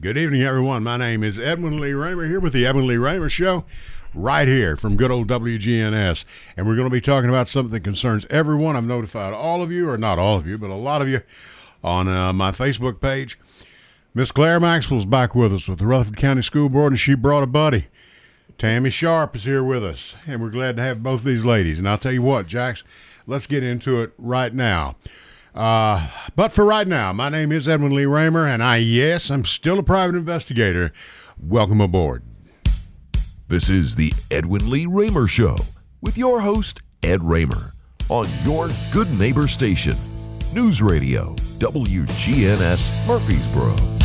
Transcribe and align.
Good 0.00 0.16
evening, 0.16 0.40
everyone. 0.40 0.82
My 0.82 0.96
name 0.96 1.22
is 1.22 1.38
Edwin 1.38 1.78
Lee 1.78 1.92
Raymer 1.92 2.24
here 2.24 2.40
with 2.40 2.54
the 2.54 2.64
Edwin 2.64 2.86
Lee 2.86 2.96
Raymer 2.96 3.28
Show, 3.28 3.66
right 4.14 4.48
here 4.48 4.74
from 4.74 4.96
good 4.96 5.10
old 5.10 5.28
WGNS. 5.28 6.24
And 6.56 6.66
we're 6.66 6.74
going 6.74 6.86
to 6.86 6.90
be 6.90 7.02
talking 7.02 7.28
about 7.28 7.48
something 7.48 7.72
that 7.72 7.84
concerns 7.84 8.24
everyone. 8.30 8.76
I've 8.76 8.84
notified 8.84 9.34
all 9.34 9.62
of 9.62 9.70
you, 9.70 9.90
or 9.90 9.98
not 9.98 10.18
all 10.18 10.38
of 10.38 10.46
you, 10.46 10.56
but 10.56 10.70
a 10.70 10.74
lot 10.74 11.02
of 11.02 11.08
you 11.08 11.20
on 11.84 12.08
uh, 12.08 12.32
my 12.32 12.50
Facebook 12.50 12.98
page. 12.98 13.38
Miss 14.14 14.32
Claire 14.32 14.58
Maxwell's 14.58 15.04
back 15.04 15.34
with 15.34 15.52
us 15.52 15.68
with 15.68 15.80
the 15.80 15.86
Rutherford 15.86 16.16
County 16.16 16.40
School 16.40 16.70
Board, 16.70 16.92
and 16.92 16.98
she 16.98 17.14
brought 17.14 17.42
a 17.42 17.46
buddy. 17.46 17.88
Tammy 18.56 18.88
Sharp 18.88 19.36
is 19.36 19.44
here 19.44 19.62
with 19.62 19.84
us, 19.84 20.16
and 20.26 20.40
we're 20.40 20.48
glad 20.48 20.76
to 20.76 20.82
have 20.82 21.02
both 21.02 21.24
these 21.24 21.44
ladies. 21.44 21.78
And 21.78 21.86
I'll 21.86 21.98
tell 21.98 22.12
you 22.12 22.22
what, 22.22 22.46
Jax, 22.46 22.84
let's 23.26 23.46
get 23.46 23.62
into 23.62 24.00
it 24.00 24.14
right 24.16 24.54
now. 24.54 24.96
Uh, 25.54 26.08
but 26.36 26.52
for 26.52 26.64
right 26.64 26.86
now, 26.86 27.12
my 27.12 27.28
name 27.28 27.52
is 27.52 27.68
Edwin 27.68 27.94
Lee 27.94 28.06
Raymer, 28.06 28.46
and 28.46 28.62
I, 28.62 28.76
yes, 28.76 29.30
I'm 29.30 29.44
still 29.44 29.78
a 29.78 29.82
private 29.82 30.16
investigator. 30.16 30.92
Welcome 31.38 31.80
aboard. 31.80 32.22
This 33.48 33.68
is 33.68 33.96
the 33.96 34.12
Edwin 34.30 34.70
Lee 34.70 34.86
Raymer 34.86 35.26
Show 35.26 35.56
with 36.00 36.16
your 36.16 36.40
host, 36.40 36.82
Ed 37.02 37.22
Raymer, 37.22 37.72
on 38.08 38.26
your 38.44 38.68
good 38.92 39.10
neighbor 39.18 39.48
station, 39.48 39.96
News 40.54 40.80
Radio, 40.80 41.34
WGNS 41.58 43.08
Murfreesboro. 43.08 43.99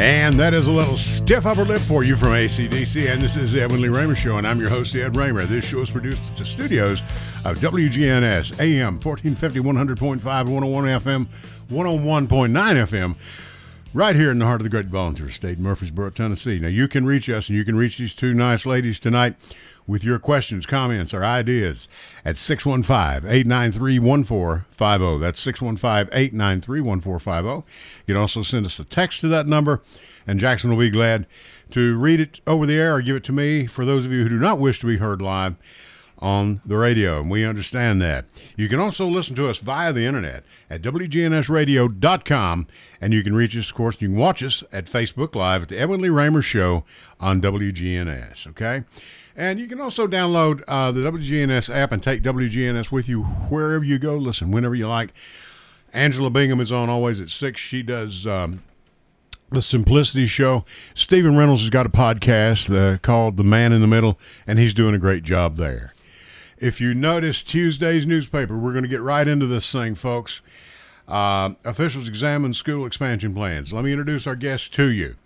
And 0.00 0.36
that 0.36 0.54
is 0.54 0.66
a 0.66 0.72
little 0.72 0.96
stiff 0.96 1.44
upper 1.44 1.62
lip 1.62 1.78
for 1.78 2.04
you 2.04 2.16
from 2.16 2.30
ACDC. 2.30 3.12
And 3.12 3.20
this 3.20 3.36
is 3.36 3.52
the 3.52 3.60
Edwin 3.60 3.82
Lee 3.82 3.90
Raymer 3.90 4.14
Show, 4.14 4.38
and 4.38 4.46
I'm 4.46 4.58
your 4.58 4.70
host, 4.70 4.94
Ed 4.94 5.14
Raymer. 5.14 5.44
This 5.44 5.62
show 5.62 5.82
is 5.82 5.90
produced 5.90 6.22
at 6.30 6.38
the 6.38 6.44
studios 6.46 7.02
of 7.44 7.58
WGNS, 7.58 8.58
AM 8.60 8.94
1450, 8.98 9.60
100.5, 9.60 10.24
101 10.24 10.84
FM, 10.84 11.26
101.9 11.70 12.48
FM, 12.48 13.14
right 13.92 14.16
here 14.16 14.30
in 14.30 14.38
the 14.38 14.46
heart 14.46 14.62
of 14.62 14.64
the 14.64 14.70
great 14.70 14.86
volunteer 14.86 15.28
state, 15.28 15.58
Murfreesboro, 15.58 16.08
Tennessee. 16.08 16.58
Now, 16.58 16.68
you 16.68 16.88
can 16.88 17.04
reach 17.04 17.28
us, 17.28 17.50
and 17.50 17.58
you 17.58 17.64
can 17.66 17.76
reach 17.76 17.98
these 17.98 18.14
two 18.14 18.32
nice 18.32 18.64
ladies 18.64 18.98
tonight 18.98 19.36
with 19.90 20.04
your 20.04 20.18
questions, 20.18 20.64
comments, 20.66 21.12
or 21.12 21.24
ideas 21.24 21.88
at 22.24 22.36
615 22.36 23.28
893 23.28 23.98
1450. 23.98 25.18
That's 25.18 25.40
615 25.40 26.08
893 26.12 26.80
1450. 26.80 27.66
You 28.06 28.14
can 28.14 28.20
also 28.20 28.42
send 28.42 28.64
us 28.64 28.78
a 28.78 28.84
text 28.84 29.20
to 29.20 29.28
that 29.28 29.46
number, 29.46 29.82
and 30.26 30.38
Jackson 30.38 30.70
will 30.70 30.78
be 30.78 30.90
glad 30.90 31.26
to 31.70 31.98
read 31.98 32.20
it 32.20 32.40
over 32.46 32.66
the 32.66 32.74
air 32.74 32.94
or 32.94 33.02
give 33.02 33.16
it 33.16 33.24
to 33.24 33.32
me 33.32 33.66
for 33.66 33.84
those 33.84 34.06
of 34.06 34.12
you 34.12 34.22
who 34.22 34.28
do 34.28 34.38
not 34.38 34.58
wish 34.58 34.80
to 34.80 34.86
be 34.86 34.96
heard 34.98 35.20
live 35.20 35.56
on 36.20 36.60
the 36.66 36.76
radio, 36.76 37.20
and 37.20 37.30
we 37.30 37.44
understand 37.44 38.00
that. 38.02 38.26
You 38.56 38.68
can 38.68 38.78
also 38.78 39.06
listen 39.06 39.34
to 39.36 39.48
us 39.48 39.58
via 39.58 39.92
the 39.92 40.04
internet 40.04 40.44
at 40.68 40.82
WGNSradio.com, 40.82 42.66
and 43.00 43.12
you 43.12 43.22
can 43.22 43.34
reach 43.34 43.56
us, 43.56 43.70
of 43.70 43.76
course, 43.76 44.00
you 44.02 44.08
can 44.08 44.18
watch 44.18 44.42
us 44.42 44.62
at 44.70 44.84
Facebook 44.84 45.34
Live 45.34 45.62
at 45.62 45.68
the 45.68 45.78
Edwin 45.78 46.02
Lee 46.02 46.10
Raymer 46.10 46.42
Show 46.42 46.84
on 47.18 47.40
WGNS, 47.40 48.46
okay? 48.48 48.84
And 49.40 49.58
you 49.58 49.66
can 49.66 49.80
also 49.80 50.06
download 50.06 50.62
uh, 50.68 50.92
the 50.92 51.00
WGNS 51.00 51.74
app 51.74 51.92
and 51.92 52.02
take 52.02 52.22
WGNS 52.22 52.92
with 52.92 53.08
you 53.08 53.22
wherever 53.22 53.82
you 53.82 53.98
go. 53.98 54.18
Listen, 54.18 54.50
whenever 54.50 54.74
you 54.74 54.86
like. 54.86 55.14
Angela 55.94 56.28
Bingham 56.28 56.60
is 56.60 56.70
on 56.70 56.90
always 56.90 57.22
at 57.22 57.30
6. 57.30 57.58
She 57.58 57.82
does 57.82 58.26
um, 58.26 58.62
the 59.48 59.62
Simplicity 59.62 60.26
Show. 60.26 60.66
Stephen 60.92 61.38
Reynolds 61.38 61.62
has 61.62 61.70
got 61.70 61.86
a 61.86 61.88
podcast 61.88 62.68
uh, 62.70 62.98
called 62.98 63.38
The 63.38 63.42
Man 63.42 63.72
in 63.72 63.80
the 63.80 63.86
Middle, 63.86 64.18
and 64.46 64.58
he's 64.58 64.74
doing 64.74 64.94
a 64.94 64.98
great 64.98 65.22
job 65.22 65.56
there. 65.56 65.94
If 66.58 66.78
you 66.78 66.92
notice 66.92 67.42
Tuesday's 67.42 68.06
newspaper, 68.06 68.58
we're 68.58 68.72
going 68.72 68.84
to 68.84 68.90
get 68.90 69.00
right 69.00 69.26
into 69.26 69.46
this 69.46 69.72
thing, 69.72 69.94
folks. 69.94 70.42
Uh, 71.08 71.54
officials 71.64 72.06
examine 72.06 72.52
school 72.52 72.84
expansion 72.84 73.34
plans. 73.34 73.72
Let 73.72 73.84
me 73.84 73.92
introduce 73.92 74.26
our 74.26 74.36
guest 74.36 74.74
to 74.74 74.90
you. 74.90 75.16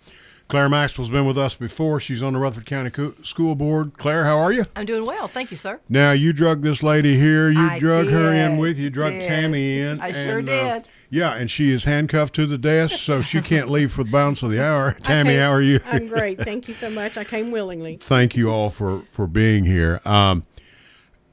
Claire 0.47 0.69
Maxwell's 0.69 1.09
been 1.09 1.25
with 1.25 1.39
us 1.39 1.55
before. 1.55 1.99
She's 1.99 2.21
on 2.21 2.33
the 2.33 2.39
Rutherford 2.39 2.67
County 2.67 2.91
Co- 2.91 3.15
School 3.23 3.55
Board. 3.55 3.97
Claire, 3.97 4.25
how 4.25 4.37
are 4.37 4.51
you? 4.51 4.65
I'm 4.75 4.85
doing 4.85 5.03
well, 5.05 5.27
thank 5.27 5.49
you, 5.49 5.57
sir. 5.57 5.79
Now 5.89 6.11
you 6.11 6.33
drug 6.33 6.61
this 6.61 6.83
lady 6.83 7.17
here. 7.17 7.49
You 7.49 7.67
I 7.67 7.79
drug 7.79 8.09
her 8.09 8.31
in 8.31 8.57
with 8.57 8.77
you. 8.77 8.91
Drug 8.91 9.13
did. 9.13 9.23
Tammy 9.27 9.79
in. 9.79 9.99
I 9.99 10.11
sure 10.11 10.37
and, 10.37 10.47
uh, 10.49 10.73
did. 10.79 10.89
yeah, 11.09 11.33
and 11.33 11.49
she 11.49 11.71
is 11.71 11.85
handcuffed 11.85 12.35
to 12.35 12.45
the 12.45 12.59
desk, 12.59 12.97
so 12.99 13.23
she 13.23 13.41
can't 13.41 13.71
leave 13.71 13.91
for 13.91 14.03
the 14.03 14.11
balance 14.11 14.43
of 14.43 14.51
the 14.51 14.63
hour. 14.63 14.91
Tammy, 15.01 15.35
how 15.35 15.49
are 15.51 15.63
you? 15.63 15.79
I'm 15.85 16.07
great. 16.07 16.39
Thank 16.39 16.67
you 16.67 16.75
so 16.75 16.91
much. 16.91 17.17
I 17.17 17.23
came 17.23 17.49
willingly. 17.49 17.97
Thank 18.01 18.35
you 18.35 18.49
all 18.51 18.69
for 18.69 19.01
for 19.09 19.25
being 19.25 19.65
here. 19.65 19.99
Um, 20.05 20.43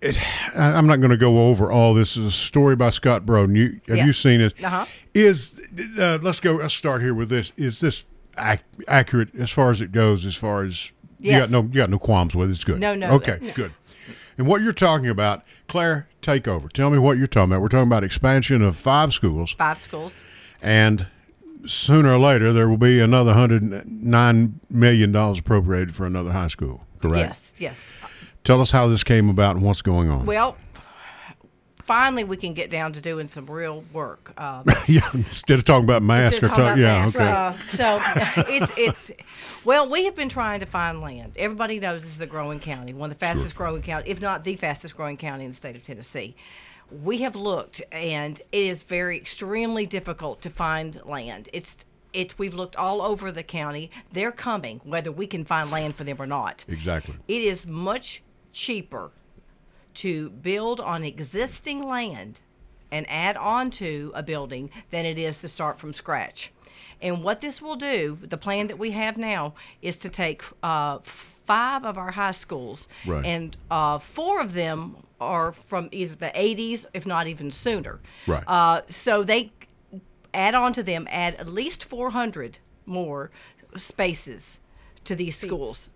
it, 0.00 0.18
I'm 0.58 0.86
not 0.86 0.96
going 0.96 1.10
to 1.10 1.16
go 1.18 1.48
over 1.48 1.70
all 1.70 1.92
this. 1.92 2.16
Is 2.16 2.24
a 2.26 2.30
story 2.30 2.76
by 2.76 2.88
Scott 2.88 3.26
Broden. 3.26 3.56
You 3.56 3.80
have 3.88 3.98
Yeah. 3.98 4.06
you 4.06 4.14
seen 4.14 4.40
it? 4.40 4.54
Uh-huh. 4.64 4.86
Is 5.12 5.60
uh, 5.98 6.18
let's 6.22 6.40
go. 6.40 6.54
Let's 6.54 6.72
start 6.74 7.02
here 7.02 7.12
with 7.14 7.28
this. 7.28 7.52
Is 7.58 7.78
this 7.80 8.06
ac- 8.38 8.62
accurate 8.88 9.34
as 9.38 9.50
far 9.50 9.70
as 9.70 9.80
it 9.80 9.92
goes? 9.92 10.24
As 10.26 10.34
far 10.36 10.62
as 10.64 10.92
you 11.18 11.32
got 11.32 11.50
no 11.50 11.62
you 11.62 11.68
got 11.68 11.90
no 11.90 11.98
qualms 11.98 12.34
with 12.34 12.48
it. 12.50 12.52
It's 12.52 12.64
good. 12.64 12.80
No, 12.80 12.94
no, 12.94 13.12
Okay, 13.12 13.38
no. 13.40 13.52
good. 13.52 13.72
And 14.38 14.46
what 14.46 14.62
you're 14.62 14.72
talking 14.72 15.08
about, 15.08 15.44
Claire, 15.68 16.08
take 16.22 16.48
over. 16.48 16.68
Tell 16.68 16.88
me 16.90 16.98
what 16.98 17.18
you're 17.18 17.26
talking 17.26 17.52
about. 17.52 17.60
We're 17.60 17.68
talking 17.68 17.86
about 17.86 18.02
expansion 18.02 18.62
of 18.62 18.74
five 18.76 19.12
schools, 19.12 19.52
Five 19.52 19.82
schools. 19.82 20.20
and 20.62 21.06
sooner 21.66 22.12
or 22.12 22.18
later 22.18 22.52
there 22.52 22.68
will 22.68 22.76
be 22.78 22.98
another 22.98 23.34
hundred 23.34 23.62
nine 23.88 24.58
million 24.70 25.12
dollars 25.12 25.38
appropriated 25.38 25.94
for 25.94 26.06
another 26.06 26.32
high 26.32 26.48
school. 26.48 26.84
Correct. 27.00 27.28
Yes, 27.28 27.54
yes. 27.58 27.80
Tell 28.42 28.60
us 28.60 28.70
how 28.72 28.88
this 28.88 29.04
came 29.04 29.28
about 29.28 29.54
and 29.56 29.64
what's 29.64 29.82
going 29.82 30.10
on. 30.10 30.26
Well, 30.26 30.56
finally 31.84 32.24
we 32.24 32.36
can 32.36 32.54
get 32.54 32.70
down 32.70 32.92
to 32.92 33.00
doing 33.00 33.26
some 33.26 33.46
real 33.46 33.84
work. 33.92 34.32
Um, 34.40 34.64
yeah, 34.88 35.08
instead 35.14 35.58
of 35.58 35.64
talking 35.64 35.84
about 35.84 36.02
mask 36.02 36.42
or 36.42 36.48
talk, 36.48 36.76
yeah, 36.76 37.06
about 37.06 37.16
okay. 37.16 37.30
Uh, 37.30 37.52
so 37.52 37.98
it's 38.48 38.72
it's 38.76 39.10
well, 39.64 39.88
we 39.88 40.04
have 40.04 40.14
been 40.14 40.28
trying 40.28 40.60
to 40.60 40.66
find 40.66 41.00
land. 41.00 41.32
Everybody 41.36 41.80
knows 41.80 42.02
this 42.02 42.14
is 42.14 42.20
a 42.20 42.26
growing 42.26 42.60
county, 42.60 42.94
one 42.94 43.10
of 43.10 43.18
the 43.18 43.20
fastest 43.20 43.54
growing 43.54 43.82
county, 43.82 44.10
if 44.10 44.20
not 44.20 44.44
the 44.44 44.56
fastest 44.56 44.96
growing 44.96 45.16
county 45.16 45.44
in 45.44 45.50
the 45.50 45.56
state 45.56 45.76
of 45.76 45.84
Tennessee. 45.84 46.36
We 47.02 47.18
have 47.18 47.34
looked, 47.36 47.80
and 47.90 48.38
it 48.38 48.46
is 48.52 48.82
very 48.82 49.16
extremely 49.16 49.86
difficult 49.86 50.42
to 50.42 50.50
find 50.50 51.00
land. 51.04 51.48
It's 51.52 51.86
it. 52.12 52.38
We've 52.38 52.54
looked 52.54 52.76
all 52.76 53.00
over 53.00 53.32
the 53.32 53.42
county. 53.42 53.90
They're 54.12 54.32
coming, 54.32 54.80
whether 54.84 55.10
we 55.10 55.26
can 55.26 55.44
find 55.44 55.70
land 55.70 55.94
for 55.94 56.04
them 56.04 56.20
or 56.20 56.26
not. 56.26 56.64
Exactly. 56.68 57.14
It 57.28 57.42
is 57.42 57.66
much 57.66 58.22
cheaper 58.52 59.10
to 59.94 60.30
build 60.30 60.80
on 60.80 61.04
existing 61.04 61.86
land 61.86 62.40
and 62.90 63.06
add 63.08 63.36
on 63.36 63.70
to 63.70 64.12
a 64.14 64.22
building 64.22 64.70
than 64.90 65.04
it 65.06 65.18
is 65.18 65.38
to 65.40 65.48
start 65.48 65.78
from 65.78 65.92
scratch. 65.92 66.52
And 67.00 67.24
what 67.24 67.40
this 67.40 67.60
will 67.60 67.76
do, 67.76 68.18
the 68.22 68.36
plan 68.36 68.68
that 68.68 68.78
we 68.78 68.92
have 68.92 69.16
now, 69.16 69.54
is 69.80 69.96
to 69.98 70.08
take 70.08 70.42
uh, 70.62 70.98
five 71.02 71.84
of 71.84 71.98
our 71.98 72.12
high 72.12 72.30
schools, 72.30 72.86
Right. 73.06 73.24
and 73.24 73.56
uh, 73.70 73.98
four 73.98 74.40
of 74.40 74.52
them 74.52 74.96
are 75.20 75.52
from 75.52 75.88
either 75.90 76.14
the 76.14 76.30
80s, 76.34 76.84
if 76.94 77.04
not 77.06 77.26
even 77.26 77.50
sooner. 77.50 77.98
Right. 78.26 78.44
Uh, 78.46 78.82
so 78.86 79.22
they 79.24 79.50
add 80.34 80.54
on 80.54 80.72
to 80.74 80.82
them, 80.82 81.08
add 81.10 81.34
at 81.36 81.48
least 81.48 81.84
400 81.84 82.58
more 82.86 83.30
spaces 83.76 84.60
to 85.04 85.16
these 85.16 85.36
schools, 85.36 85.90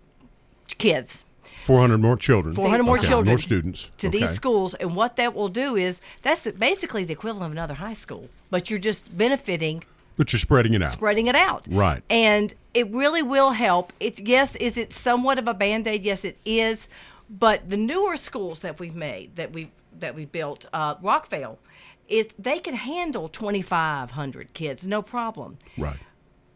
kids. 0.77 1.23
400 1.67 1.97
more 1.99 2.15
children. 2.17 2.55
400 2.55 2.83
more 2.83 2.97
Okay, 2.97 3.07
children 3.07 3.31
More 3.33 3.37
students. 3.37 3.91
to 3.97 4.07
Okay. 4.07 4.19
these 4.19 4.29
schools 4.31 4.73
and 4.75 4.95
what 4.95 5.17
that 5.17 5.35
will 5.35 5.49
do 5.49 5.75
is 5.75 6.01
that's 6.21 6.47
basically 6.51 7.03
the 7.03 7.13
equivalent 7.13 7.45
of 7.47 7.51
another 7.51 7.73
high 7.73 7.93
school 7.93 8.29
but 8.49 8.69
you're 8.69 8.79
just 8.79 9.15
benefiting 9.17 9.83
But 10.15 10.31
you're 10.31 10.39
spreading 10.39 10.73
it 10.73 10.81
out. 10.81 10.93
spreading 10.93 11.27
it 11.27 11.35
out 11.35 11.67
Right. 11.69 12.01
and 12.09 12.53
it 12.73 12.89
really 12.91 13.21
will 13.21 13.51
help 13.51 13.91
it's 13.99 14.19
yes 14.21 14.55
is 14.55 14.77
it 14.77 14.93
somewhat 14.93 15.37
of 15.39 15.47
a 15.47 15.53
band-aid 15.53 16.03
yes 16.03 16.23
it 16.23 16.37
is 16.45 16.87
but 17.29 17.69
the 17.69 17.77
newer 17.77 18.15
schools 18.15 18.61
that 18.61 18.79
we've 18.79 18.95
made 18.95 19.35
that 19.35 19.51
we've 19.51 19.71
that 19.99 20.15
we've 20.15 20.31
built 20.31 20.65
uh, 20.71 20.95
rockvale 20.95 21.57
is 22.07 22.27
they 22.39 22.59
can 22.59 22.75
handle 22.75 23.27
2500 23.27 24.53
kids 24.53 24.87
no 24.87 25.01
problem 25.01 25.57
Right. 25.77 25.97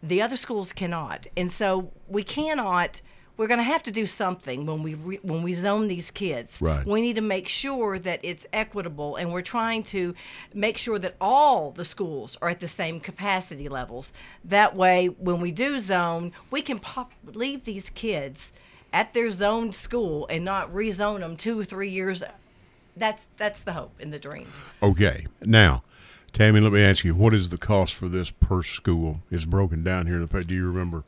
the 0.01 0.21
other 0.21 0.37
schools 0.37 0.71
cannot 0.71 1.27
and 1.35 1.51
so 1.51 1.91
we 2.07 2.23
cannot 2.23 3.01
we're 3.37 3.47
going 3.47 3.57
to 3.59 3.63
have 3.63 3.81
to 3.83 3.91
do 3.91 4.05
something 4.05 4.65
when 4.65 4.83
we 4.83 4.93
re- 4.95 5.19
when 5.23 5.41
we 5.43 5.53
zone 5.53 5.87
these 5.87 6.11
kids 6.11 6.61
Right. 6.61 6.85
we 6.85 7.01
need 7.01 7.15
to 7.15 7.21
make 7.21 7.47
sure 7.47 7.97
that 7.99 8.19
it's 8.23 8.45
equitable 8.53 9.15
and 9.15 9.31
we're 9.33 9.41
trying 9.41 9.83
to 9.83 10.13
make 10.53 10.77
sure 10.77 10.99
that 10.99 11.15
all 11.19 11.71
the 11.71 11.85
schools 11.85 12.37
are 12.41 12.49
at 12.49 12.59
the 12.59 12.67
same 12.67 12.99
capacity 12.99 13.67
levels 13.69 14.11
that 14.45 14.75
way 14.75 15.07
when 15.07 15.41
we 15.41 15.51
do 15.51 15.79
zone 15.79 16.31
we 16.51 16.61
can 16.61 16.79
pop, 16.79 17.11
leave 17.33 17.63
these 17.65 17.89
kids 17.91 18.51
at 18.93 19.13
their 19.13 19.29
zoned 19.29 19.73
school 19.73 20.27
and 20.29 20.43
not 20.45 20.71
rezone 20.73 21.19
them 21.21 21.35
two 21.37 21.59
or 21.59 21.63
three 21.65 21.89
years 21.89 22.21
that's 22.97 23.25
that's 23.37 23.63
the 23.63 23.73
hope 23.73 23.93
and 23.99 24.11
the 24.13 24.19
dream 24.19 24.47
Okay. 24.83 25.27
Now, 25.43 25.83
Tammy, 26.33 26.59
let 26.59 26.71
me 26.73 26.81
ask 26.81 27.03
you, 27.03 27.13
what 27.13 27.33
is 27.33 27.49
the 27.49 27.57
cost 27.57 27.93
for 27.93 28.07
this 28.07 28.31
per 28.31 28.63
school? 28.63 29.21
It's 29.29 29.45
broken 29.45 29.83
down 29.83 30.07
here 30.07 30.15
in 30.15 30.21
the 30.21 30.27
page. 30.27 30.47
Do 30.47 30.55
you 30.55 30.65
remember? 30.65 31.03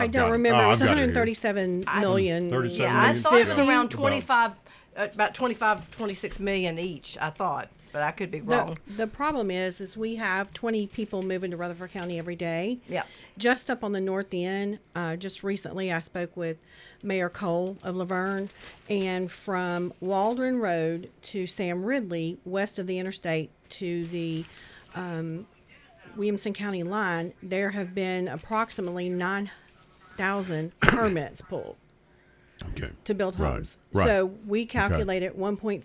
I 0.00 0.04
I've 0.04 0.10
don't 0.12 0.28
it. 0.28 0.32
remember. 0.32 0.62
Oh, 0.62 0.66
it 0.66 0.68
was 0.68 0.82
I've 0.82 0.88
got 0.88 0.98
it 0.98 1.00
here. 1.00 1.06
137 1.08 1.84
million. 2.00 2.50
37 2.50 2.80
yeah 2.80 2.98
i 3.00 3.06
million. 3.06 3.22
thought 3.22 3.32
it 3.34 3.48
was 3.48 3.56
Fifty? 3.56 3.70
around 3.70 3.86
About- 3.94 4.00
25 4.00 4.50
uh, 4.96 5.08
about 5.14 5.34
25, 5.34 5.90
26 5.96 6.40
million 6.40 6.78
each. 6.78 7.16
I 7.20 7.30
thought, 7.30 7.68
but 7.92 8.02
I 8.02 8.10
could 8.10 8.30
be 8.30 8.40
wrong. 8.40 8.76
the 8.96 9.06
problem 9.06 9.50
is, 9.50 9.80
is 9.80 9.96
we 9.96 10.16
have 10.16 10.52
20 10.52 10.88
people 10.88 11.22
moving 11.22 11.52
to 11.52 11.56
Rutherford 11.56 11.92
County 11.92 12.18
every 12.18 12.34
day. 12.34 12.80
Yeah. 12.88 13.04
Just 13.38 13.70
up 13.70 13.84
on 13.84 13.92
the 13.92 14.00
north 14.00 14.26
end, 14.32 14.80
uh, 14.96 15.14
just 15.16 15.44
recently 15.44 15.92
I 15.92 16.00
spoke 16.00 16.36
with 16.36 16.56
Mayor 17.04 17.28
Cole 17.28 17.78
of 17.84 17.94
La 17.94 18.04
Vergne, 18.04 18.48
and 18.90 19.30
from 19.30 19.92
Waldron 20.00 20.58
Road 20.58 21.08
to 21.22 21.46
Sam 21.46 21.84
Ridley, 21.84 22.38
west 22.44 22.78
of 22.80 22.88
the 22.88 22.98
interstate 22.98 23.50
to 23.70 24.06
the 24.08 24.44
um, 24.96 25.46
Williamson 26.16 26.52
County 26.52 26.82
line, 26.82 27.32
there 27.44 27.70
have 27.70 27.94
been 27.94 28.26
approximately 28.26 29.08
9,000 30.30 30.72
permits 30.80 31.42
pulled 31.42 31.76
Okay. 32.76 32.90
to 33.04 33.14
build 33.14 33.38
Right, 33.40 33.54
homes. 33.54 33.78
right. 33.94 34.06
So 34.06 34.26
we 34.46 34.66
calculate 34.66 35.22
calculated 35.22 35.32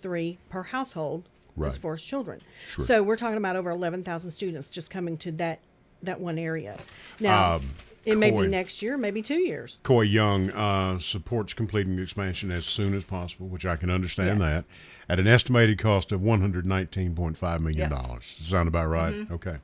1.3 0.02 0.38
per 0.50 0.64
household 0.64 1.30
Right. 1.56 1.70
as 1.70 1.78
far 1.78 1.94
as 1.94 2.02
children. 2.02 2.42
Sure. 2.68 2.84
So 2.86 3.02
we're 3.02 3.16
talking 3.16 3.38
about 3.38 3.56
over 3.56 3.70
11,000 3.70 4.32
students 4.32 4.70
just 4.70 4.92
coming 4.92 5.18
to 5.20 5.32
that 5.34 5.60
that 6.04 6.20
one 6.20 6.38
area. 6.38 6.78
Now, 7.20 7.56
Um, 7.56 7.62
it 8.04 8.18
may 8.18 8.30
Coy. 8.30 8.44
be 8.44 8.48
next 8.50 8.82
year, 8.84 8.96
maybe 8.98 9.22
two 9.24 9.40
years. 9.40 9.80
Coy 9.82 10.02
Young 10.02 10.52
uh, 10.52 11.00
supports 11.00 11.54
completing 11.54 11.96
the 11.96 12.04
expansion 12.04 12.52
as 12.52 12.66
soon 12.66 12.94
as 12.94 13.04
possible, 13.06 13.48
which 13.48 13.66
I 13.66 13.76
can 13.78 13.90
understand 13.90 14.40
Yes. 14.42 14.50
that, 14.50 14.66
at 15.10 15.20
an 15.20 15.26
estimated 15.28 15.80
cost 15.80 16.12
of 16.12 16.22
one 16.22 16.42
hundred 16.42 16.66
nineteen 16.66 17.16
point 17.16 17.38
five 17.38 17.62
million 17.62 17.90
Yeah. 17.90 18.02
dollars. 18.02 18.26
Sound 18.26 18.68
about 18.68 18.90
right? 18.90 19.26
Okay. 19.32 19.56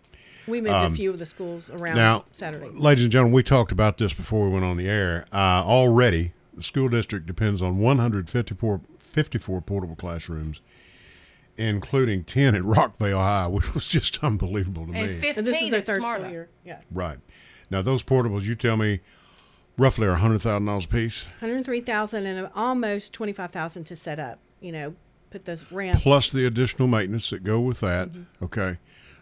We 0.51 0.61
moved 0.61 0.75
a 0.75 0.91
few 0.95 1.09
of 1.09 1.17
the 1.19 1.25
schools 1.25 1.69
around 1.69 1.93
Um, 1.93 1.97
Now, 1.97 2.25
Saturday. 2.31 2.69
ladies 2.73 3.05
and 3.05 3.11
gentlemen, 3.11 3.33
we 3.33 3.43
talked 3.43 3.71
about 3.71 3.97
this 3.97 4.13
before 4.13 4.45
we 4.45 4.51
went 4.51 4.65
on 4.65 4.77
the 4.77 4.87
air. 4.89 5.25
Uh, 5.33 5.63
already, 5.65 6.33
the 6.53 6.61
school 6.63 6.89
district 6.89 7.25
depends 7.25 7.61
on 7.61 7.77
154 7.79 8.81
54 8.99 9.61
portable 9.61 9.95
classrooms, 9.95 10.61
including 11.57 12.23
10 12.23 12.55
at 12.55 12.61
Rockvale 12.63 13.17
High, 13.17 13.47
which 13.49 13.73
was 13.73 13.87
just 13.87 14.23
unbelievable 14.23 14.85
to 14.87 14.93
And 14.93 15.07
me. 15.07 15.13
15 15.15 15.33
And 15.37 15.47
this 15.47 15.61
is 15.61 15.69
their 15.69 15.81
third 15.81 16.03
school 16.03 16.29
year. 16.29 16.49
Yeah. 16.65 16.81
Right. 16.91 17.17
Now, 17.69 17.81
those 17.81 18.03
portables, 18.03 18.43
you 18.43 18.55
tell 18.55 18.77
me, 18.77 18.99
roughly 19.77 20.07
are 20.07 20.17
$100,000 20.17 20.85
a 20.85 20.87
piece, 20.87 21.23
103,000 21.39 22.25
and 22.25 22.49
almost 22.55 23.13
25,000 23.13 23.83
to 23.85 23.95
set 23.95 24.19
up, 24.19 24.39
you 24.59 24.71
know, 24.71 24.95
put 25.29 25.45
those 25.45 25.71
ramps. 25.71 26.03
plus 26.03 26.31
the 26.31 26.45
additional 26.45 26.87
maintenance 26.87 27.29
that 27.29 27.43
go 27.43 27.59
with 27.61 27.79
that. 27.79 28.09
Mm-hmm. 28.09 28.45
Okay. 28.45 28.77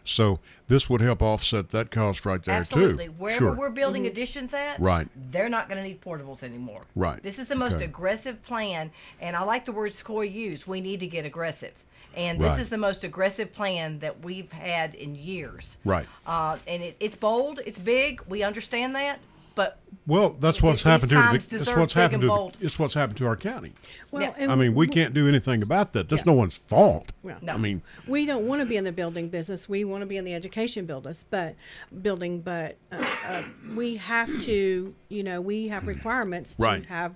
So 0.10 0.40
this 0.68 0.90
would 0.90 1.02
help 1.02 1.22
offset 1.22 1.70
that 1.70 1.92
cost 1.92 2.26
right 2.26 2.44
there, 2.44 2.56
Absolutely. 2.56 3.06
too. 3.08 3.12
Wherever 3.14 3.38
sure. 3.40 3.54
we're 3.56 3.70
building 3.70 4.08
additions 4.08 4.54
at, 4.54 4.80
Right. 4.80 5.08
they're 5.32 5.50
not 5.50 5.70
going 5.70 5.82
to 5.82 5.88
need 5.88 6.02
portables 6.02 6.44
anymore. 6.44 6.82
Right. 6.96 7.22
This 7.22 7.40
is 7.40 7.48
the 7.48 7.56
most 7.56 7.76
Okay. 7.76 7.86
aggressive 7.86 8.42
plan, 8.44 8.92
and 9.22 9.36
I 9.36 9.44
like 9.44 9.66
the 9.66 9.72
words 9.72 10.02
Coy 10.02 10.24
used. 10.24 10.68
We 10.68 10.82
need 10.82 11.00
to 11.02 11.08
get 11.08 11.26
aggressive. 11.26 11.74
And 12.16 12.42
this 12.42 12.54
Right. 12.54 12.60
is 12.62 12.70
the 12.70 12.78
most 12.78 13.04
aggressive 13.04 13.54
plan 13.54 14.00
that 14.00 14.24
we've 14.24 14.52
had 14.52 14.96
in 14.96 15.14
years. 15.14 15.78
Right. 15.86 16.08
Uh, 16.26 16.58
and 16.68 16.82
it, 16.82 16.96
it's 17.00 17.16
bold, 17.16 17.60
it's 17.68 17.78
big. 17.78 18.22
We 18.28 18.42
understand 18.42 18.96
that, 18.96 19.20
but 19.60 19.78
Well, 20.08 20.30
that's 20.30 20.64
what's 20.64 20.84
happened 20.84 21.10
to 21.10 21.16
the, 21.16 21.22
times 21.22 21.36
it's 21.36 21.48
deserve 21.48 21.80
what's 21.80 21.92
happened 21.94 22.22
to 22.22 22.28
bold. 22.30 22.54
the, 22.56 22.66
it's 22.66 22.80
what's 22.80 22.94
happened 22.94 23.18
to 23.18 23.28
our 23.28 23.36
county. 23.36 23.74
Well, 24.10 24.22
Yeah. 24.24 24.34
and 24.38 24.50
I 24.54 24.56
mean, 24.56 24.74
we 24.74 24.88
can't 24.88 25.14
do 25.14 25.28
anything 25.28 25.62
about 25.62 25.92
that. 25.94 26.08
That's 26.08 26.26
no 26.26 26.32
one's 26.32 26.56
fault. 26.58 27.12
Yeah. 27.26 27.40
No. 27.42 27.54
I 27.54 27.58
mean, 27.58 27.82
we 28.08 28.26
don't 28.26 28.48
want 28.48 28.62
to 28.62 28.66
be 28.66 28.78
in 28.78 28.86
the 28.86 28.94
building 28.94 29.28
business. 29.28 29.68
We 29.68 29.84
want 29.84 30.02
to 30.02 30.06
be 30.06 30.16
in 30.16 30.24
the 30.24 30.34
education 30.34 30.86
business, 30.86 31.26
but 31.30 31.56
building. 32.02 32.40
But 32.40 32.78
uh, 32.90 33.06
uh, 33.28 33.44
we 33.76 33.98
have 33.98 34.30
to, 34.44 34.96
you 35.10 35.24
know, 35.24 35.42
we 35.42 35.68
have 35.68 35.88
requirements 35.88 36.56
to 36.56 36.64
Right. 36.64 36.86
have, 36.86 37.16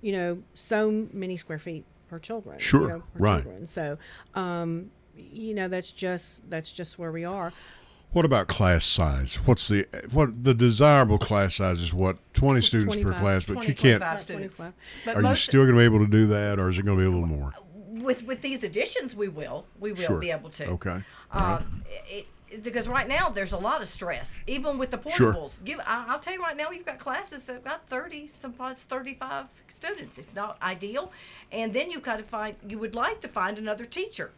you 0.00 0.12
know, 0.12 0.42
so 0.54 1.08
many 1.12 1.36
square 1.36 1.58
feet 1.58 1.84
per 2.08 2.20
children. 2.20 2.58
you 2.58 2.64
Sure, 2.64 2.88
know, 2.88 2.98
per 3.14 3.18
right. 3.18 3.42
Children. 3.42 3.66
So, 3.66 3.98
um, 4.36 4.92
you 5.16 5.52
know, 5.52 5.66
that's 5.66 5.90
just 5.90 6.48
that's 6.48 6.70
just 6.70 6.96
where 6.98 7.10
we 7.10 7.24
are. 7.24 7.52
What 8.12 8.24
about 8.24 8.46
class 8.48 8.84
size? 8.84 9.36
What's 9.46 9.68
the 9.68 9.86
what 10.12 10.44
the 10.44 10.54
desirable 10.54 11.18
class 11.18 11.54
size 11.56 11.80
is? 11.80 11.92
What 11.94 12.18
twenty 12.34 12.60
students 12.60 12.96
per 12.96 13.12
class, 13.12 13.44
but 13.44 13.54
20, 13.54 13.68
you 13.68 13.74
can't. 13.74 14.00
25 14.00 14.12
About 14.12 14.22
students. 14.22 14.56
25. 14.56 14.74
But 15.04 15.16
Are 15.16 15.22
you 15.30 15.36
still 15.36 15.62
going 15.62 15.72
to 15.74 15.78
be 15.78 15.84
able 15.84 15.98
to 16.00 16.10
do 16.10 16.26
that, 16.28 16.58
or 16.58 16.68
is 16.68 16.78
it 16.78 16.84
going 16.84 16.96
to 16.98 17.02
be 17.02 17.06
a 17.06 17.10
little 17.10 17.26
more? 17.26 17.52
with 18.02 18.24
with 18.24 18.42
these 18.42 18.62
additions, 18.64 19.14
we 19.14 19.28
will. 19.28 19.64
We 19.78 19.92
will 19.92 20.02
Sure. 20.02 20.18
be 20.18 20.30
able 20.30 20.50
to. 20.50 20.66
Okay. 20.70 21.02
Um, 21.30 21.84
it, 21.88 22.18
it- 22.18 22.26
because 22.62 22.86
right 22.86 23.08
now 23.08 23.30
there's 23.30 23.52
a 23.52 23.56
lot 23.56 23.80
of 23.80 23.88
stress, 23.88 24.38
even 24.46 24.76
with 24.76 24.90
the 24.90 25.00
Sure. 25.10 25.32
portables. 25.32 25.64
Give, 25.64 25.80
I, 25.80 26.04
I'll 26.08 26.18
tell 26.18 26.34
you 26.34 26.42
right 26.42 26.54
now, 26.54 26.70
you've 26.70 26.84
got 26.84 26.98
classes 26.98 27.44
that 27.44 27.54
have 27.54 27.64
got 27.64 27.88
30, 27.88 28.26
sometimes 28.26 28.82
35 28.82 29.46
students. 29.68 30.18
It's 30.18 30.34
not 30.34 30.58
ideal, 30.60 31.12
and 31.50 31.72
then 31.72 31.90
you've 31.90 32.02
got 32.02 32.18
to 32.18 32.24
find. 32.24 32.54
You 32.68 32.78
would 32.78 32.94
like 32.94 33.22
to 33.22 33.28
find 33.28 33.56
another 33.56 33.86
teacher. 33.86 34.32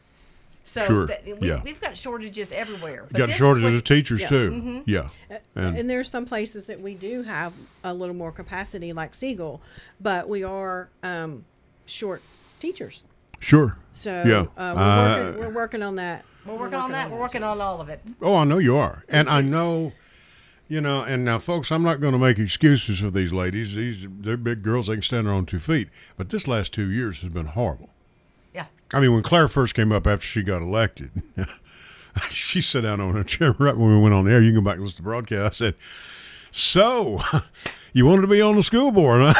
So 0.66 0.80
Sure, 0.86 1.06
that, 1.06 1.24
we, 1.26 1.48
yeah. 1.48 1.62
we've 1.62 1.80
got 1.80 1.96
shortages 1.96 2.50
everywhere. 2.50 3.06
You 3.12 3.18
got 3.18 3.30
shortages 3.30 3.64
what- 3.64 3.74
of 3.74 3.84
teachers 3.84 4.22
yeah. 4.22 4.28
too. 4.28 4.82
Yeah. 4.86 5.08
And, 5.54 5.76
And 5.76 5.90
there's 5.90 6.10
some 6.10 6.24
places 6.24 6.66
that 6.66 6.80
we 6.80 6.94
do 6.94 7.22
have 7.22 7.52
a 7.84 7.92
little 7.92 8.14
more 8.14 8.32
capacity, 8.32 8.92
like 8.94 9.14
Siegel, 9.14 9.60
but 10.00 10.28
we 10.28 10.42
are 10.42 10.88
um, 11.02 11.44
short 11.86 12.22
teachers. 12.60 13.04
sure. 13.40 13.76
So 13.92 14.22
Yeah. 14.26 14.46
uh, 14.56 14.74
we're, 14.74 14.82
Uh, 14.82 15.22
working, 15.22 15.40
we're 15.40 15.52
working 15.54 15.82
on 15.82 15.96
that. 15.96 16.24
We're 16.46 16.56
working 16.56 16.74
on 16.78 16.92
that. 16.92 17.10
We're 17.10 17.20
working 17.20 17.42
on 17.44 17.60
all 17.60 17.80
of 17.80 17.88
it. 17.88 18.00
Oh, 18.20 18.34
I 18.36 18.44
know 18.44 18.58
you 18.58 18.76
are, 18.76 19.04
and 19.08 19.28
I 19.30 19.40
know, 19.40 19.92
you 20.68 20.80
know. 20.80 21.02
And 21.02 21.24
now, 21.24 21.38
folks, 21.38 21.70
I'm 21.72 21.82
not 21.82 22.00
going 22.00 22.12
to 22.12 22.18
make 22.18 22.38
excuses 22.38 23.00
for 23.00 23.10
these 23.10 23.32
ladies. 23.32 23.76
These 23.76 24.06
they're 24.10 24.36
big 24.36 24.62
girls; 24.62 24.88
they 24.88 24.94
can 24.94 25.02
stand 25.02 25.20
on 25.20 25.24
their 25.26 25.34
own 25.34 25.46
two 25.46 25.58
feet. 25.58 25.88
But 26.16 26.28
this 26.30 26.46
last 26.48 26.72
two 26.74 26.90
years 26.90 27.20
has 27.20 27.30
been 27.30 27.46
horrible. 27.46 27.88
I 28.92 29.00
mean, 29.00 29.12
when 29.12 29.22
Claire 29.22 29.48
first 29.48 29.74
came 29.74 29.90
up 29.92 30.06
after 30.06 30.26
she 30.26 30.42
got 30.42 30.62
elected, 30.62 31.10
she 32.30 32.60
sat 32.60 32.82
down 32.82 33.00
on 33.00 33.14
her 33.14 33.24
chair 33.24 33.52
right 33.58 33.76
when 33.76 33.88
we 33.96 34.00
went 34.00 34.14
on 34.14 34.24
the 34.24 34.32
air. 34.32 34.40
You 34.40 34.52
can 34.52 34.60
go 34.62 34.64
back 34.64 34.74
and 34.76 34.82
listen 34.84 34.96
to 34.96 35.02
the 35.02 35.08
broadcast. 35.08 35.62
I 35.62 35.66
said, 35.66 35.74
"So, 36.50 37.20
you 37.92 38.06
wanted 38.06 38.22
to 38.22 38.28
be 38.28 38.40
on 38.40 38.56
the 38.56 38.62
school 38.62 38.90
board, 38.92 39.20
huh?" 39.24 39.34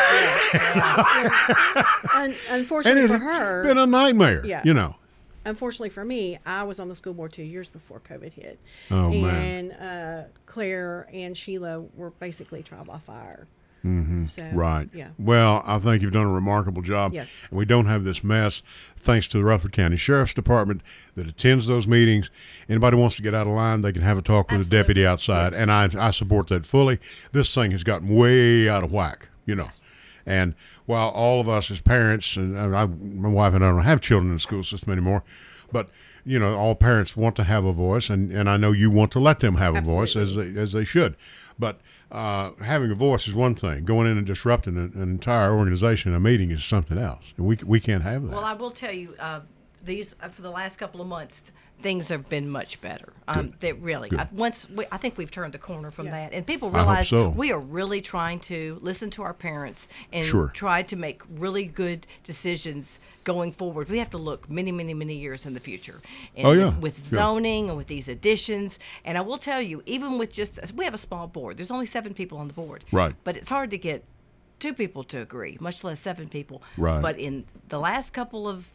And 2.14 2.34
unfortunately 2.50 3.02
it's 3.02 3.12
for 3.12 3.18
her, 3.18 3.64
been 3.64 3.78
a 3.78 3.86
nightmare. 3.86 4.44
Yeah. 4.46 4.62
You 4.64 4.74
know. 4.74 4.96
unfortunately 5.44 5.90
for 5.90 6.04
me, 6.04 6.38
I 6.46 6.62
was 6.64 6.80
on 6.80 6.88
the 6.88 6.96
school 6.96 7.12
board 7.14 7.32
two 7.32 7.42
years 7.42 7.68
before 7.68 8.00
COVID 8.00 8.32
hit. 8.32 8.58
Oh, 8.90 9.10
and, 9.12 9.22
man. 9.22 9.72
uh, 9.72 10.28
Claire 10.46 11.06
and 11.12 11.36
Sheila 11.36 11.80
were 11.94 12.10
basically 12.10 12.62
trial 12.62 12.84
by 12.84 12.98
fire. 12.98 13.46
Mm-hmm. 13.84 14.26
So, 14.26 14.48
Right. 14.52 14.88
Yeah. 14.94 15.08
Well, 15.18 15.62
I 15.66 15.78
think 15.78 16.02
you've 16.02 16.12
done 16.12 16.26
a 16.26 16.32
remarkable 16.32 16.82
job. 16.82 17.12
Yes. 17.12 17.30
And 17.50 17.58
we 17.58 17.64
don't 17.64 17.86
have 17.86 18.04
this 18.04 18.24
mess 18.24 18.62
thanks 18.96 19.26
to 19.28 19.38
the 19.38 19.44
Rutherford 19.44 19.72
County 19.72 19.96
Sheriff's 19.96 20.32
Department 20.32 20.80
that 21.16 21.26
attends 21.26 21.66
those 21.66 21.86
meetings. 21.86 22.30
Anybody 22.68 22.96
wants 22.96 23.16
to 23.16 23.22
get 23.22 23.34
out 23.34 23.46
of 23.46 23.52
line, 23.52 23.82
they 23.82 23.92
can 23.92 24.02
have 24.02 24.16
a 24.16 24.22
talk 24.22 24.46
with 24.50 24.58
a 24.58 24.60
Absolutely. 24.60 24.78
deputy 24.78 25.06
outside. 25.06 25.52
And 25.52 25.70
I, 25.70 25.88
I 25.98 26.10
support 26.12 26.48
that 26.48 26.64
fully. 26.64 26.98
This 27.32 27.54
thing 27.54 27.72
has 27.72 27.84
gotten 27.84 28.08
way 28.08 28.68
out 28.68 28.82
of 28.82 28.92
whack, 28.92 29.28
you 29.44 29.54
know. 29.54 29.68
And 30.26 30.54
while 30.86 31.10
all 31.10 31.40
of 31.40 31.48
us 31.48 31.70
as 31.70 31.82
parents, 31.82 32.36
and 32.36 32.58
I, 32.58 32.86
my 32.86 33.28
wife 33.28 33.52
and 33.52 33.62
I 33.62 33.68
don't 33.70 33.84
have 33.84 34.00
children 34.00 34.30
in 34.30 34.36
the 34.36 34.40
school 34.40 34.62
system 34.62 34.92
anymore, 34.92 35.22
but 35.70 35.90
you 36.24 36.38
know, 36.38 36.56
all 36.56 36.74
parents 36.74 37.14
want 37.14 37.36
to 37.36 37.44
have 37.44 37.66
a 37.66 37.72
voice, 37.72 38.08
and, 38.08 38.32
and 38.32 38.48
I 38.48 38.56
know 38.56 38.72
you 38.72 38.90
want 38.90 39.12
to 39.12 39.20
let 39.20 39.40
them 39.40 39.56
have 39.56 39.76
a 39.76 39.82
voice 39.82 40.16
as 40.16 40.36
they, 40.36 40.56
as 40.56 40.72
they 40.72 40.84
should. 40.84 41.16
But 41.58 41.80
uh, 42.14 42.52
having 42.62 42.90
a 42.92 42.94
voice 42.94 43.26
is 43.26 43.34
one 43.34 43.54
thing. 43.54 43.84
Going 43.84 44.08
in 44.08 44.16
and 44.16 44.26
disrupting 44.26 44.76
an, 44.76 44.92
an 44.94 45.02
entire 45.02 45.52
organization, 45.52 46.14
a 46.14 46.20
meeting, 46.20 46.50
is 46.50 46.64
something 46.64 46.96
else. 46.96 47.34
We 47.36 47.58
we 47.64 47.80
can't 47.80 48.04
have 48.04 48.22
that. 48.22 48.30
Well, 48.30 48.44
I 48.44 48.52
will 48.52 48.70
tell 48.70 48.92
you, 48.92 49.14
uh, 49.18 49.40
these 49.84 50.14
uh, 50.22 50.28
for 50.28 50.42
the 50.42 50.50
last 50.50 50.76
couple 50.78 51.00
of 51.00 51.06
months, 51.06 51.42
things 51.80 52.08
have 52.08 52.28
been 52.28 52.48
much 52.48 52.80
better. 52.80 53.12
Um, 53.26 53.52
that 53.60 53.80
really, 53.80 54.10
I, 54.16 54.28
once 54.32 54.68
we, 54.70 54.86
I 54.92 54.96
think 54.96 55.18
we've 55.18 55.30
turned 55.30 55.52
the 55.54 55.58
corner 55.58 55.90
from 55.90 56.06
Yeah. 56.06 56.12
that, 56.28 56.32
and 56.32 56.46
people 56.46 56.70
realize 56.70 57.08
so. 57.08 57.30
we 57.30 57.50
are 57.52 57.58
really 57.58 58.00
trying 58.00 58.38
to 58.40 58.78
listen 58.80 59.10
to 59.10 59.22
our 59.22 59.34
parents 59.34 59.88
and 60.12 60.24
Sure. 60.24 60.48
try 60.54 60.82
to 60.84 60.96
make 60.96 61.22
really 61.36 61.64
good 61.66 62.06
decisions 62.22 63.00
going 63.24 63.52
forward. 63.52 63.88
We 63.88 63.98
have 63.98 64.10
to 64.10 64.18
look 64.18 64.48
many, 64.48 64.70
many, 64.72 64.94
many 64.94 65.14
years 65.14 65.46
in 65.46 65.54
the 65.54 65.60
future. 65.60 66.00
And 66.36 66.46
Oh, 66.46 66.50
with- 66.50 66.58
yeah. 66.60 66.78
with 66.78 66.98
Yeah. 67.12 67.18
zoning 67.18 67.68
and 67.68 67.76
with 67.76 67.88
these 67.88 68.08
additions, 68.08 68.78
and 69.04 69.18
I 69.18 69.20
will 69.22 69.38
tell 69.38 69.60
you, 69.60 69.82
even 69.86 70.18
with 70.18 70.32
just 70.32 70.60
we 70.74 70.84
have 70.84 70.94
a 70.94 70.98
small 70.98 71.26
board. 71.26 71.56
There's 71.56 71.70
only 71.70 71.86
seven 71.86 72.14
people 72.14 72.38
on 72.38 72.46
the 72.48 72.54
board. 72.54 72.84
Right. 72.92 73.14
But 73.24 73.36
it's 73.36 73.50
hard 73.50 73.70
to 73.70 73.78
get 73.78 74.04
two 74.60 74.72
people 74.72 75.02
to 75.04 75.18
agree, 75.20 75.56
much 75.60 75.82
less 75.82 75.98
seven 76.00 76.28
people. 76.28 76.62
Right. 76.76 77.02
But 77.02 77.18
in 77.18 77.44
the 77.68 77.78
last 77.80 78.12
couple 78.12 78.48
of 78.48 78.68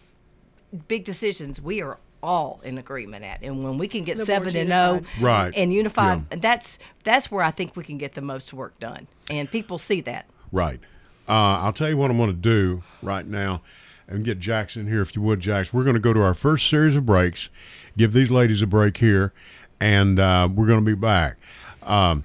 big 0.87 1.05
decisions, 1.05 1.61
we 1.61 1.81
are 1.81 1.97
all 2.21 2.59
in 2.63 2.77
agreement 2.77 3.23
at, 3.23 3.41
and 3.41 3.63
when 3.63 3.77
we 3.77 3.87
can 3.87 4.03
get 4.03 4.17
The 4.17 4.25
seven 4.25 4.55
and 4.55 4.69
zero. 4.69 5.01
Right. 5.21 5.53
and 5.55 5.73
unified, 5.73 6.23
Yeah. 6.31 6.37
that's 6.39 6.77
that's 7.03 7.31
where 7.31 7.43
I 7.43 7.51
think 7.51 7.75
we 7.77 7.83
can 7.83 7.97
get 7.97 8.13
the 8.13 8.21
most 8.21 8.53
work 8.53 8.77
done, 8.79 9.07
and 9.29 9.49
people 9.49 9.77
see 9.79 10.01
that. 10.01 10.25
Right. 10.51 10.79
Uh, 11.27 11.61
I'll 11.61 11.73
tell 11.73 11.87
you 11.89 11.95
what 11.97 12.09
I'm 12.11 12.17
going 12.17 12.31
to 12.31 12.35
do 12.35 12.83
right 13.01 13.25
now 13.25 13.61
and 14.07 14.25
get 14.25 14.39
Jackson 14.39 14.87
here, 14.87 15.01
if 15.01 15.15
you 15.15 15.21
would, 15.21 15.39
jackson 15.39 15.77
We're 15.77 15.83
going 15.83 15.93
to 15.93 15.99
go 15.99 16.11
to 16.11 16.21
our 16.21 16.33
first 16.33 16.67
series 16.67 16.95
of 16.95 17.05
breaks, 17.05 17.49
give 17.95 18.11
these 18.13 18.31
ladies 18.31 18.61
a 18.63 18.67
break 18.67 18.97
here, 18.97 19.31
and 19.79 20.19
uh, 20.19 20.49
we're 20.51 20.65
going 20.65 20.83
to 20.83 20.85
be 20.85 20.95
back. 20.95 21.37
Um, 21.83 22.23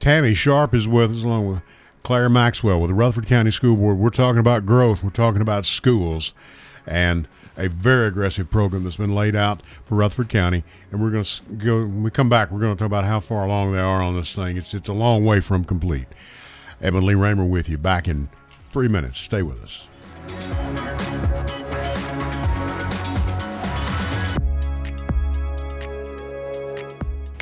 Tammy 0.00 0.34
Sharp 0.34 0.74
is 0.74 0.88
with 0.88 1.12
us, 1.16 1.22
along 1.22 1.48
with 1.48 1.62
Claire 2.02 2.28
Maxwell 2.28 2.80
with 2.80 2.90
the 2.90 2.94
Rutherford 2.94 3.26
County 3.26 3.52
School 3.52 3.76
Board. 3.76 3.96
We're 3.98 4.10
talking 4.10 4.40
about 4.40 4.66
growth, 4.66 5.04
we're 5.04 5.10
talking 5.10 5.40
about 5.40 5.64
schools. 5.64 6.34
And 6.86 7.28
a 7.56 7.68
very 7.68 8.08
aggressive 8.08 8.50
program 8.50 8.84
that's 8.84 8.96
been 8.96 9.14
laid 9.14 9.36
out 9.36 9.62
for 9.84 9.96
Rutherford 9.96 10.28
County. 10.28 10.64
And 10.90 11.02
we're 11.02 11.10
going 11.10 11.24
to 11.24 11.42
go. 11.52 11.80
When 11.80 12.02
we 12.02 12.10
come 12.10 12.28
back, 12.28 12.50
we're 12.50 12.60
going 12.60 12.74
to 12.74 12.78
talk 12.78 12.86
about 12.86 13.04
how 13.04 13.20
far 13.20 13.44
along 13.44 13.72
they 13.72 13.80
are 13.80 14.02
on 14.02 14.16
this 14.16 14.34
thing. 14.34 14.56
It's 14.56 14.74
it's 14.74 14.88
a 14.88 14.92
long 14.94 15.24
way 15.24 15.40
from 15.40 15.64
complete. 15.64 16.06
Edwin 16.80 17.06
Lee 17.06 17.14
Raymer 17.14 17.44
with 17.44 17.68
you. 17.68 17.78
Back 17.78 18.08
in 18.08 18.28
three 18.72 18.88
minutes. 18.88 19.18
Stay 19.18 19.42
with 19.42 19.62
us. 19.62 21.21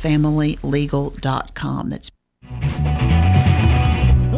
familylegal.com. 0.04 1.90
That's 1.90 2.12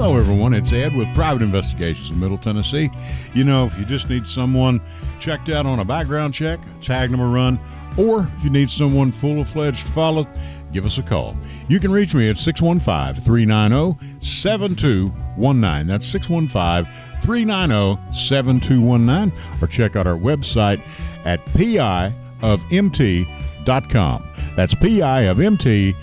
Hello, 0.06 0.20
everyone. 0.20 0.54
It's 0.54 0.72
Ed 0.72 0.96
with 0.96 1.12
Private 1.16 1.42
Investigations 1.42 2.12
in 2.12 2.20
Middle 2.20 2.38
Tennessee. 2.38 2.92
You 3.34 3.44
know, 3.44 3.66
if 3.66 3.76
you 3.76 3.86
just 3.86 4.08
need 4.08 4.28
someone 4.28 4.80
checked 5.20 5.50
out 5.50 5.66
on 5.66 5.80
a 5.80 5.84
background 5.84 6.32
check, 6.32 6.60
tag 6.80 7.10
them 7.10 7.20
a 7.20 7.28
run, 7.28 7.60
or 7.98 8.30
if 8.38 8.44
you 8.44 8.52
need 8.52 8.70
someone 8.70 9.12
full 9.12 9.44
fledged 9.44 9.80
follow, 9.80 10.24
give 10.72 10.86
us 10.86 11.00
a 11.00 11.02
call. 11.02 11.36
You 11.70 11.80
can 11.80 11.92
reach 11.92 12.14
me 12.14 12.30
at 12.30 12.38
615 12.38 13.24
390 13.24 14.20
7219. 14.24 15.88
That's 15.88 16.06
615 16.06 16.86
390 17.24 18.14
7219. 18.14 19.34
Or 19.60 19.68
check 19.68 19.96
out 19.96 20.06
our 20.06 20.20
website 20.20 20.88
at 21.26 21.44
piofmt.com. 21.48 22.14
That's 24.56 24.76
piofmt.com. 24.76 25.96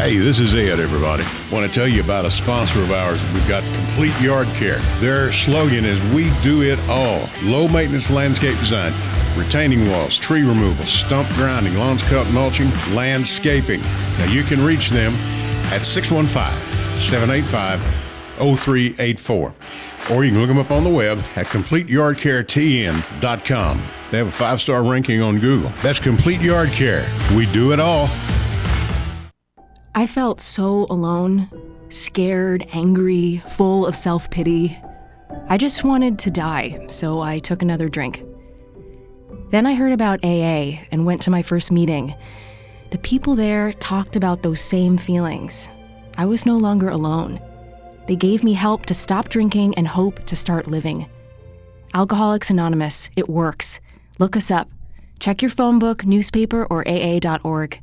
Hey, 0.00 0.16
this 0.16 0.40
is 0.40 0.54
Ed, 0.54 0.80
everybody. 0.80 1.24
Want 1.52 1.70
to 1.70 1.78
tell 1.78 1.86
you 1.86 2.02
about 2.02 2.24
a 2.24 2.30
sponsor 2.30 2.80
of 2.80 2.90
ours. 2.90 3.20
We've 3.34 3.46
got 3.46 3.62
Complete 3.74 4.18
Yard 4.18 4.48
Care. 4.54 4.78
Their 4.98 5.30
slogan 5.30 5.84
is 5.84 6.00
We 6.14 6.32
Do 6.42 6.62
It 6.62 6.78
All. 6.88 7.28
Low 7.42 7.68
maintenance 7.68 8.08
landscape 8.08 8.58
design, 8.60 8.94
retaining 9.36 9.86
walls, 9.90 10.16
tree 10.16 10.40
removal, 10.40 10.86
stump 10.86 11.28
grinding, 11.34 11.76
lawns 11.76 12.02
cut, 12.04 12.26
mulching, 12.32 12.70
landscaping. 12.94 13.82
Now 14.16 14.24
you 14.32 14.42
can 14.42 14.64
reach 14.64 14.88
them 14.88 15.12
at 15.70 15.84
615 15.84 16.98
785 16.98 17.78
0384. 18.38 19.54
Or 20.10 20.24
you 20.24 20.30
can 20.30 20.40
look 20.40 20.48
them 20.48 20.56
up 20.56 20.70
on 20.70 20.82
the 20.82 20.88
web 20.88 21.18
at 21.36 21.44
CompleteYardCareTN.com. 21.44 23.82
They 24.10 24.16
have 24.16 24.28
a 24.28 24.32
five 24.32 24.62
star 24.62 24.82
ranking 24.82 25.20
on 25.20 25.40
Google. 25.40 25.70
That's 25.82 26.00
Complete 26.00 26.40
Yard 26.40 26.70
Care. 26.70 27.06
We 27.36 27.44
do 27.52 27.74
it 27.74 27.80
all. 27.80 28.08
I 30.00 30.06
felt 30.06 30.40
so 30.40 30.86
alone, 30.88 31.50
scared, 31.90 32.66
angry, 32.72 33.42
full 33.48 33.84
of 33.84 33.94
self 33.94 34.30
pity. 34.30 34.74
I 35.46 35.58
just 35.58 35.84
wanted 35.84 36.18
to 36.20 36.30
die, 36.30 36.86
so 36.88 37.20
I 37.20 37.38
took 37.38 37.60
another 37.60 37.90
drink. 37.90 38.24
Then 39.50 39.66
I 39.66 39.74
heard 39.74 39.92
about 39.92 40.24
AA 40.24 40.80
and 40.90 41.04
went 41.04 41.20
to 41.20 41.30
my 41.30 41.42
first 41.42 41.70
meeting. 41.70 42.14
The 42.92 42.96
people 42.96 43.34
there 43.34 43.74
talked 43.74 44.16
about 44.16 44.42
those 44.42 44.62
same 44.62 44.96
feelings. 44.96 45.68
I 46.16 46.24
was 46.24 46.46
no 46.46 46.56
longer 46.56 46.88
alone. 46.88 47.38
They 48.06 48.16
gave 48.16 48.42
me 48.42 48.54
help 48.54 48.86
to 48.86 48.94
stop 48.94 49.28
drinking 49.28 49.74
and 49.74 49.86
hope 49.86 50.24
to 50.24 50.34
start 50.34 50.66
living. 50.66 51.10
Alcoholics 51.92 52.48
Anonymous, 52.48 53.10
it 53.16 53.28
works. 53.28 53.80
Look 54.18 54.34
us 54.34 54.50
up. 54.50 54.70
Check 55.18 55.42
your 55.42 55.50
phone 55.50 55.78
book, 55.78 56.06
newspaper, 56.06 56.64
or 56.70 56.88
AA.org. 56.88 57.82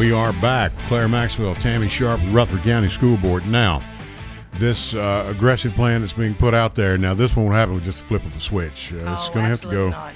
We 0.00 0.12
are 0.12 0.32
back. 0.40 0.72
Claire 0.86 1.08
Maxwell, 1.08 1.54
Tammy 1.54 1.86
Sharp, 1.86 2.18
Rutherford 2.30 2.64
County 2.64 2.88
School 2.88 3.18
Board. 3.18 3.46
Now, 3.46 3.82
this 4.54 4.94
uh, 4.94 5.26
aggressive 5.28 5.74
plan 5.74 6.00
that's 6.00 6.14
being 6.14 6.34
put 6.34 6.54
out 6.54 6.74
there. 6.74 6.96
Now, 6.96 7.12
this 7.12 7.36
won't 7.36 7.52
happen 7.52 7.74
with 7.74 7.84
just 7.84 8.00
a 8.00 8.04
flip 8.04 8.24
of 8.24 8.34
a 8.34 8.40
switch. 8.40 8.94
Uh, 8.94 8.96
it's 9.12 9.28
Oh, 9.28 9.34
going 9.34 9.44
to 9.44 9.50
have 9.50 9.60
to 9.60 9.68
go. 9.70 9.90
not. 9.90 10.14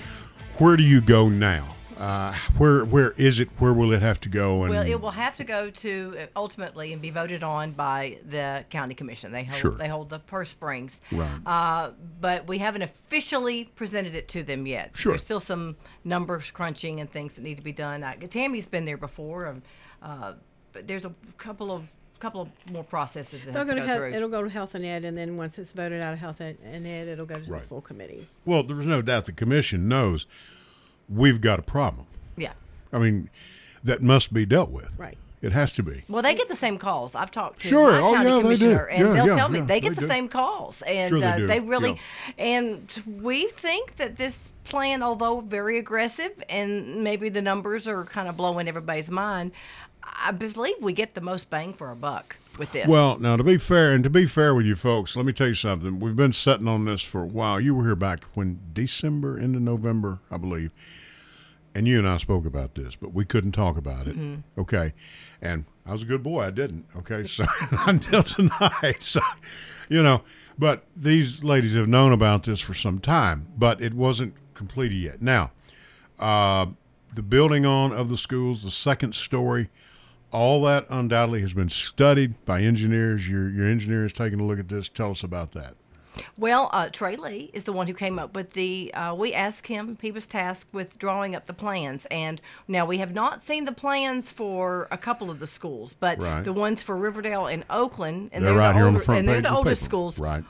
Where 0.57 0.79
do 0.79 0.83
you 0.83 1.03
go 1.03 1.29
now? 1.29 1.74
Uh, 1.99 2.35
where 2.59 2.85
where 2.85 3.13
is 3.13 3.41
it? 3.41 3.49
Where 3.59 3.73
will 3.73 3.93
it 3.93 4.03
have 4.03 4.21
to 4.23 4.29
go? 4.29 4.63
And 4.63 4.71
Well, 4.71 4.87
it 4.87 5.01
will 5.01 5.11
have 5.13 5.37
to 5.37 5.45
go 5.45 5.71
to 5.71 6.17
uh, 6.19 6.27
ultimately 6.37 6.93
and 6.93 7.01
be 7.01 7.11
voted 7.11 7.43
on 7.43 7.73
by 7.73 8.19
the 8.29 8.65
county 8.71 8.95
commission. 8.95 9.31
They 9.33 9.45
hold 9.45 9.61
Sure. 9.61 9.71
they 9.73 9.89
hold 9.89 10.09
the 10.11 10.19
purse 10.19 10.51
strings. 10.51 11.01
Right. 11.13 11.31
Uh, 11.47 11.93
but 12.21 12.47
we 12.49 12.59
haven't 12.59 12.83
officially 12.83 13.65
presented 13.77 14.15
it 14.15 14.29
to 14.29 14.43
them 14.43 14.67
yet. 14.67 14.97
Sure. 14.97 15.13
There's 15.13 15.23
still 15.25 15.41
some 15.41 15.77
numbers 16.05 16.51
crunching 16.51 17.01
and 17.01 17.11
things 17.11 17.35
that 17.35 17.43
need 17.43 17.57
to 17.57 17.63
be 17.63 17.73
done. 17.73 18.03
I, 18.03 18.17
Tammy's 18.17 18.67
been 18.67 18.85
there 18.85 18.97
before, 18.97 19.47
um, 19.47 19.63
uh, 20.03 20.33
but 20.73 20.89
there's 20.89 21.05
a 21.05 21.13
couple 21.39 21.71
of 21.71 21.85
couple 22.21 22.41
of 22.43 22.49
more 22.73 22.85
processes 22.85 23.45
that 23.45 23.53
They'll 23.53 23.65
go 23.65 23.75
to 23.75 23.81
to 23.81 23.81
go 23.83 23.87
health, 23.87 23.99
through. 24.01 24.15
it'll 24.15 24.29
go 24.31 24.43
to 24.43 24.49
health 24.49 24.75
and 24.75 24.85
ed, 24.85 25.05
and 25.05 25.17
then 25.19 25.37
once 25.37 25.59
it's 25.59 25.73
voted 25.73 26.01
out 26.01 26.13
of 26.15 26.19
health 26.19 26.41
and 26.41 26.57
and 26.65 26.87
ed, 26.87 27.07
it'll 27.09 27.27
go 27.27 27.39
to 27.39 27.51
Right. 27.51 27.61
the 27.63 27.69
full 27.69 27.81
committee. 27.83 28.27
well, 28.45 28.63
there's 28.63 28.87
no 28.87 29.03
doubt 29.03 29.27
the 29.27 29.33
commission 29.33 29.89
knows 29.89 30.27
we've 31.09 31.41
got 31.41 31.59
a 31.59 31.63
problem. 31.63 32.07
yeah. 32.37 32.53
I 32.93 32.99
mean, 32.99 33.29
that 33.83 34.03
must 34.03 34.33
be 34.33 34.47
dealt 34.47 34.71
with. 34.71 34.89
Right. 34.97 35.19
It 35.43 35.53
has 35.53 35.73
to 35.73 35.83
be. 35.83 36.05
Well, 36.09 36.23
they 36.23 36.35
get 36.35 36.49
the 36.49 36.57
same 36.57 36.79
calls. 36.79 37.15
I've 37.15 37.31
talked 37.31 37.61
to 37.63 37.69
Sure. 37.69 37.93
my 37.93 37.99
Oh, 38.01 38.15
county 38.15 38.31
yeah, 38.31 38.43
they 38.43 38.57
do. 38.57 38.71
and 38.71 38.99
Yeah, 39.09 39.13
they'll 39.13 39.27
yeah, 39.27 39.35
tell 39.37 39.49
me 39.51 39.61
they 39.61 39.79
get 39.81 39.91
they 39.91 39.95
the 39.97 40.01
do. 40.03 40.07
same 40.07 40.29
calls, 40.29 40.81
and 40.83 41.11
Sure 41.11 41.21
they 41.21 41.27
uh, 41.27 41.37
do. 41.37 41.47
they 41.47 41.61
really. 41.61 42.01
And 42.39 42.89
we 43.21 43.49
think 43.49 43.97
that 43.97 44.17
this 44.17 44.49
plan, 44.65 45.03
although 45.03 45.41
very 45.41 45.79
aggressive, 45.79 46.33
and 46.49 47.05
maybe 47.05 47.29
the 47.29 47.43
numbers 47.43 47.87
are 47.87 48.05
kind 48.05 48.29
of 48.29 48.37
blowing 48.39 48.69
everybody's 48.69 49.11
mind, 49.11 49.53
I 50.03 50.31
believe 50.31 50.77
we 50.81 50.95
get 50.95 51.15
the 51.15 51.21
most 51.21 51.51
bang 51.51 51.75
for 51.75 51.89
our 51.89 51.95
buck 51.95 52.37
with 52.59 52.73
this. 52.73 52.87
Well, 52.87 53.19
now 53.19 53.37
to 53.37 53.45
be 53.45 53.59
fair, 53.59 53.93
and 53.93 54.05
to 54.05 54.11
be 54.11 54.27
fair 54.27 54.55
with 54.55 54.67
you 54.67 54.77
folks, 54.77 55.17
let 55.17 55.27
me 55.27 55.33
tell 55.33 55.49
you 55.49 55.55
something. 55.55 56.01
We've 56.01 56.17
been 56.17 56.33
sitting 56.33 56.69
on 56.69 56.85
this 56.85 57.03
for 57.03 57.23
a 57.23 57.27
while. 57.27 57.61
You 57.61 57.75
were 57.75 57.85
here 57.85 57.97
back 57.97 58.25
when 58.35 58.61
December 58.73 59.39
into 59.39 59.61
November, 59.61 60.21
I 60.31 60.37
believe, 60.37 60.73
and 61.75 61.87
you 61.87 61.99
and 61.99 62.09
I 62.09 62.17
spoke 62.19 62.47
about 62.47 62.75
this, 62.75 62.97
but 62.97 63.13
we 63.13 63.25
couldn't 63.25 63.53
talk 63.53 63.77
about 63.77 64.07
it. 64.07 64.17
Okay, 64.57 64.93
and 65.43 65.65
I 65.87 65.93
was 65.93 66.03
a 66.03 66.07
good 66.07 66.23
boy. 66.23 66.45
I 66.45 66.51
didn't. 66.51 66.87
Okay, 66.97 67.25
so 67.25 67.45
until 67.87 68.23
tonight, 68.23 68.97
so 69.03 69.21
you 69.89 70.03
know, 70.03 70.23
but 70.59 70.85
these 70.97 71.43
ladies 71.43 71.75
have 71.75 71.89
known 71.89 72.13
about 72.13 72.45
this 72.45 72.61
for 72.61 72.75
some 72.75 73.01
time, 73.01 73.49
but 73.57 73.83
it 73.83 73.95
wasn't 73.95 74.35
completed 74.55 74.97
yet. 74.97 75.23
Now, 75.23 75.51
uh, 76.19 76.67
the 77.15 77.23
building 77.23 77.67
on 77.67 77.93
of 77.93 78.09
the 78.09 78.17
schools, 78.17 78.63
the 78.63 78.71
second 78.71 79.15
story, 79.15 79.69
all 80.35 80.61
that 80.65 80.85
undoubtedly 80.91 81.41
has 81.41 81.55
been 81.55 81.69
studied 81.71 82.45
by 82.45 82.61
engineers. 82.61 83.29
Your 83.31 83.49
your 83.49 83.67
engineer 83.67 84.05
is 84.05 84.13
taking 84.13 84.41
a 84.41 84.45
look 84.45 84.59
at 84.59 84.69
this. 84.69 84.89
Tell 84.89 85.13
us 85.13 85.23
about 85.23 85.53
that. 85.53 85.75
Well, 86.39 86.71
uh, 86.73 86.91
Trey 86.91 87.17
Lee 87.17 87.51
is 87.55 87.65
the 87.65 87.73
one 87.73 87.89
who 87.89 87.95
came 87.95 88.21
up 88.21 88.37
with 88.37 88.53
the. 88.53 88.95
Uh, 88.95 89.15
we 89.15 89.33
asked 89.35 89.67
him; 89.67 89.99
he 90.01 90.13
was 90.13 90.27
tasked 90.29 90.73
with 90.73 90.97
drawing 90.99 91.35
up 91.35 91.47
the 91.47 91.53
plans, 91.55 92.07
and 92.11 92.41
now 92.69 92.87
we 92.87 92.99
have 92.99 93.13
not 93.13 93.45
seen 93.45 93.65
the 93.65 93.73
plans 93.73 94.31
for 94.31 94.87
a 94.93 94.99
couple 94.99 95.29
of 95.29 95.41
the 95.41 95.47
schools, 95.47 95.97
but 95.99 96.21
Right. 96.21 96.45
the 96.45 96.53
ones 96.53 96.83
for 96.83 96.97
Riverdale 96.97 97.47
and 97.47 97.65
Oakland, 97.69 98.31
and 98.33 98.45
They're 98.45 98.53
they're, 98.53 98.59
right 98.61 98.69
the 98.73 98.75
here 98.79 98.87
on 98.87 98.93
the 98.93 98.99
older- 98.99 99.05
front 99.05 99.19
and 99.21 99.29
they're 99.29 99.37
the 99.41 99.49
the 99.49 99.55
oldest 99.57 99.81
paper. 99.83 99.89
schools. 99.91 100.19
Right. 100.21 100.45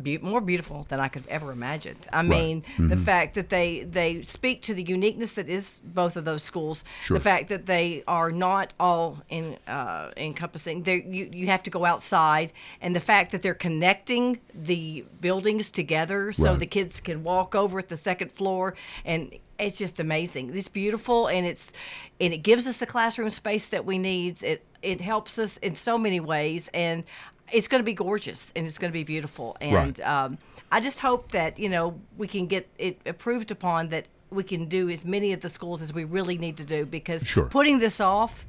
Be- 0.00 0.18
more 0.18 0.40
beautiful 0.40 0.86
than 0.88 1.00
I 1.00 1.08
could 1.08 1.26
ever 1.28 1.52
imagine. 1.52 1.96
I 2.12 2.22
mean, 2.22 2.64
the 2.78 2.96
fact 2.96 3.34
that 3.34 3.48
they 3.50 3.84
they 3.84 4.22
speak 4.22 4.62
to 4.62 4.74
the 4.74 4.82
uniqueness 4.82 5.32
that 5.32 5.48
is 5.48 5.80
both 5.84 6.16
of 6.16 6.24
those 6.24 6.42
schools. 6.42 6.82
Sure. 7.02 7.18
The 7.18 7.22
fact 7.22 7.48
that 7.50 7.66
they 7.66 8.02
are 8.08 8.30
not 8.30 8.72
all 8.80 9.18
in 9.28 9.58
uh, 9.68 10.10
encompassing. 10.16 10.82
They 10.82 11.02
you 11.02 11.28
you 11.32 11.46
have 11.48 11.62
to 11.64 11.70
go 11.70 11.84
outside, 11.84 12.52
and 12.80 12.96
the 12.96 13.00
fact 13.00 13.32
that 13.32 13.42
they're 13.42 13.54
connecting 13.54 14.40
the 14.54 15.04
buildings 15.20 15.70
together 15.70 16.32
so 16.32 16.44
Right. 16.44 16.58
the 16.58 16.66
kids 16.66 17.00
can 17.00 17.22
walk 17.22 17.54
over 17.54 17.78
at 17.78 17.88
the 17.88 17.96
second 17.96 18.32
floor 18.32 18.74
and. 19.04 19.32
It's 19.58 19.78
just 19.78 20.00
amazing. 20.00 20.56
It's 20.56 20.66
beautiful, 20.66 21.28
and 21.28 21.46
it's 21.46 21.72
and 22.20 22.32
it 22.32 22.38
gives 22.38 22.66
us 22.66 22.78
the 22.78 22.86
classroom 22.86 23.30
space 23.30 23.68
that 23.68 23.84
we 23.84 23.96
need. 23.96 24.42
It 24.42 24.64
it 24.82 25.00
helps 25.00 25.38
us 25.38 25.56
in 25.58 25.76
so 25.76 25.96
many 25.96 26.18
ways, 26.18 26.68
and 26.74 27.04
it's 27.52 27.68
going 27.68 27.80
to 27.80 27.84
be 27.84 27.92
gorgeous 27.94 28.52
and 28.56 28.66
it's 28.66 28.78
going 28.78 28.90
to 28.90 28.98
be 28.98 29.04
beautiful. 29.04 29.56
And 29.60 30.00
um, 30.00 30.38
I 30.70 30.80
just 30.80 30.98
hope 31.00 31.32
that 31.32 31.58
you 31.58 31.68
know 31.68 32.00
we 32.16 32.26
can 32.26 32.46
get 32.46 32.68
it 32.78 33.00
approved 33.06 33.50
upon 33.50 33.88
that 33.90 34.06
we 34.30 34.42
can 34.42 34.66
do 34.66 34.88
as 34.88 35.04
many 35.04 35.32
of 35.32 35.40
the 35.42 35.48
schools 35.48 35.82
as 35.82 35.92
we 35.92 36.04
really 36.04 36.38
need 36.38 36.56
to 36.56 36.64
do 36.64 36.86
because 36.86 37.22
Sure. 37.26 37.44
putting 37.46 37.78
this 37.78 38.00
off 38.00 38.46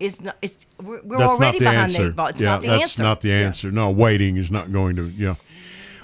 is 0.00 0.20
not. 0.20 0.36
It's 0.42 0.66
we're, 0.82 1.00
we're 1.02 1.18
that's 1.18 1.30
already 1.32 1.40
not 1.40 1.52
the 1.52 1.58
behind 1.60 1.78
answer. 1.78 2.04
the 2.08 2.10
ball. 2.12 2.26
It's 2.28 2.40
yeah, 2.40 2.48
not 2.50 2.62
the 2.62 2.68
that's 2.68 2.82
answer. 2.82 3.02
not 3.02 3.20
the 3.20 3.32
answer. 3.32 3.70
No, 3.70 3.90
waiting 3.90 4.36
is 4.36 4.50
not 4.50 4.72
going 4.72 4.96
to. 4.96 5.08
You 5.08 5.26
know, 5.26 5.36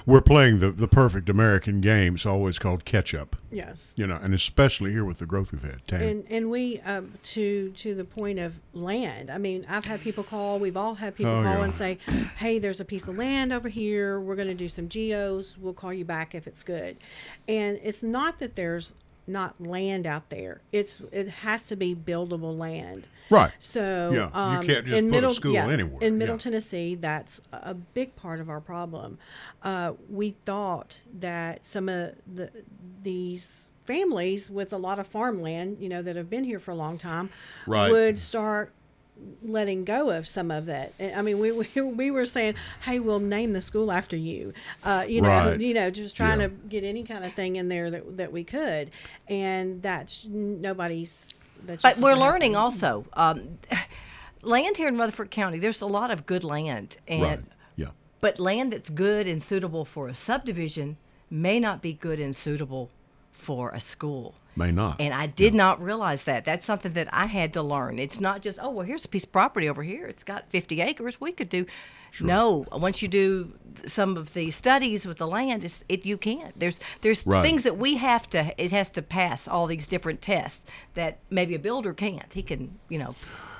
we're 0.07 0.21
playing 0.21 0.57
the 0.59 0.71
the 0.71 0.87
perfect 0.87 1.29
American 1.29 1.81
game. 1.81 2.15
It's 2.15 2.25
always 2.25 2.57
called 2.57 2.85
catch 2.85 3.13
up. 3.13 3.35
Yes. 3.51 3.93
You 3.97 4.07
know, 4.07 4.15
and 4.15 4.33
especially 4.33 4.91
here 4.91 5.05
with 5.05 5.19
the 5.19 5.25
growth 5.27 5.51
we've 5.51 5.61
had. 5.61 5.85
Tam. 5.87 6.01
And 6.01 6.23
and 6.29 6.49
we 6.49 6.79
um, 6.79 7.13
to 7.23 7.71
to 7.73 7.93
the 7.93 8.05
point 8.05 8.39
of 8.39 8.55
land. 8.73 9.29
I 9.29 9.37
mean, 9.37 9.65
I've 9.69 9.85
had 9.85 10.01
people 10.01 10.23
call. 10.23 10.57
We've 10.57 10.77
all 10.77 10.95
had 10.95 11.15
people 11.15 11.33
Oh, 11.33 11.43
call 11.43 11.57
yeah. 11.57 11.63
and 11.63 11.75
say, 11.75 11.97
"Hey, 12.37 12.57
there's 12.57 12.79
a 12.79 12.85
piece 12.85 13.07
of 13.07 13.17
land 13.17 13.51
over 13.53 13.67
here. 13.69 14.19
We're 14.19 14.35
going 14.35 14.47
to 14.47 14.55
do 14.55 14.69
some 14.69 14.87
geos. 14.89 15.57
We'll 15.59 15.73
call 15.73 15.93
you 15.93 16.05
back 16.05 16.33
if 16.33 16.47
it's 16.47 16.63
good." 16.63 16.97
And 17.47 17.77
it's 17.83 18.01
not 18.01 18.39
that 18.39 18.55
there's 18.55 18.93
not 19.27 19.59
land 19.59 20.07
out 20.07 20.29
there. 20.29 20.61
It's 20.71 21.01
it 21.11 21.27
has 21.29 21.67
to 21.67 21.75
be 21.75 21.93
buildable 21.93 22.57
land. 22.57 23.07
right. 23.29 23.51
So 23.59 24.11
Yeah, 24.13 24.27
you 24.27 24.59
um, 24.59 24.65
can't 24.65 24.85
just 24.85 24.97
in 24.99 25.05
put 25.09 25.17
a 25.17 25.21
middle, 25.21 25.33
school 25.33 25.53
yeah, 25.53 25.67
anywhere. 25.69 25.99
In 26.01 26.17
Middle 26.17 26.35
Yeah. 26.35 26.39
Tennessee, 26.39 26.95
that's 26.95 27.41
a 27.51 27.57
a 27.71 27.73
big 27.73 28.15
part 28.15 28.39
of 28.39 28.49
our 28.49 28.61
problem. 28.61 29.17
Uh, 29.61 29.93
we 30.09 30.35
thought 30.45 31.01
that 31.19 31.65
some 31.65 31.89
of 31.89 32.15
the 32.33 32.49
these 33.03 33.67
families 33.83 34.49
with 34.49 34.73
a 34.73 34.77
lot 34.77 34.99
of 34.99 35.07
farmland, 35.07 35.77
you 35.79 35.87
know, 35.89 36.01
that 36.01 36.15
have 36.15 36.29
been 36.29 36.43
here 36.43 36.59
for 36.59 36.71
a 36.71 36.75
long 36.75 36.97
time, 36.97 37.29
Right. 37.65 37.89
would 37.91 38.19
start 38.19 38.73
letting 39.43 39.85
go 39.85 40.09
of 40.09 40.27
some 40.27 40.51
of 40.51 40.67
it. 40.69 40.93
I 40.99 41.21
mean, 41.21 41.39
we, 41.39 41.51
we 41.51 41.81
we 41.81 42.11
were 42.11 42.25
saying, 42.25 42.55
"Hey, 42.81 42.99
we'll 42.99 43.19
name 43.19 43.53
the 43.53 43.61
school 43.61 43.91
after 43.91 44.15
you," 44.17 44.53
uh, 44.83 45.05
you 45.07 45.21
know, 45.21 45.29
Right. 45.29 45.59
you 45.59 45.73
know, 45.73 45.89
just 45.89 46.15
trying 46.17 46.39
Yeah. 46.41 46.47
to 46.47 46.53
get 46.53 46.83
any 46.83 47.03
kind 47.03 47.25
of 47.25 47.33
thing 47.33 47.55
in 47.55 47.67
there 47.69 47.89
that 47.91 48.17
that 48.17 48.31
we 48.31 48.43
could, 48.43 48.91
and 49.27 49.81
that's 49.81 50.25
nobody's. 50.25 51.43
That's 51.65 51.81
But 51.81 51.97
we're 51.97 52.15
learning 52.15 52.53
happen. 52.53 52.63
also. 52.63 53.05
Um, 53.13 53.57
land 54.41 54.77
here 54.77 54.87
in 54.87 54.97
Rutherford 54.97 55.31
County, 55.31 55.57
there's 55.59 55.81
a 55.81 55.87
lot 55.87 56.11
of 56.11 56.25
good 56.25 56.43
land, 56.43 56.97
and 57.07 57.21
Right. 57.23 57.39
Yeah. 57.75 57.87
but 58.21 58.39
land 58.39 58.73
that's 58.73 58.89
good 58.89 59.27
and 59.27 59.41
suitable 59.41 59.83
for 59.83 60.07
a 60.07 60.13
subdivision 60.15 60.97
may 61.29 61.59
not 61.59 61.81
be 61.81 61.93
good 61.93 62.19
and 62.19 62.35
suitable 62.35 62.89
for 63.33 63.71
a 63.71 63.79
school. 63.79 64.35
May 64.57 64.71
not. 64.71 64.99
And 64.99 65.13
I 65.13 65.27
did 65.27 65.53
not 65.53 65.81
realize 65.81 66.23
that. 66.23 66.43
That's 66.43 66.65
something 66.65 66.93
that 66.93 67.07
I 67.13 67.27
had 67.27 67.53
to 67.53 67.61
learn. 67.61 67.99
It's 67.99 68.19
not 68.19 68.41
just, 68.41 68.57
oh, 68.61 68.71
well, 68.71 68.85
here's 68.85 69.05
a 69.05 69.07
piece 69.07 69.23
of 69.23 69.31
property 69.31 69.69
over 69.69 69.83
here. 69.83 70.07
It's 70.07 70.23
got 70.23 70.49
50 70.49 70.81
acres. 70.81 71.21
We 71.21 71.31
could 71.31 71.49
do. 71.49 71.65
No, 72.19 72.65
once 72.71 73.01
you 73.03 73.07
do 73.07 73.53
some 73.85 74.17
of 74.17 74.33
the 74.33 74.49
studies 74.49 75.05
with 75.05 75.17
the 75.17 75.27
land, 75.27 75.63
it's, 75.63 75.83
it 75.87 76.05
you 76.05 76.17
can't. 76.17 76.57
There's 76.59 76.79
there's 77.01 77.27
Right. 77.27 77.43
things 77.43 77.61
that 77.63 77.77
we 77.77 77.97
have 77.97 78.27
to. 78.31 78.51
It 78.59 78.71
has 78.71 78.89
to 78.91 79.01
pass 79.03 79.47
all 79.47 79.67
these 79.67 79.87
different 79.87 80.21
tests 80.21 80.65
that 80.95 81.19
maybe 81.29 81.53
a 81.53 81.59
builder 81.59 81.93
can't. 81.93 82.33
He 82.33 82.41
can, 82.41 82.79
you 82.89 82.97
know, 82.97 83.13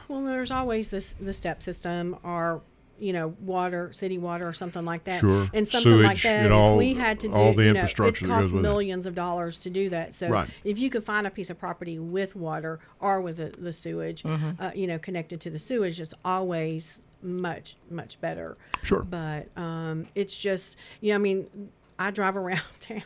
Well, 0.07 0.23
there's 0.23 0.49
always 0.49 0.89
this 0.89 1.13
the 1.19 1.33
step 1.33 1.61
system 1.61 2.17
or 2.23 2.61
you 2.99 3.13
know 3.13 3.35
water, 3.39 3.91
city 3.93 4.17
water 4.17 4.47
or 4.47 4.53
something 4.53 4.83
like 4.85 5.03
that. 5.05 5.19
Sure. 5.21 5.49
And 5.53 5.67
something 5.67 6.01
like 6.01 6.21
that. 6.23 6.45
and 6.45 6.53
all- 6.53 6.77
we 6.77 6.93
had 6.93 7.19
to 7.21 7.27
do 7.27 7.33
all 7.33 7.53
the 7.53 7.65
you 7.65 7.73
know, 7.73 7.79
infrastructure 7.79 8.25
it 8.25 8.27
costs 8.27 8.51
with 8.51 8.59
it. 8.59 8.63
millions 8.63 9.05
of 9.05 9.13
dollars 9.15 9.57
to 9.59 9.69
do 9.69 9.89
that. 9.89 10.15
So 10.15 10.29
Right. 10.29 10.49
if 10.63 10.77
you 10.79 10.89
could 10.89 11.03
find 11.03 11.27
a 11.27 11.29
piece 11.29 11.49
of 11.49 11.59
property 11.59 11.99
with 11.99 12.35
water 12.35 12.79
or 12.99 13.21
with 13.21 13.37
the, 13.37 13.53
the 13.57 13.73
sewage, 13.73 14.23
Mm-hmm. 14.23 14.61
uh, 14.61 14.71
you 14.75 14.87
know, 14.87 14.97
connected 14.99 15.39
to 15.41 15.49
the 15.49 15.59
sewage, 15.59 15.99
it's 16.01 16.13
always 16.25 17.01
much 17.21 17.75
much 17.89 18.21
better. 18.21 18.57
Sure. 18.83 19.01
But 19.03 19.47
um, 19.57 20.07
it's 20.15 20.35
just 20.37 20.77
you 21.01 21.09
know, 21.09 21.15
I 21.15 21.19
mean. 21.19 21.69
I 21.99 22.11
drive 22.11 22.37
around 22.37 22.61
town 22.79 23.01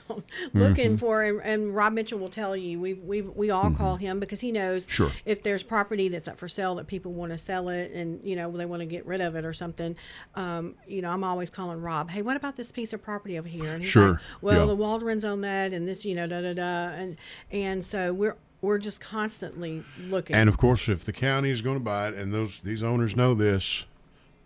looking 0.54 0.98
for, 0.98 1.24
and, 1.24 1.42
and 1.44 1.76
Rob 1.76 1.94
Mitchell 1.94 2.20
will 2.20 2.30
tell 2.30 2.56
you, 2.56 2.80
we 2.80 2.94
we 2.94 3.22
we 3.22 3.50
all 3.50 3.72
call 3.72 3.96
him 3.96 4.20
because 4.20 4.42
he 4.42 4.52
knows 4.52 4.86
Sure. 4.90 5.12
if 5.26 5.44
there's 5.44 5.64
property 5.64 6.10
that's 6.10 6.28
up 6.28 6.38
for 6.38 6.48
sale 6.48 6.76
that 6.76 6.88
people 6.88 7.14
want 7.14 7.32
to 7.32 7.38
sell 7.38 7.70
it 7.70 7.92
and 7.92 8.24
you 8.26 8.36
know 8.36 8.52
they 8.52 8.66
want 8.66 8.82
to 8.82 8.86
get 8.86 9.06
rid 9.06 9.22
of 9.22 9.36
it 9.36 9.46
or 9.46 9.54
something 9.54 9.96
um, 10.36 10.76
you 10.88 11.02
know 11.02 11.10
i'm 11.10 11.24
always 11.24 11.50
calling 11.50 11.80
rob 11.82 12.10
hey 12.10 12.22
what 12.22 12.36
about 12.36 12.56
this 12.56 12.72
piece 12.72 12.92
of 12.94 13.02
property 13.02 13.38
over 13.40 13.48
here? 13.48 13.74
And 13.74 13.84
he's 13.84 13.92
Sure, 13.92 14.12
like, 14.12 14.20
well 14.42 14.60
yeah. 14.60 14.66
the 14.66 14.78
waldrons 14.78 15.24
own 15.26 15.42
that 15.42 15.72
and 15.74 15.88
this 15.88 16.04
you 16.06 16.16
know 16.16 16.28
da 16.28 16.42
da 16.42 16.54
da 16.54 16.90
and 16.94 17.18
and 17.52 17.86
so 17.86 18.14
we're 18.14 18.36
we're 18.62 18.78
just 18.78 19.02
constantly 19.02 19.84
looking. 20.08 20.36
And 20.36 20.48
of 20.48 20.56
course, 20.58 20.88
if 20.88 21.04
the 21.04 21.12
county 21.14 21.50
is 21.50 21.64
going 21.64 21.78
to 21.78 21.84
buy 21.84 22.10
it, 22.10 22.14
and 22.14 22.32
those 22.32 22.60
these 22.60 22.84
owners 22.84 23.16
know 23.16 23.34
this, 23.34 23.86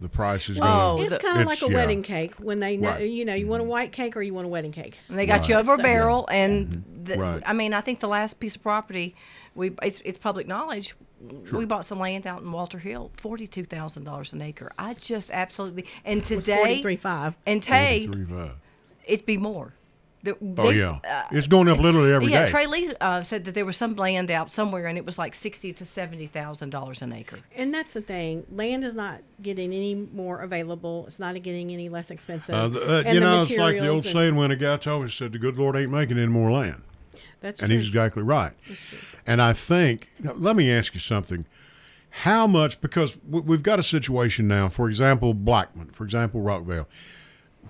the 0.01 0.10
price 0.10 0.49
is 0.49 0.58
Oh, 0.62 0.95
going. 0.97 1.05
it's 1.05 1.17
kind 1.19 1.39
of 1.41 1.47
like 1.47 1.62
a 1.62 1.67
yeah. 1.69 1.73
wedding 1.73 2.03
cake 2.03 2.34
when 2.36 2.60
they 2.60 2.75
know 2.77 2.89
Right. 2.89 3.10
you 3.10 3.23
know 3.25 3.34
you 3.34 3.47
want 3.47 3.62
a 3.62 3.65
white 3.65 3.91
cake 3.91 4.15
or 4.17 4.21
you 4.21 4.34
want 4.34 4.45
a 4.45 4.49
wedding 4.49 4.71
cake 4.73 4.97
And 5.10 5.17
they 5.17 5.25
got 5.25 5.47
you 5.47 5.55
over 5.55 5.73
a 5.73 5.77
So- 5.77 5.84
barrel, 5.84 6.27
and 6.29 6.84
the, 7.03 7.13
Mm-hmm. 7.13 7.21
Right. 7.21 7.43
I 7.45 7.53
mean, 7.53 7.73
I 7.73 7.81
think 7.81 7.99
the 7.99 8.08
last 8.08 8.39
piece 8.39 8.55
of 8.55 8.63
property, 8.63 9.15
we 9.53 9.71
it's 9.84 10.01
it's 10.03 10.17
public 10.17 10.47
knowledge. 10.47 10.95
We 11.53 11.65
bought 11.65 11.86
some 11.86 11.99
land 11.99 12.27
out 12.27 12.41
in 12.41 12.51
Walter 12.51 12.77
Hill, 12.79 13.12
forty 13.15 13.47
two 13.47 13.63
thousand 13.63 14.03
dollars 14.03 14.34
an 14.34 14.41
acre. 14.41 14.71
I 14.77 14.95
just 14.95 15.29
absolutely 15.31 15.86
and 16.03 16.19
It 16.19 16.36
was 16.36 16.45
today 16.45 16.81
43.5 16.84 17.36
and 17.45 17.63
Tay, 17.63 18.08
Three 18.12 18.25
five. 18.25 18.51
it'd 19.05 19.25
be 19.25 19.38
more. 19.38 19.73
The- 20.26 20.38
Oh 20.58 20.70
yeah, 20.72 21.00
uh, 21.10 21.24
it's 21.32 21.48
going 21.48 21.70
up 21.70 21.80
literally 21.80 22.12
every 22.12 22.28
day. 22.28 22.34
yeah, 22.34 22.48
Trey 22.48 22.66
Lee 22.68 22.92
uh, 23.00 23.24
said 23.24 23.46
that 23.46 23.54
there 23.54 23.66
was 23.66 23.78
some 23.78 23.96
land 23.96 24.30
out 24.30 24.52
somewhere, 24.52 24.88
and 24.88 24.98
it 24.98 25.06
was 25.06 25.18
like 25.18 25.34
sixty 25.36 25.72
to 25.74 25.86
seventy 25.86 26.28
thousand 26.28 26.72
dollars 26.72 27.02
an 27.02 27.14
acre. 27.14 27.40
and 27.56 27.74
that's 27.74 27.94
the 27.94 28.02
thing 28.02 28.46
land 28.52 28.84
is 28.84 28.94
not 28.96 29.22
getting 29.42 29.72
any 29.74 29.96
more 29.96 30.42
available 30.42 31.06
it's 31.08 31.20
not 31.20 31.34
getting 31.42 31.72
any 31.72 31.88
less 31.90 32.12
expensive 32.12 32.54
Uh, 32.56 32.68
the- 32.68 33.08
uh, 33.08 33.12
you 33.14 33.20
know, 33.20 33.42
it's 33.44 33.58
like 33.58 33.78
the 33.78 33.88
old 33.88 34.04
and- 34.04 34.14
saying 34.14 34.36
when 34.36 34.52
a 34.52 34.56
guy 34.56 34.76
told 34.78 35.04
me, 35.04 35.10
said, 35.10 35.32
"The 35.32 35.40
good 35.40 35.58
Lord 35.58 35.76
ain't 35.78 35.92
making 35.92 36.18
any 36.18 36.28
more 36.28 36.52
land," 36.52 36.82
that's 37.40 37.62
and 37.62 37.70
true. 37.70 37.78
he's 37.78 37.88
exactly 37.88 38.24
right. 38.24 38.52
That's 38.68 38.84
true. 38.84 38.98
And 39.28 39.42
I 39.42 39.54
think, 39.54 40.10
now, 40.22 40.34
let 40.36 40.56
me 40.56 40.72
ask 40.72 40.94
you 40.94 41.00
something. 41.00 41.46
How 42.10 42.48
much, 42.48 42.80
because 42.80 43.18
we- 43.30 43.42
we've 43.42 43.64
got 43.64 43.78
a 43.78 43.84
situation 43.84 44.48
now, 44.48 44.70
for 44.70 44.88
example, 44.88 45.34
Blackman, 45.34 45.90
for 45.90 46.04
example, 46.06 46.42
Rockvale. 46.42 46.86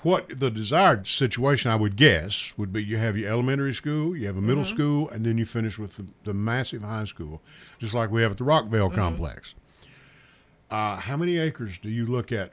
What 0.03 0.39
the 0.39 0.51
desired 0.51 1.07
situation, 1.07 1.71
I 1.71 1.75
would 1.75 1.95
guess, 1.95 2.53
would 2.57 2.71
be 2.71 2.83
you 2.83 2.97
have 2.97 3.17
your 3.17 3.29
elementary 3.31 3.73
school, 3.73 4.15
you 4.15 4.27
have 4.27 4.37
a 4.37 4.41
middle 4.41 4.63
Mm-hmm. 4.63 4.75
school, 4.75 5.09
and 5.09 5.25
then 5.25 5.37
you 5.37 5.45
finish 5.45 5.79
with 5.79 5.95
the, 5.97 6.05
the 6.25 6.33
massive 6.33 6.83
high 6.83 7.05
school, 7.05 7.41
just 7.79 7.93
like 7.93 8.11
we 8.11 8.21
have 8.21 8.31
at 8.31 8.37
the 8.37 8.43
Rockvale 8.43 8.87
Mm-hmm. 8.89 8.95
complex. 8.95 9.55
Uh, 10.69 10.97
how 10.97 11.15
many 11.17 11.37
acres 11.37 11.77
do 11.77 11.89
you 11.89 12.05
look 12.05 12.31
at? 12.31 12.51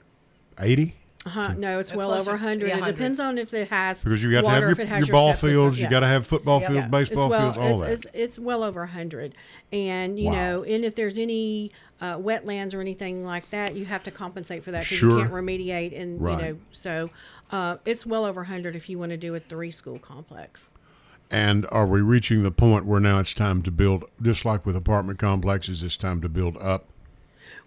80? 0.59 0.95
Uh-huh. 1.25 1.53
No, 1.57 1.79
it's 1.79 1.93
well 1.93 2.09
closer- 2.09 2.21
over 2.21 2.31
100. 2.31 2.67
yeah, 2.67 2.77
It 2.79 2.85
depends 2.85 3.19
on 3.19 3.37
if 3.37 3.53
it 3.53 3.69
has 3.69 4.03
Because 4.03 4.21
you 4.23 4.29
got 4.31 4.43
water, 4.43 4.59
to 4.61 4.67
have 4.67 4.79
it 4.79 4.89
your, 4.89 4.99
your 5.07 5.13
ball 5.13 5.27
step 5.29 5.35
system. 5.35 5.51
fields, 5.51 5.77
you 5.77 5.83
Yeah. 5.85 5.89
got 5.89 5.99
to 6.01 6.07
have 6.07 6.27
football 6.27 6.59
Yeah. 6.61 6.67
fields, 6.67 6.83
Yeah. 6.85 6.89
baseball 6.89 7.29
well, 7.29 7.41
fields, 7.53 7.57
all 7.57 7.71
it's, 7.71 7.81
that. 7.81 7.91
It's, 7.91 8.07
it's 8.13 8.39
well 8.39 8.61
over 8.63 8.81
100. 8.81 9.33
And, 9.71 10.19
you 10.19 10.25
Wow. 10.27 10.31
know, 10.33 10.63
and 10.63 10.83
if 10.85 10.95
there's 10.95 11.17
any 11.17 11.71
uh, 12.01 12.17
wetlands 12.17 12.73
or 12.75 12.81
anything 12.81 13.23
like 13.23 13.49
that, 13.51 13.75
you 13.75 13.85
have 13.85 14.03
to 14.03 14.11
compensate 14.11 14.61
for 14.65 14.71
that 14.71 14.83
because 14.83 14.97
Sure. 14.97 15.11
you 15.11 15.17
can't 15.19 15.31
remediate. 15.31 15.97
And, 15.99 16.21
Right. 16.21 16.37
you 16.37 16.41
know, 16.55 16.59
so 16.73 17.09
uh, 17.53 17.77
it's 17.85 18.05
well 18.05 18.25
over 18.25 18.41
100 18.41 18.75
if 18.75 18.89
you 18.89 18.97
want 18.99 19.11
to 19.11 19.17
do 19.17 19.33
a 19.35 19.39
three 19.39 19.71
school 19.71 19.99
complex. 19.99 20.71
And 21.31 21.65
are 21.71 21.85
we 21.87 22.01
reaching 22.01 22.43
the 22.43 22.51
point 22.51 22.85
where 22.85 22.99
now 22.99 23.19
it's 23.19 23.33
time 23.33 23.61
to 23.63 23.71
build, 23.71 24.05
just 24.21 24.43
like 24.45 24.65
with 24.65 24.75
apartment 24.75 25.19
complexes, 25.19 25.81
it's 25.81 25.97
time 25.97 26.19
to 26.21 26.29
build 26.29 26.57
up? 26.57 26.85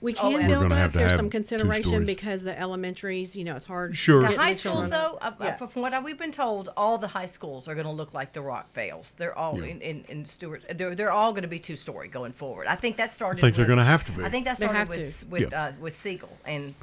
We 0.00 0.12
Oh, 0.14 0.16
can 0.30 0.32
and- 0.34 0.42
We're 0.42 0.48
build 0.48 0.62
gonna 0.64 0.76
have 0.76 0.86
up. 0.88 0.92
to 0.92 0.98
There's 0.98 1.10
have 1.12 1.18
some 1.20 1.30
consideration 1.30 2.04
because 2.04 2.42
the 2.42 2.56
elementaries, 2.56 3.34
you 3.34 3.44
know, 3.44 3.56
it's 3.56 3.64
hard. 3.64 3.96
Sure. 3.96 4.20
The 4.28 4.36
high 4.36 4.54
schools, 4.54 4.90
though, 4.90 5.18
uh, 5.22 5.32
uh, 5.40 5.44
Yeah. 5.44 5.66
from 5.66 5.82
what 5.82 6.04
we've 6.04 6.18
been 6.18 6.32
told, 6.32 6.68
all 6.76 6.98
the 6.98 7.08
high 7.08 7.26
schools 7.26 7.66
are 7.66 7.74
going 7.74 7.86
to 7.86 7.92
look 7.92 8.12
like 8.12 8.34
the 8.34 8.42
Rock 8.42 8.72
Vales. 8.74 9.14
They're 9.16 9.36
all 9.36 9.58
in, 9.62 9.80
in, 9.80 10.04
in 10.08 10.26
Stewart. 10.26 10.62
They're, 10.76 10.94
they're 10.94 11.10
all 11.12 11.32
going 11.32 11.42
to 11.42 11.48
be 11.48 11.58
two 11.58 11.76
story 11.76 12.08
going 12.08 12.32
forward. 12.32 12.66
I 12.66 12.76
think 12.76 12.96
that 12.98 13.14
started. 13.14 13.38
I 13.38 13.40
think 13.40 13.56
they're 13.56 13.66
gonna 13.66 13.84
have 13.84 14.04
to 14.04 14.12
be. 14.12 14.22
I 14.22 14.28
think 14.28 14.44
that 14.44 14.58
They 14.58 14.66
started 14.66 14.88
with 14.90 15.20
to. 15.20 15.26
with 15.26 15.52
Yeah. 15.52 15.64
uh, 15.64 15.72
with 15.80 15.98
Siegel 16.00 16.36
and 16.44 16.74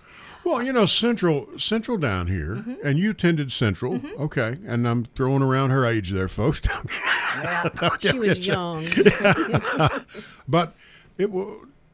Well, 0.45 0.61
you 0.61 0.73
know, 0.73 0.85
Central, 0.85 1.47
Central 1.57 1.97
down 1.97 2.27
here, 2.27 2.55
Mm-hmm. 2.55 2.73
and 2.85 2.99
you 2.99 3.11
attended 3.11 3.51
Central, 3.51 4.01
okay? 4.19 4.57
And 4.65 4.87
I'm 4.87 5.05
throwing 5.15 5.41
around 5.41 5.69
her 5.69 5.85
age 5.85 6.11
there, 6.11 6.27
folks. 6.27 6.61
yeah, 7.43 7.69
She 7.99 8.19
was 8.19 8.39
young. 8.39 8.85
but 10.47 10.75
it 11.17 11.31
wa 11.31 11.45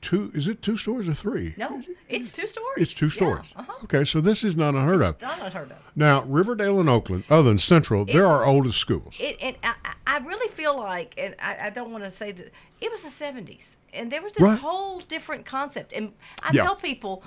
two. 0.01 0.31
Is 0.33 0.47
it 0.47 0.61
two 0.61 0.77
stories 0.77 1.07
or 1.09 1.13
three? 1.13 1.53
No, 1.57 1.81
it's 2.07 2.31
two 2.31 2.47
stories. 2.47 2.77
It's 2.77 2.93
two 2.93 3.07
Yeah, 3.07 3.11
stories. 3.11 3.45
uh-huh. 3.55 3.71
Okay, 3.83 4.03
so 4.03 4.21
this 4.21 4.43
is 4.43 4.55
not 4.55 4.73
unheard 4.75 5.01
of. 5.01 5.21
Not 5.21 5.39
unheard 5.41 5.71
of. 5.71 5.85
Now, 5.95 6.23
Riverdale 6.23 6.79
and 6.79 6.89
Oakland, 6.89 7.25
other 7.29 7.43
than 7.43 7.57
Central, 7.57 8.05
they're 8.05 8.25
our 8.27 8.45
oldest 8.45 8.79
schools. 8.79 9.15
It, 9.19 9.37
and 9.41 9.55
I, 9.63 9.73
I 9.85 9.93
I 10.07 10.17
really 10.19 10.51
feel 10.53 10.75
like, 10.77 11.13
and 11.17 11.35
I, 11.39 11.67
I 11.67 11.69
don't 11.69 11.91
want 11.91 12.03
to 12.03 12.11
say 12.11 12.31
that 12.31 12.51
it 12.81 12.91
was 12.91 13.03
the 13.03 13.09
'70s, 13.09 13.75
and 13.93 14.11
there 14.11 14.21
was 14.21 14.33
this 14.33 14.41
Right. 14.43 14.59
whole 14.59 15.01
different 15.01 15.45
concept. 15.45 15.93
And 15.93 16.13
I 16.41 16.51
Yeah. 16.53 16.63
tell 16.63 16.75
people, 16.75 17.23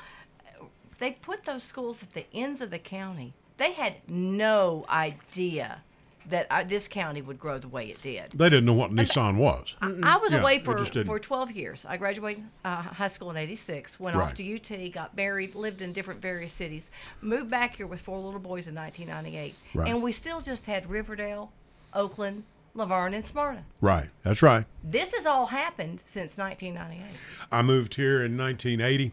they 1.02 1.12
put 1.12 1.44
those 1.44 1.62
schools 1.62 1.96
at 2.02 2.12
the 2.14 2.24
ends 2.32 2.60
of 2.60 2.70
the 2.70 2.78
county. 2.78 3.34
They 3.58 3.72
had 3.72 3.96
no 4.08 4.84
idea 4.88 5.82
that 6.28 6.46
uh, 6.50 6.62
this 6.62 6.86
county 6.86 7.20
would 7.20 7.38
grow 7.38 7.58
the 7.58 7.66
way 7.66 7.90
it 7.90 8.00
did. 8.00 8.30
They 8.30 8.48
didn't 8.48 8.64
know 8.64 8.74
what 8.74 8.92
Nissan 8.92 9.36
was. 9.36 9.74
I 9.80 10.16
was 10.18 10.32
Yeah, 10.32 10.40
away 10.40 10.60
for, 10.60 10.84
for 11.04 11.18
12 11.18 11.50
years. 11.50 11.84
I 11.88 11.96
graduated 11.96 12.44
uh, 12.64 12.82
high 12.82 13.08
school 13.08 13.30
in 13.30 13.36
86, 13.36 13.98
went 13.98 14.16
Right. 14.16 14.26
off 14.28 14.34
to 14.34 14.54
UT, 14.54 14.92
got 14.92 15.16
married, 15.16 15.56
lived 15.56 15.82
in 15.82 15.92
different 15.92 16.20
various 16.22 16.52
cities, 16.52 16.90
moved 17.20 17.50
back 17.50 17.74
here 17.76 17.88
with 17.88 18.00
four 18.00 18.18
little 18.20 18.38
boys 18.38 18.68
in 18.68 18.74
1998. 18.76 19.54
Right. 19.74 19.90
And 19.90 20.00
we 20.02 20.12
still 20.12 20.40
just 20.40 20.66
had 20.66 20.88
Riverdale, 20.88 21.50
Oakland, 21.92 22.44
La 22.74 22.86
Vergne, 22.86 23.14
and 23.14 23.26
Smyrna. 23.26 23.64
Right, 23.80 24.08
that's 24.22 24.42
right. 24.42 24.64
This 24.84 25.12
has 25.14 25.26
all 25.26 25.46
happened 25.46 26.02
since 26.06 26.38
1998. 26.38 27.18
I 27.50 27.62
moved 27.62 27.96
here 27.96 28.24
in 28.24 28.38
1980. 28.38 29.12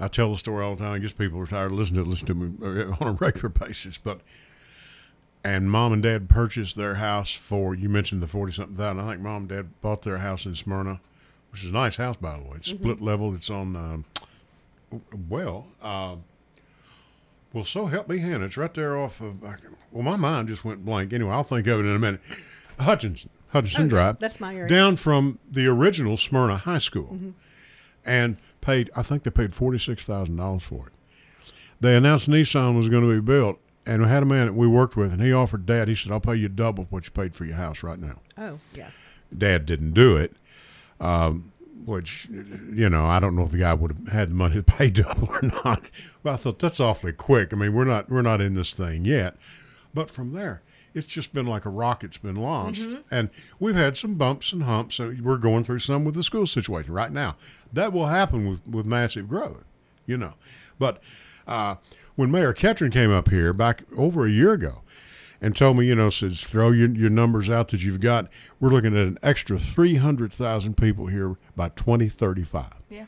I 0.00 0.08
tell 0.08 0.32
the 0.32 0.38
story 0.38 0.64
all 0.64 0.74
the 0.74 0.82
time. 0.82 0.92
I 0.94 0.98
guess 0.98 1.12
people 1.12 1.38
are 1.40 1.46
tired 1.46 1.72
of 1.72 1.78
listening 1.78 2.02
to 2.04 2.08
it, 2.08 2.10
listen 2.10 2.26
to 2.28 2.34
me 2.34 2.82
uh, 2.82 2.96
on 3.00 3.08
a 3.08 3.12
regular 3.20 3.48
basis. 3.48 3.98
But 3.98 4.20
and 5.44 5.70
mom 5.70 5.92
and 5.92 6.02
dad 6.02 6.28
purchased 6.28 6.76
their 6.76 6.96
house 6.96 7.34
for 7.34 7.74
you 7.74 7.88
mentioned 7.88 8.22
the 8.22 8.26
forty 8.26 8.52
something 8.52 8.76
thousand. 8.76 9.04
I 9.04 9.10
think 9.10 9.22
mom 9.22 9.42
and 9.42 9.48
dad 9.48 9.80
bought 9.80 10.02
their 10.02 10.18
house 10.18 10.46
in 10.46 10.54
Smyrna, 10.54 11.00
which 11.50 11.62
is 11.64 11.70
a 11.70 11.72
nice 11.72 11.96
house 11.96 12.16
by 12.16 12.36
the 12.36 12.44
way. 12.44 12.56
It's 12.56 12.70
split 12.70 13.00
level. 13.00 13.34
It's 13.34 13.50
on 13.50 13.76
um, 13.76 14.04
well. 15.28 15.66
Um, 15.82 16.24
well, 17.52 17.64
so 17.64 17.84
help 17.86 18.08
me, 18.08 18.18
Hannah. 18.18 18.46
It's 18.46 18.56
right 18.56 18.72
there 18.72 18.96
off 18.96 19.20
of. 19.20 19.42
Well, 19.90 20.02
my 20.02 20.16
mind 20.16 20.48
just 20.48 20.64
went 20.64 20.84
blank. 20.84 21.12
Anyway, 21.12 21.30
I'll 21.30 21.44
think 21.44 21.66
of 21.66 21.80
it 21.80 21.84
in 21.86 21.94
a 21.94 21.98
minute. 21.98 22.20
Hutchinson, 22.80 23.28
Hutchinson 23.48 23.82
Okay, 23.82 23.90
Drive. 23.90 24.18
that's 24.18 24.40
my 24.40 24.56
area. 24.56 24.68
Down 24.68 24.96
from 24.96 25.38
the 25.50 25.66
original 25.66 26.16
Smyrna 26.16 26.56
High 26.56 26.78
School, 26.78 27.34
and 28.06 28.38
paid. 28.62 28.90
I 28.96 29.02
think 29.02 29.24
they 29.24 29.30
paid 29.30 29.52
forty 29.54 29.78
six 29.78 30.04
thousand 30.04 30.36
dollars 30.36 30.62
for 30.62 30.86
it. 30.86 30.92
They 31.80 31.94
announced 31.96 32.30
Nissan 32.30 32.76
was 32.76 32.88
going 32.88 33.02
to 33.02 33.14
be 33.14 33.20
built, 33.20 33.58
and 33.84 34.02
we 34.02 34.08
had 34.08 34.22
a 34.22 34.26
man 34.26 34.46
that 34.46 34.54
we 34.54 34.66
worked 34.66 34.96
with, 34.96 35.12
and 35.12 35.20
he 35.20 35.32
offered 35.32 35.66
Dad. 35.66 35.88
He 35.88 35.94
said, 35.94 36.10
"I'll 36.12 36.20
pay 36.20 36.36
you 36.36 36.48
double 36.48 36.84
what 36.84 37.04
you 37.04 37.10
paid 37.10 37.34
for 37.34 37.44
your 37.44 37.56
house 37.56 37.82
right 37.82 37.98
now." 37.98 38.20
Oh, 38.38 38.58
yeah. 38.74 38.88
Dad 39.36 39.66
didn't 39.66 39.92
do 39.92 40.16
it, 40.16 40.34
um, 41.00 41.52
which 41.84 42.26
you 42.30 42.88
know 42.88 43.04
I 43.06 43.18
don't 43.20 43.34
know 43.36 43.42
if 43.42 43.50
the 43.50 43.58
guy 43.58 43.74
would 43.74 43.92
have 43.92 44.08
had 44.08 44.30
the 44.30 44.34
money 44.34 44.54
to 44.54 44.62
pay 44.62 44.88
double 45.02 45.28
or 45.28 45.42
not. 45.42 45.82
But 46.22 46.32
I 46.32 46.36
thought 46.36 46.58
that's 46.58 46.80
awfully 46.80 47.12
quick. 47.12 47.52
I 47.52 47.56
mean, 47.56 47.74
we're 47.74 47.84
not 47.84 48.08
we're 48.08 48.22
not 48.22 48.40
in 48.40 48.54
this 48.54 48.72
thing 48.74 49.04
yet, 49.04 49.36
but 49.92 50.10
from 50.10 50.32
there. 50.32 50.62
It's 50.94 51.06
just 51.06 51.32
been 51.32 51.46
like 51.46 51.64
a 51.64 51.70
rocket's 51.70 52.18
been 52.18 52.36
launched, 52.36 52.82
and 53.10 53.30
we've 53.58 53.74
had 53.76 53.96
some 53.96 54.14
bumps 54.14 54.52
and 54.52 54.64
humps. 54.64 54.96
So 54.96 55.14
we're 55.22 55.38
going 55.38 55.64
through 55.64 55.78
some 55.78 56.04
with 56.04 56.14
the 56.14 56.22
school 56.22 56.46
situation 56.46 56.92
right 56.92 57.10
now. 57.10 57.36
That 57.72 57.92
will 57.92 58.06
happen 58.06 58.48
with, 58.48 58.66
with 58.68 58.84
massive 58.86 59.28
growth, 59.28 59.64
you 60.06 60.16
know. 60.18 60.34
But 60.78 61.00
uh, 61.46 61.76
when 62.16 62.30
Mayor 62.30 62.52
Ketron 62.52 62.92
came 62.92 63.10
up 63.10 63.30
here 63.30 63.52
back 63.52 63.84
over 63.96 64.26
a 64.26 64.30
year 64.30 64.52
ago, 64.52 64.82
and 65.42 65.56
told 65.56 65.76
me, 65.76 65.86
you 65.86 65.94
know, 65.96 66.08
says 66.08 66.44
throw 66.44 66.70
your, 66.70 66.88
your 66.90 67.10
numbers 67.10 67.50
out 67.50 67.68
that 67.68 67.82
you've 67.82 68.00
got. 68.00 68.28
We're 68.60 68.70
looking 68.70 68.96
at 68.96 69.06
an 69.08 69.18
extra 69.24 69.58
300,000 69.58 70.76
people 70.76 71.08
here 71.08 71.36
by 71.56 71.70
2035. 71.70 72.66
Yeah. 72.88 73.06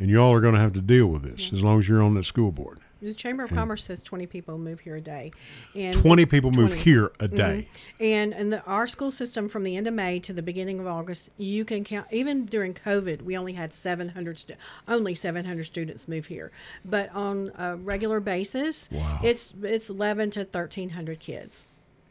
And 0.00 0.10
y'all 0.10 0.32
are 0.32 0.40
going 0.40 0.54
to 0.54 0.60
have 0.60 0.72
to 0.72 0.80
deal 0.80 1.06
with 1.06 1.22
this 1.22 1.52
as 1.52 1.62
long 1.62 1.78
as 1.78 1.88
you're 1.88 2.02
on 2.02 2.14
the 2.14 2.24
school 2.24 2.50
board. 2.50 2.80
The 3.02 3.14
Chamber 3.14 3.44
of 3.44 3.50
hmm. 3.50 3.56
Commerce 3.56 3.84
says 3.84 4.02
20 4.02 4.26
people 4.26 4.58
move 4.58 4.80
here 4.80 4.96
a 4.96 5.00
day. 5.00 5.32
And 5.74 5.94
20 5.94 6.26
people 6.26 6.50
move 6.52 6.72
here 6.72 7.06
a 7.20 7.26
mm-hmm. 7.26 7.34
day. 7.34 7.68
And 8.00 8.32
in 8.32 8.50
the, 8.50 8.62
our 8.64 8.86
school 8.86 9.10
system, 9.10 9.48
from 9.48 9.64
the 9.64 9.76
end 9.76 9.86
of 9.86 9.94
May 9.94 10.18
to 10.20 10.32
the 10.32 10.42
beginning 10.42 10.80
of 10.80 10.86
August, 10.86 11.30
you 11.36 11.64
can 11.64 11.84
count. 11.84 12.06
Even 12.10 12.46
during 12.46 12.74
COVID, 12.74 13.22
we 13.22 13.36
only 13.36 13.54
had 13.54 13.74
700. 13.74 14.38
Stu- 14.38 14.54
only 14.88 15.14
700 15.14 15.64
students 15.64 16.08
move 16.08 16.26
here, 16.26 16.50
but 16.84 17.14
on 17.14 17.52
a 17.58 17.76
regular 17.76 18.20
basis, 18.20 18.88
Wow. 18.90 19.20
it's 19.22 19.52
it's 19.62 19.88
11 19.88 20.30
to 20.32 20.40
1300 20.40 21.20
kids 21.20 21.66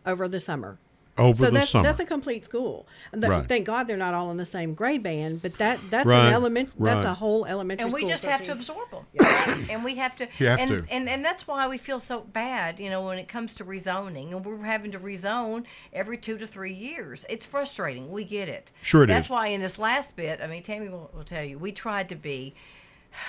over 0.05 0.27
the 0.27 0.39
summer. 0.39 0.77
Over 1.15 1.35
so 1.35 1.45
the 1.45 1.51
that's 1.51 1.69
summer. 1.69 1.83
that's 1.83 1.99
a 1.99 2.05
complete 2.05 2.43
school. 2.43 2.87
And 3.11 3.21
th- 3.21 3.29
Right. 3.29 3.47
Thank 3.47 3.65
God 3.67 3.85
they're 3.87 3.97
not 3.97 4.15
all 4.15 4.31
in 4.31 4.37
the 4.37 4.45
same 4.47 4.73
grade 4.73 5.03
band, 5.03 5.43
but 5.43 5.53
that 5.59 5.79
that's 5.91 6.07
Right, 6.07 6.25
an 6.27 6.33
element. 6.33 6.71
Right. 6.75 6.93
That's 6.93 7.05
a 7.05 7.13
whole 7.13 7.45
elementary 7.45 7.85
and 7.85 7.93
we 7.93 8.01
school. 8.01 8.09
just 8.09 8.25
have 8.25 8.43
to 8.45 8.51
absorb 8.51 8.89
them 8.89 9.05
and 9.69 9.83
we 9.83 9.95
have 9.95 10.15
to 10.17 10.27
You 10.39 10.47
have 10.47 10.59
and, 10.59 10.69
to. 10.69 10.85
and 10.89 11.07
and 11.07 11.23
that's 11.23 11.47
why 11.47 11.67
we 11.67 11.77
feel 11.77 11.99
so 11.99 12.21
bad 12.21 12.79
you 12.79 12.89
know 12.89 13.05
when 13.05 13.19
it 13.19 13.27
comes 13.27 13.53
to 13.55 13.65
rezoning 13.65 14.31
and 14.31 14.43
we're 14.43 14.57
having 14.65 14.91
to 14.91 14.99
rezone 14.99 15.65
every 15.93 16.17
two 16.17 16.37
to 16.39 16.47
three 16.47 16.73
years 16.73 17.25
it's 17.29 17.45
frustrating 17.45 18.11
we 18.11 18.23
get 18.23 18.49
it 18.49 18.71
Sure 18.81 19.03
it 19.03 19.07
that's 19.07 19.27
is. 19.27 19.29
why 19.29 19.47
in 19.47 19.61
this 19.61 19.77
last 19.77 20.15
bit 20.15 20.41
i 20.41 20.47
mean 20.47 20.63
tammy 20.63 20.89
will, 20.89 21.11
will 21.13 21.23
tell 21.23 21.43
you 21.43 21.59
we 21.59 21.71
tried 21.71 22.09
to 22.09 22.15
be 22.15 22.55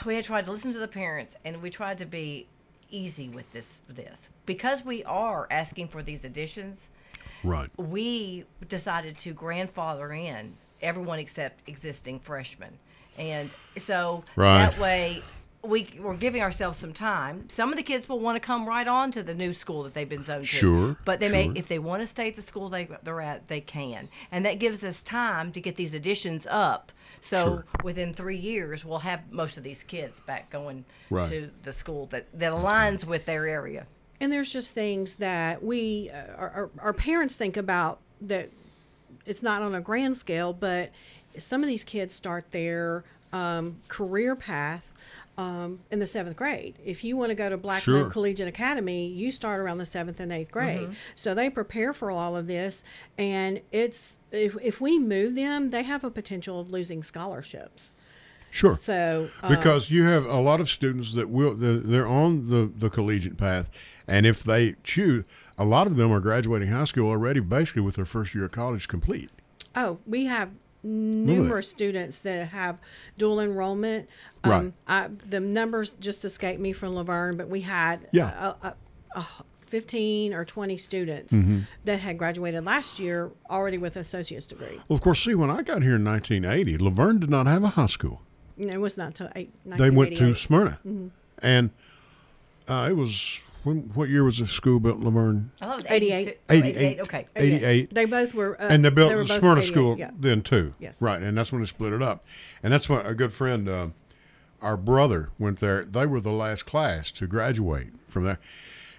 we 0.06 0.14
had 0.14 0.24
tried 0.24 0.46
to 0.46 0.52
listen 0.52 0.72
to 0.72 0.78
the 0.78 0.88
parents 0.88 1.36
and 1.44 1.60
we 1.60 1.68
tried 1.68 1.98
to 1.98 2.06
be 2.06 2.46
easy 2.90 3.28
with 3.28 3.50
this 3.52 3.82
this 3.88 4.28
because 4.46 4.84
we 4.84 5.04
are 5.04 5.46
asking 5.50 5.88
for 5.88 6.02
these 6.02 6.24
additions 6.24 6.88
Right. 7.44 7.70
we 7.76 8.44
decided 8.68 9.16
to 9.18 9.32
grandfather 9.32 10.12
in 10.12 10.56
everyone 10.82 11.18
except 11.18 11.68
existing 11.68 12.20
freshmen. 12.20 12.78
And 13.18 13.50
so 13.76 14.24
Right. 14.36 14.70
that 14.70 14.78
way 14.78 15.22
we, 15.62 15.88
we're 15.98 16.14
giving 16.16 16.42
ourselves 16.42 16.76
some 16.78 16.92
time. 16.92 17.48
Some 17.48 17.70
of 17.70 17.76
the 17.76 17.82
kids 17.82 18.06
will 18.06 18.18
want 18.20 18.36
to 18.36 18.40
come 18.40 18.68
right 18.68 18.86
on 18.86 19.10
to 19.12 19.22
the 19.22 19.32
new 19.34 19.54
school 19.54 19.82
that 19.84 19.94
they've 19.94 20.08
been 20.08 20.22
zoned 20.22 20.42
to. 20.42 20.46
Sure, 20.46 20.94
to. 20.94 21.00
But 21.06 21.20
they 21.20 21.28
sure. 21.28 21.52
may, 21.52 21.58
if 21.58 21.68
they 21.68 21.78
want 21.78 22.02
to 22.02 22.06
stay 22.06 22.28
at 22.28 22.34
the 22.36 22.42
school 22.42 22.68
they, 22.68 22.86
they're 23.02 23.22
at, 23.22 23.48
they 23.48 23.62
can. 23.62 24.10
And 24.30 24.44
that 24.44 24.58
gives 24.58 24.84
us 24.84 25.02
time 25.02 25.52
to 25.52 25.60
get 25.62 25.76
these 25.76 25.94
additions 25.94 26.46
up. 26.50 26.92
So 27.22 27.42
Sure. 27.44 27.64
within 27.82 28.12
three 28.12 28.36
years, 28.36 28.84
we'll 28.84 28.98
have 28.98 29.20
most 29.32 29.56
of 29.56 29.62
these 29.64 29.82
kids 29.82 30.20
back 30.20 30.50
going 30.50 30.84
Right. 31.08 31.28
to 31.30 31.50
the 31.62 31.72
school 31.72 32.06
that, 32.08 32.26
that 32.38 32.52
aligns 32.52 33.04
with 33.06 33.24
their 33.24 33.46
area. 33.46 33.86
And 34.24 34.32
there's 34.32 34.50
just 34.50 34.72
things 34.72 35.16
that 35.16 35.62
we, 35.62 36.10
uh, 36.10 36.32
our, 36.38 36.48
our, 36.48 36.70
our 36.78 36.92
parents 36.94 37.36
think 37.36 37.58
about 37.58 37.98
that 38.22 38.48
it's 39.26 39.42
not 39.42 39.60
on 39.60 39.74
a 39.74 39.82
grand 39.82 40.16
scale, 40.16 40.54
but 40.54 40.92
some 41.36 41.62
of 41.62 41.66
these 41.66 41.84
kids 41.84 42.14
start 42.14 42.50
their 42.50 43.04
um, 43.34 43.76
career 43.88 44.34
path 44.34 44.90
um, 45.36 45.80
in 45.90 45.98
the 45.98 46.06
seventh 46.06 46.36
grade. 46.38 46.78
If 46.82 47.04
you 47.04 47.18
want 47.18 47.32
to 47.32 47.34
go 47.34 47.50
to 47.50 47.58
Blackman 47.58 48.04
Sure. 48.04 48.10
Collegiate 48.10 48.48
Academy, 48.48 49.08
you 49.08 49.30
start 49.30 49.60
around 49.60 49.76
the 49.76 49.84
seventh 49.84 50.20
and 50.20 50.32
eighth 50.32 50.50
grade. 50.50 50.96
So 51.14 51.34
they 51.34 51.50
prepare 51.50 51.92
for 51.92 52.10
all 52.10 52.34
of 52.34 52.46
this, 52.46 52.82
and 53.18 53.60
it's 53.72 54.18
if, 54.32 54.56
if 54.62 54.80
we 54.80 54.98
move 54.98 55.34
them, 55.34 55.68
they 55.68 55.82
have 55.82 56.02
a 56.02 56.10
potential 56.10 56.58
of 56.60 56.70
losing 56.70 57.02
scholarships. 57.02 57.94
Sure. 58.54 58.76
So 58.76 59.28
uh, 59.42 59.48
because 59.48 59.90
you 59.90 60.04
have 60.04 60.24
a 60.26 60.38
lot 60.38 60.60
of 60.60 60.70
students 60.70 61.12
that 61.14 61.28
will 61.28 61.54
they're, 61.54 62.06
on 62.06 62.48
the, 62.48 62.70
the 62.76 62.88
collegiate 62.88 63.36
path 63.36 63.68
and 64.06 64.24
if 64.26 64.44
they 64.44 64.76
choose 64.84 65.24
a 65.58 65.64
lot 65.64 65.86
of 65.88 65.96
them 65.96 66.12
are 66.12 66.20
graduating 66.20 66.68
high 66.68 66.84
school 66.84 67.08
already 67.10 67.40
basically 67.40 67.82
with 67.82 67.96
their 67.96 68.04
first 68.04 68.32
year 68.34 68.44
of 68.44 68.52
college 68.52 68.86
complete 68.86 69.30
Oh, 69.74 69.98
we 70.06 70.26
have 70.26 70.50
numerous 70.84 71.68
students 71.68 72.20
that 72.20 72.48
have 72.48 72.78
dual 73.18 73.40
enrollment. 73.40 74.08
Right. 74.44 74.58
Um, 74.58 74.74
I, 74.86 75.08
the 75.28 75.40
numbers 75.40 75.90
just 75.98 76.24
escaped 76.24 76.60
me 76.60 76.72
from 76.72 76.92
La 76.94 77.02
Vergne, 77.02 77.36
but 77.36 77.48
we 77.48 77.62
had 77.62 78.06
Yeah. 78.12 78.52
a, 78.62 78.66
a, 78.68 78.74
a 79.16 79.26
15 79.62 80.32
or 80.32 80.44
20 80.44 80.76
students 80.76 81.32
Mm-hmm. 81.34 81.58
that 81.86 81.98
had 81.98 82.18
graduated 82.18 82.64
last 82.64 83.00
year 83.00 83.32
already 83.50 83.78
with 83.78 83.96
associate's 83.96 84.46
degree. 84.46 84.78
well 84.88 84.94
of 84.96 85.00
course 85.00 85.24
see 85.24 85.34
when 85.34 85.50
i 85.50 85.62
got 85.62 85.82
here 85.82 85.96
in 85.96 86.04
1980 86.04 86.78
La 86.78 86.90
Vergne 86.90 87.18
did 87.18 87.30
not 87.30 87.46
have 87.48 87.64
a 87.64 87.68
high 87.70 87.86
school 87.86 88.22
And 88.58 88.70
it 88.70 88.78
was 88.78 88.96
not 88.96 89.08
until 89.08 89.28
eight, 89.36 89.52
they 89.66 89.90
went 89.90 90.16
to 90.16 90.34
smyrna 90.34 90.78
Mm-hmm. 90.86 91.08
and 91.42 91.70
uh, 92.68 92.86
it 92.90 92.94
was 92.94 93.40
when, 93.64 93.78
what 93.94 94.08
year 94.08 94.24
was 94.24 94.38
the 94.38 94.46
school 94.46 94.78
built 94.78 94.98
in 94.98 95.04
La 95.04 95.10
Vergne 95.10 95.50
I 95.60 95.64
thought 95.66 95.72
it 95.72 95.76
was 95.84 95.86
88. 95.90 96.28
82 96.28 96.38
oh, 96.50 96.54
88 96.80 97.00
Okay. 97.00 97.26
88 97.36 97.94
They 97.94 98.04
both 98.04 98.34
were. 98.34 98.60
Uh, 98.60 98.66
and 98.68 98.84
they 98.84 98.90
built 98.90 99.12
were 99.14 99.24
the 99.24 99.38
Smyrna 99.38 99.62
School 99.62 99.98
Yeah. 99.98 100.10
then 100.18 100.42
too. 100.42 100.74
Yes. 100.78 101.00
Right, 101.02 101.20
and 101.22 101.36
that's 101.36 101.50
when 101.52 101.60
they 101.62 101.66
split 101.66 101.92
it 101.92 102.02
up. 102.02 102.24
And 102.62 102.72
that's 102.72 102.88
what 102.88 103.06
a 103.06 103.14
good 103.14 103.32
friend, 103.32 103.68
uh, 103.68 103.86
our 104.62 104.76
brother, 104.76 105.30
went 105.38 105.60
there. 105.60 105.84
They 105.84 106.06
were 106.06 106.20
the 106.20 106.30
last 106.32 106.64
class 106.66 107.10
to 107.12 107.26
graduate 107.26 107.88
from 108.06 108.24
there, 108.24 108.38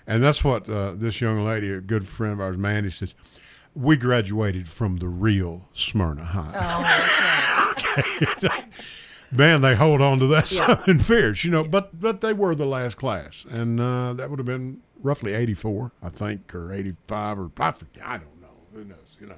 and 0.05 0.21
that's 0.21 0.43
what 0.43 0.69
uh, 0.69 0.91
this 0.95 1.21
young 1.21 1.43
lady, 1.45 1.71
a 1.71 1.79
good 1.81 2.07
friend 2.07 2.33
of 2.33 2.41
ours, 2.41 2.57
Mandy, 2.57 2.89
says. 2.91 3.13
We 3.73 3.97
graduated 3.97 4.69
from 4.69 4.97
the 4.97 5.07
real 5.09 5.67
Smyrna 5.73 6.23
High. 6.23 7.73
Oh, 8.37 8.63
Man, 9.37 9.61
they 9.61 9.75
hold 9.75 10.01
on 10.01 10.19
to 10.19 10.27
that 10.27 10.47
something 10.47 10.99
fierce, 10.99 11.43
you 11.43 11.51
know. 11.51 11.63
But 11.63 11.99
but 11.99 12.21
they 12.21 12.33
were 12.33 12.55
the 12.55 12.65
last 12.65 12.95
class, 12.95 13.45
and 13.49 13.79
uh, 13.79 14.13
that 14.13 14.29
would 14.29 14.39
have 14.39 14.45
been 14.45 14.81
roughly 15.01 15.33
eighty 15.33 15.53
four, 15.53 15.91
I 16.01 16.09
think, 16.09 16.53
or 16.55 16.73
eighty 16.73 16.95
five, 17.07 17.37
or 17.39 17.51
I, 17.59 17.71
forget, 17.71 18.03
I 18.05 18.17
don't 18.17 18.41
know. 18.41 18.47
Who 18.73 18.83
knows, 18.85 19.17
you 19.19 19.27
know. 19.27 19.35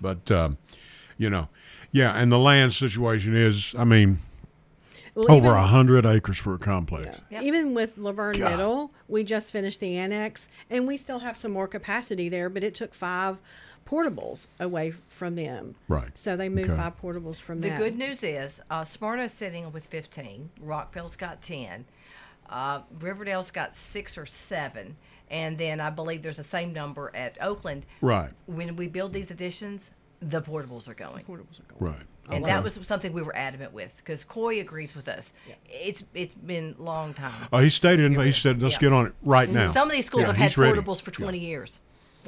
But 0.00 0.30
um, 0.30 0.58
you 1.18 1.28
know, 1.30 1.48
Yeah, 1.92 2.12
and 2.12 2.32
the 2.32 2.38
land 2.38 2.72
situation 2.72 3.36
is, 3.36 3.74
I 3.76 3.84
mean, 3.84 4.20
Well, 5.14 5.30
over 5.30 5.50
a 5.50 5.66
hundred 5.66 6.06
acres 6.06 6.38
for 6.38 6.54
a 6.54 6.58
complex. 6.58 7.18
Yeah. 7.30 7.38
Yep. 7.38 7.42
Even 7.42 7.74
with 7.74 7.98
La 7.98 8.12
Vergne 8.12 8.38
God. 8.40 8.50
Middle, 8.52 8.92
we 9.08 9.22
just 9.24 9.52
finished 9.52 9.80
the 9.80 9.96
annex, 9.98 10.48
and 10.70 10.86
we 10.86 10.96
still 10.96 11.18
have 11.18 11.36
some 11.36 11.52
more 11.52 11.68
capacity 11.68 12.28
there. 12.30 12.48
But 12.48 12.64
it 12.64 12.74
took 12.74 12.94
five 12.94 13.36
portables 13.90 14.46
away 14.60 14.92
from 14.92 15.34
them. 15.34 15.74
Right. 15.88 16.10
So 16.14 16.36
they 16.36 16.48
moved 16.48 16.70
Okay. 16.70 16.80
five 16.80 17.00
portables 17.00 17.40
from 17.40 17.60
there. 17.60 17.72
The 17.76 17.76
that. 17.84 17.90
good 17.90 17.98
news 17.98 18.22
is 18.22 18.60
uh, 18.70 18.84
Smyrna's 18.84 19.32
sitting 19.32 19.70
with 19.72 19.86
15. 19.86 20.50
Rockvale's 20.60 21.16
got 21.16 21.42
10. 21.42 21.84
Uh, 22.48 22.80
Riverdale's 23.00 23.50
got 23.50 23.74
six 23.74 24.16
or 24.16 24.26
seven. 24.26 24.96
And 25.30 25.56
then 25.58 25.80
I 25.80 25.90
believe 25.90 26.22
there's 26.22 26.36
the 26.38 26.44
same 26.44 26.72
number 26.72 27.10
at 27.14 27.38
Oakland. 27.40 27.86
Right, 28.00 28.30
When 28.46 28.74
we 28.76 28.88
build 28.88 29.12
these 29.12 29.30
additions, 29.30 29.90
the 30.20 30.42
portables 30.42 30.88
are 30.88 30.94
going. 30.94 31.24
portables 31.24 31.60
are 31.60 31.72
going. 31.78 31.92
right. 31.94 32.06
And 32.30 32.44
that 32.44 32.62
was 32.62 32.78
something 32.84 33.12
we 33.12 33.22
were 33.22 33.34
adamant 33.34 33.72
with 33.72 33.92
because 33.96 34.22
Coy 34.22 34.60
agrees 34.60 34.94
with 34.94 35.08
us. 35.08 35.32
It's 35.68 36.04
it's 36.14 36.34
been 36.34 36.76
a 36.78 36.82
long 36.82 37.12
time. 37.12 37.48
Oh, 37.52 37.58
he 37.58 37.70
stated. 37.70 38.12
he 38.12 38.30
said, 38.30 38.62
let's 38.62 38.74
Yeah. 38.74 38.80
get 38.80 38.92
on 38.92 39.06
it 39.06 39.14
right 39.24 39.48
now. 39.48 39.66
Some 39.66 39.88
of 39.88 39.92
these 39.92 40.06
schools 40.06 40.22
Yeah, 40.22 40.26
have 40.28 40.36
had 40.36 40.56
ready. 40.58 40.78
portables 40.80 41.02
for 41.02 41.10
20 41.10 41.38
years 41.38 41.80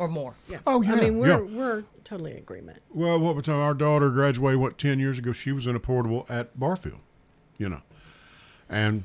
or 0.03 0.09
more. 0.09 0.35
Yeah. 0.49 0.59
Oh, 0.67 0.83
yeah, 0.83 0.95
I 0.95 1.01
mean, 1.01 1.19
we're 1.19 1.29
yeah. 1.29 1.37
we're 1.57 1.85
totally 2.05 2.33
in 2.33 2.39
agreement. 2.39 2.83
Well, 2.93 3.19
what 3.21 3.37
was 3.37 3.49
our 3.49 3.73
daughter 3.73 4.11
graduated 4.11 4.59
what 4.61 4.77
ten 4.79 4.99
years 4.99 5.19
ago? 5.19 5.33
She 5.33 5.53
was 5.53 5.67
in 5.69 5.77
a 5.77 5.81
portable 5.81 6.27
at 6.29 6.59
Barfield, 6.59 6.99
you 7.59 7.69
know, 7.69 7.81
and 8.69 9.05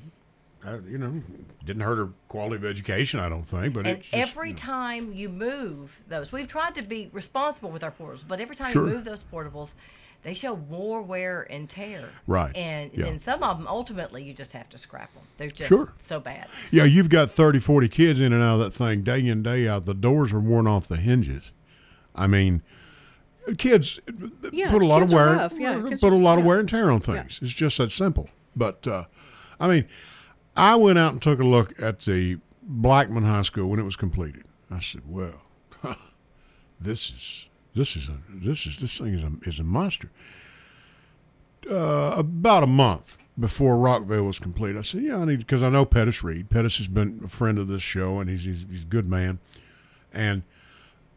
uh, 0.65 0.79
you 0.89 0.97
know 0.97 1.21
didn't 1.63 1.83
hurt 1.83 1.97
her 1.97 2.10
quality 2.29 2.55
of 2.55 2.65
education. 2.65 3.19
I 3.19 3.29
don't 3.29 3.43
think, 3.43 3.73
but 3.75 3.86
And 3.86 3.97
it's 3.97 4.07
just, 4.07 4.29
every 4.31 4.49
you 4.49 4.53
know. 4.55 4.60
time 4.60 5.13
you 5.13 5.29
move 5.29 5.95
those, 6.07 6.31
we've 6.31 6.47
tried 6.47 6.73
to 6.75 6.81
be 6.81 7.10
responsible 7.13 7.69
with 7.69 7.83
our 7.83 7.91
portables, 7.91 8.23
but 8.27 8.39
every 8.39 8.55
time 8.55 8.71
Sure. 8.71 8.88
you 8.88 8.95
move 8.95 9.03
those 9.05 9.23
portables, 9.31 9.71
they 10.23 10.34
show 10.34 10.56
more 10.69 11.01
wear 11.01 11.47
and 11.49 11.69
tear. 11.69 12.10
Right, 12.25 12.56
And 12.56 12.91
yeah. 12.93 13.06
then 13.06 13.19
some 13.19 13.43
of 13.43 13.58
them, 13.58 13.67
ultimately, 13.67 14.23
you 14.23 14.34
just 14.34 14.51
have 14.53 14.67
to 14.69 14.77
scrap 14.77 15.13
them. 15.13 15.23
They're 15.38 15.49
just 15.49 15.69
Sure. 15.69 15.93
so 16.01 16.19
bad. 16.19 16.47
yeah, 16.71 16.84
you've 16.84 17.10
got 17.10 17.30
30, 17.30 17.60
40 17.60 17.88
kids 17.88 18.19
in 18.19 18.34
and 18.34 18.41
out 18.43 18.56
of 18.56 18.60
that 18.60 18.71
thing 18.73 19.03
day 19.03 19.25
in 19.25 19.43
day 19.43 19.67
out. 19.67 19.86
The 19.86 19.93
doors 19.93 20.34
are 20.34 20.39
worn 20.39 20.67
off 20.67 20.88
the 20.88 20.97
hinges. 20.97 21.51
I 22.15 22.27
mean, 22.27 22.62
kids 23.58 23.99
Yeah, 24.51 24.71
put 24.71 24.82
a 24.82 24.86
lot 24.86 25.01
of 25.03 25.12
wear 25.13 25.27
rough. 25.34 25.53
Yeah, 25.58 25.80
put 25.99 26.12
a 26.12 26.15
lot 26.15 26.39
of 26.39 26.45
wear 26.45 26.60
and 26.60 26.67
tear 26.67 26.91
on 26.91 26.99
things. 26.99 27.39
It's 27.41 27.53
just 27.53 27.77
that 27.77 27.91
simple. 27.91 28.30
But 28.56 28.88
uh, 28.88 29.06
I 29.60 29.67
mean, 29.69 29.86
I 30.56 30.75
went 30.75 30.97
out 30.97 31.13
and 31.13 31.21
took 31.21 31.39
a 31.39 31.43
look 31.43 31.80
at 31.82 31.99
the 32.01 32.39
Blackman 32.63 33.23
High 33.23 33.43
School 33.43 33.69
when 33.69 33.80
it 33.80 33.84
was 33.84 33.95
completed. 33.95 34.43
I 34.71 34.80
said, 34.80 35.03
"Well, 35.06 35.43
this 36.80 37.10
is 37.12 37.46
this 37.77 37.95
is 37.95 38.09
a 38.09 38.17
this 38.29 38.65
is 38.65 38.79
this 38.79 38.97
thing 38.97 39.13
is 39.13 39.23
a 39.23 39.31
is 39.43 39.59
a 39.59 39.63
monster." 39.63 40.09
Uh, 41.69 42.13
about 42.15 42.63
a 42.63 42.67
month 42.67 43.17
before 43.39 43.75
Rockvale 43.75 44.25
was 44.25 44.39
complete, 44.39 44.75
I 44.75 44.81
said, 44.81 45.03
"Yeah, 45.03 45.17
I 45.17 45.25
need 45.25 45.39
because 45.39 45.63
I 45.63 45.69
know 45.69 45.85
Pettus 45.85 46.23
Read. 46.23 46.49
Pettus 46.49 46.77
has 46.77 46.87
been 46.87 47.21
a 47.23 47.27
friend 47.27 47.57
of 47.57 47.67
this 47.67 47.81
show, 47.81 48.19
and 48.19 48.29
he's 48.29 48.43
he's, 48.43 48.65
he's 48.69 48.83
a 48.83 48.87
good 48.87 49.05
man, 49.05 49.39
and 50.13 50.43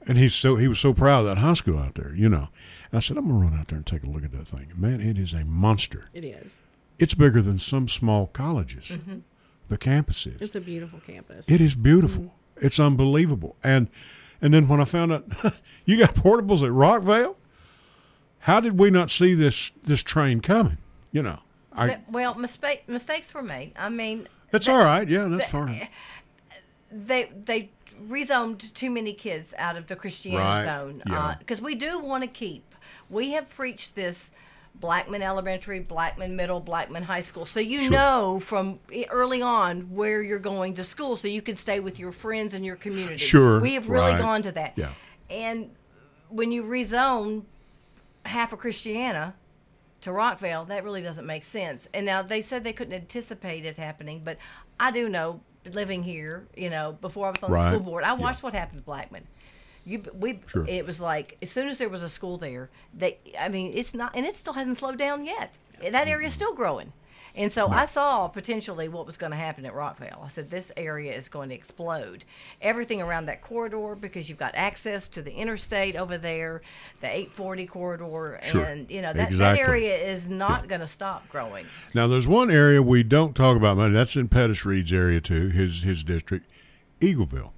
and 0.06 0.18
he's 0.18 0.34
so 0.34 0.56
he 0.56 0.68
was 0.68 0.78
so 0.78 0.92
proud 0.92 1.20
of 1.20 1.26
that 1.26 1.38
high 1.38 1.54
school 1.54 1.78
out 1.78 1.94
there, 1.94 2.14
you 2.14 2.28
know." 2.28 2.48
And 2.90 2.98
I 2.98 3.00
said, 3.00 3.16
"I'm 3.16 3.28
gonna 3.28 3.38
run 3.38 3.58
out 3.58 3.68
there 3.68 3.76
and 3.76 3.86
take 3.86 4.02
a 4.02 4.06
look 4.06 4.24
at 4.24 4.32
that 4.32 4.48
thing. 4.48 4.72
Man, 4.76 5.00
it 5.00 5.18
is 5.18 5.32
a 5.32 5.44
monster. 5.44 6.08
It 6.12 6.24
is. 6.24 6.60
It's 6.98 7.14
bigger 7.14 7.40
than 7.40 7.58
some 7.58 7.88
small 7.88 8.26
colleges. 8.26 8.98
The 9.68 9.78
campus 9.78 10.26
is. 10.26 10.40
It's 10.40 10.56
a 10.56 10.60
beautiful 10.60 11.00
campus. 11.00 11.48
It 11.50 11.60
is 11.60 11.74
beautiful. 11.74 12.34
It's 12.56 12.78
unbelievable. 12.80 13.56
And 13.62 13.88
and 14.42 14.52
then 14.54 14.68
when 14.68 14.80
I 14.80 14.84
found 14.84 15.12
out 15.12 15.24
you 15.84 15.96
got 15.96 16.14
portables 16.14 16.62
at 16.62 16.70
Rockvale, 16.70 17.36
how 18.40 18.60
did 18.60 18.78
we 18.78 18.90
not 18.90 19.10
see 19.10 19.34
this 19.34 19.70
this 19.84 20.02
train 20.02 20.40
coming? 20.40 20.78
You 21.12 21.22
know, 21.22 21.40
I 21.72 21.98
well, 22.10 22.34
mistake, 22.34 22.88
mistakes 22.88 23.32
were 23.34 23.42
made. 23.42 23.72
I 23.76 23.88
mean, 23.88 24.28
that's 24.50 24.68
all 24.68 24.78
right. 24.78 25.08
Yeah, 25.08 25.24
that's 25.24 25.46
fine. 25.46 25.88
they 26.92 27.30
they 27.44 27.70
rezoned 28.08 28.72
too 28.74 28.90
many 28.90 29.12
kids 29.12 29.54
out 29.58 29.76
of 29.76 29.86
the 29.86 29.96
Christiana 29.96 30.38
Right, 30.38 30.64
zone 30.64 31.02
yeah. 31.06 31.18
Uh, 31.18 31.34
because 31.38 31.60
we 31.60 31.74
do 31.74 31.98
want 32.00 32.22
to 32.22 32.28
keep. 32.28 32.74
We 33.08 33.32
have 33.32 33.48
preached 33.48 33.94
this 33.94 34.30
Blackman 34.76 35.22
Elementary, 35.22 35.80
Blackman 35.80 36.36
Middle, 36.36 36.60
Blackman 36.60 37.02
High 37.02 37.20
School, 37.20 37.44
so 37.44 37.60
you 37.60 37.80
Sure. 37.82 37.90
know 37.90 38.40
from 38.40 38.80
early 39.10 39.42
on 39.42 39.94
where 39.94 40.22
you're 40.22 40.38
going 40.38 40.74
to 40.74 40.84
school, 40.84 41.16
so 41.16 41.28
you 41.28 41.42
can 41.42 41.56
stay 41.56 41.80
with 41.80 41.98
your 41.98 42.12
friends 42.12 42.54
and 42.54 42.64
your 42.64 42.76
community. 42.76 43.18
Sure, 43.18 43.60
we 43.60 43.74
have 43.74 43.88
really 43.88 44.12
right. 44.12 44.20
gone 44.20 44.42
to 44.42 44.52
that. 44.52 44.72
Yeah. 44.76 44.90
and 45.28 45.70
when 46.28 46.52
you 46.52 46.62
rezone 46.62 47.42
half 48.24 48.52
of 48.52 48.58
Christiana 48.60 49.34
to 50.00 50.10
Rockvale, 50.10 50.66
that 50.68 50.84
really 50.84 51.02
doesn't 51.02 51.26
make 51.26 51.44
sense. 51.44 51.88
And 51.92 52.06
now 52.06 52.22
they 52.22 52.40
said 52.40 52.64
they 52.64 52.72
couldn't 52.72 52.94
anticipate 52.94 53.64
it 53.64 53.76
happening, 53.76 54.22
but 54.24 54.38
I 54.78 54.92
do 54.92 55.08
know 55.08 55.40
living 55.72 56.02
here, 56.02 56.46
you 56.56 56.70
know, 56.70 56.96
before 57.00 57.26
I 57.26 57.30
was 57.30 57.42
on 57.42 57.50
the 57.52 57.68
school 57.68 57.80
board, 57.80 58.04
I 58.04 58.12
watched 58.14 58.42
what 58.42 58.54
happened 58.54 58.80
to 58.80 58.84
Blackman. 58.84 59.26
You, 59.84 60.02
we, 60.14 60.40
Sure. 60.46 60.66
it 60.68 60.84
was 60.86 61.00
like 61.00 61.36
as 61.42 61.50
soon 61.50 61.68
as 61.68 61.78
there 61.78 61.88
was 61.88 62.02
a 62.02 62.08
school 62.08 62.36
there, 62.38 62.68
they, 62.94 63.18
I 63.38 63.48
mean, 63.48 63.72
it's 63.74 63.94
not, 63.94 64.14
and 64.14 64.26
it 64.26 64.36
still 64.36 64.52
hasn't 64.52 64.76
slowed 64.76 64.98
down 64.98 65.24
yet. 65.24 65.56
That 65.82 66.08
area 66.08 66.28
is 66.28 66.34
still 66.34 66.54
growing. 66.54 66.92
And 67.36 67.52
so 67.52 67.68
I 67.68 67.84
saw 67.84 68.26
potentially 68.26 68.88
what 68.88 69.06
was 69.06 69.16
going 69.16 69.30
to 69.30 69.36
happen 69.38 69.64
at 69.64 69.72
Rockvale. 69.72 70.24
I 70.24 70.28
said 70.28 70.50
this 70.50 70.72
area 70.76 71.14
is 71.14 71.28
going 71.28 71.50
to 71.50 71.54
explode. 71.54 72.24
Everything 72.60 73.00
around 73.00 73.26
that 73.26 73.40
corridor 73.40 73.94
because 73.98 74.28
you've 74.28 74.36
got 74.36 74.52
access 74.56 75.08
to 75.10 75.22
the 75.22 75.32
interstate 75.32 75.94
over 75.94 76.18
there, 76.18 76.60
the 77.00 77.06
840 77.06 77.66
corridor, 77.66 78.40
Sure. 78.42 78.64
and 78.64 78.90
you 78.90 79.00
know 79.00 79.12
that, 79.12 79.28
Exactly. 79.28 79.62
that 79.62 79.68
area 79.68 79.96
is 79.96 80.28
not 80.28 80.66
going 80.66 80.80
to 80.80 80.88
stop 80.88 81.26
growing. 81.28 81.66
Now, 81.94 82.08
there's 82.08 82.26
one 82.26 82.50
area 82.50 82.82
we 82.82 83.04
don't 83.04 83.34
talk 83.36 83.56
about 83.56 83.76
much. 83.76 83.92
That's 83.92 84.16
in 84.16 84.26
Pettus 84.26 84.66
Read's 84.66 84.92
area 84.92 85.20
too, 85.20 85.50
his 85.50 85.82
his 85.82 86.02
district, 86.02 86.46
Eagleville. 87.00 87.52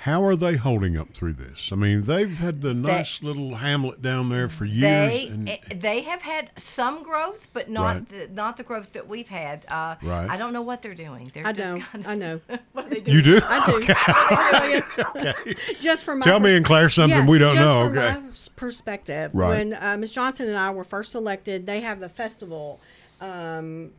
How 0.00 0.22
are 0.24 0.36
they 0.36 0.56
holding 0.56 0.96
up 0.96 1.10
through 1.10 1.32
this? 1.32 1.70
I 1.72 1.76
mean, 1.76 2.02
they've 2.04 2.30
had 2.36 2.60
the 2.60 2.74
nice 2.74 3.22
little 3.22 3.56
hamlet 3.56 4.02
down 4.02 4.28
there 4.28 4.48
for 4.48 4.64
years. 4.66 5.10
They 5.10 5.26
and, 5.28 5.48
eh, 5.48 5.56
they 5.74 6.02
have 6.02 6.20
had 6.22 6.50
some 6.58 7.02
growth, 7.02 7.48
but 7.54 7.70
not 7.70 7.82
Right. 7.96 8.08
the, 8.10 8.28
not 8.28 8.56
the 8.58 8.62
growth 8.62 8.92
that 8.92 9.08
we've 9.08 9.26
had. 9.28 9.64
Uh, 9.68 9.96
Right. 10.02 10.28
I 10.30 10.36
don't 10.36 10.52
know 10.52 10.60
what 10.62 10.82
they're 10.82 10.94
doing. 10.94 11.30
They're 11.32 11.46
I 11.46 11.52
just 11.52 11.74
know. 11.74 11.80
kind 11.80 12.04
of- 12.04 12.10
I 12.10 12.14
know. 12.14 12.40
what 12.72 12.86
are 12.86 12.90
they 12.90 13.00
doing? 13.00 13.16
you 13.16 13.22
do? 13.22 13.40
I 13.42 13.66
do. 13.66 13.94
I'll 13.96 15.12
tell. 15.32 15.34
Just 15.80 16.04
from 16.04 16.18
my 16.20 16.24
Tell 16.26 16.40
me 16.40 16.54
and 16.56 16.64
Claire 16.64 16.90
something 16.90 17.18
yeah, 17.20 17.26
we 17.26 17.38
don't 17.38 17.54
just 17.54 17.64
know, 17.64 17.88
From 17.88 17.98
okay. 17.98 18.20
my 18.20 18.30
perspective, 18.54 19.30
Right. 19.34 19.48
when 19.48 19.74
uh, 19.74 19.96
Ms. 19.96 20.12
Johnson 20.12 20.48
and 20.48 20.58
I 20.58 20.70
were 20.70 20.84
first 20.84 21.14
elected, 21.14 21.66
they 21.66 21.80
have 21.80 22.00
the 22.00 22.08
festival. 22.10 22.80
Um, 23.20 23.92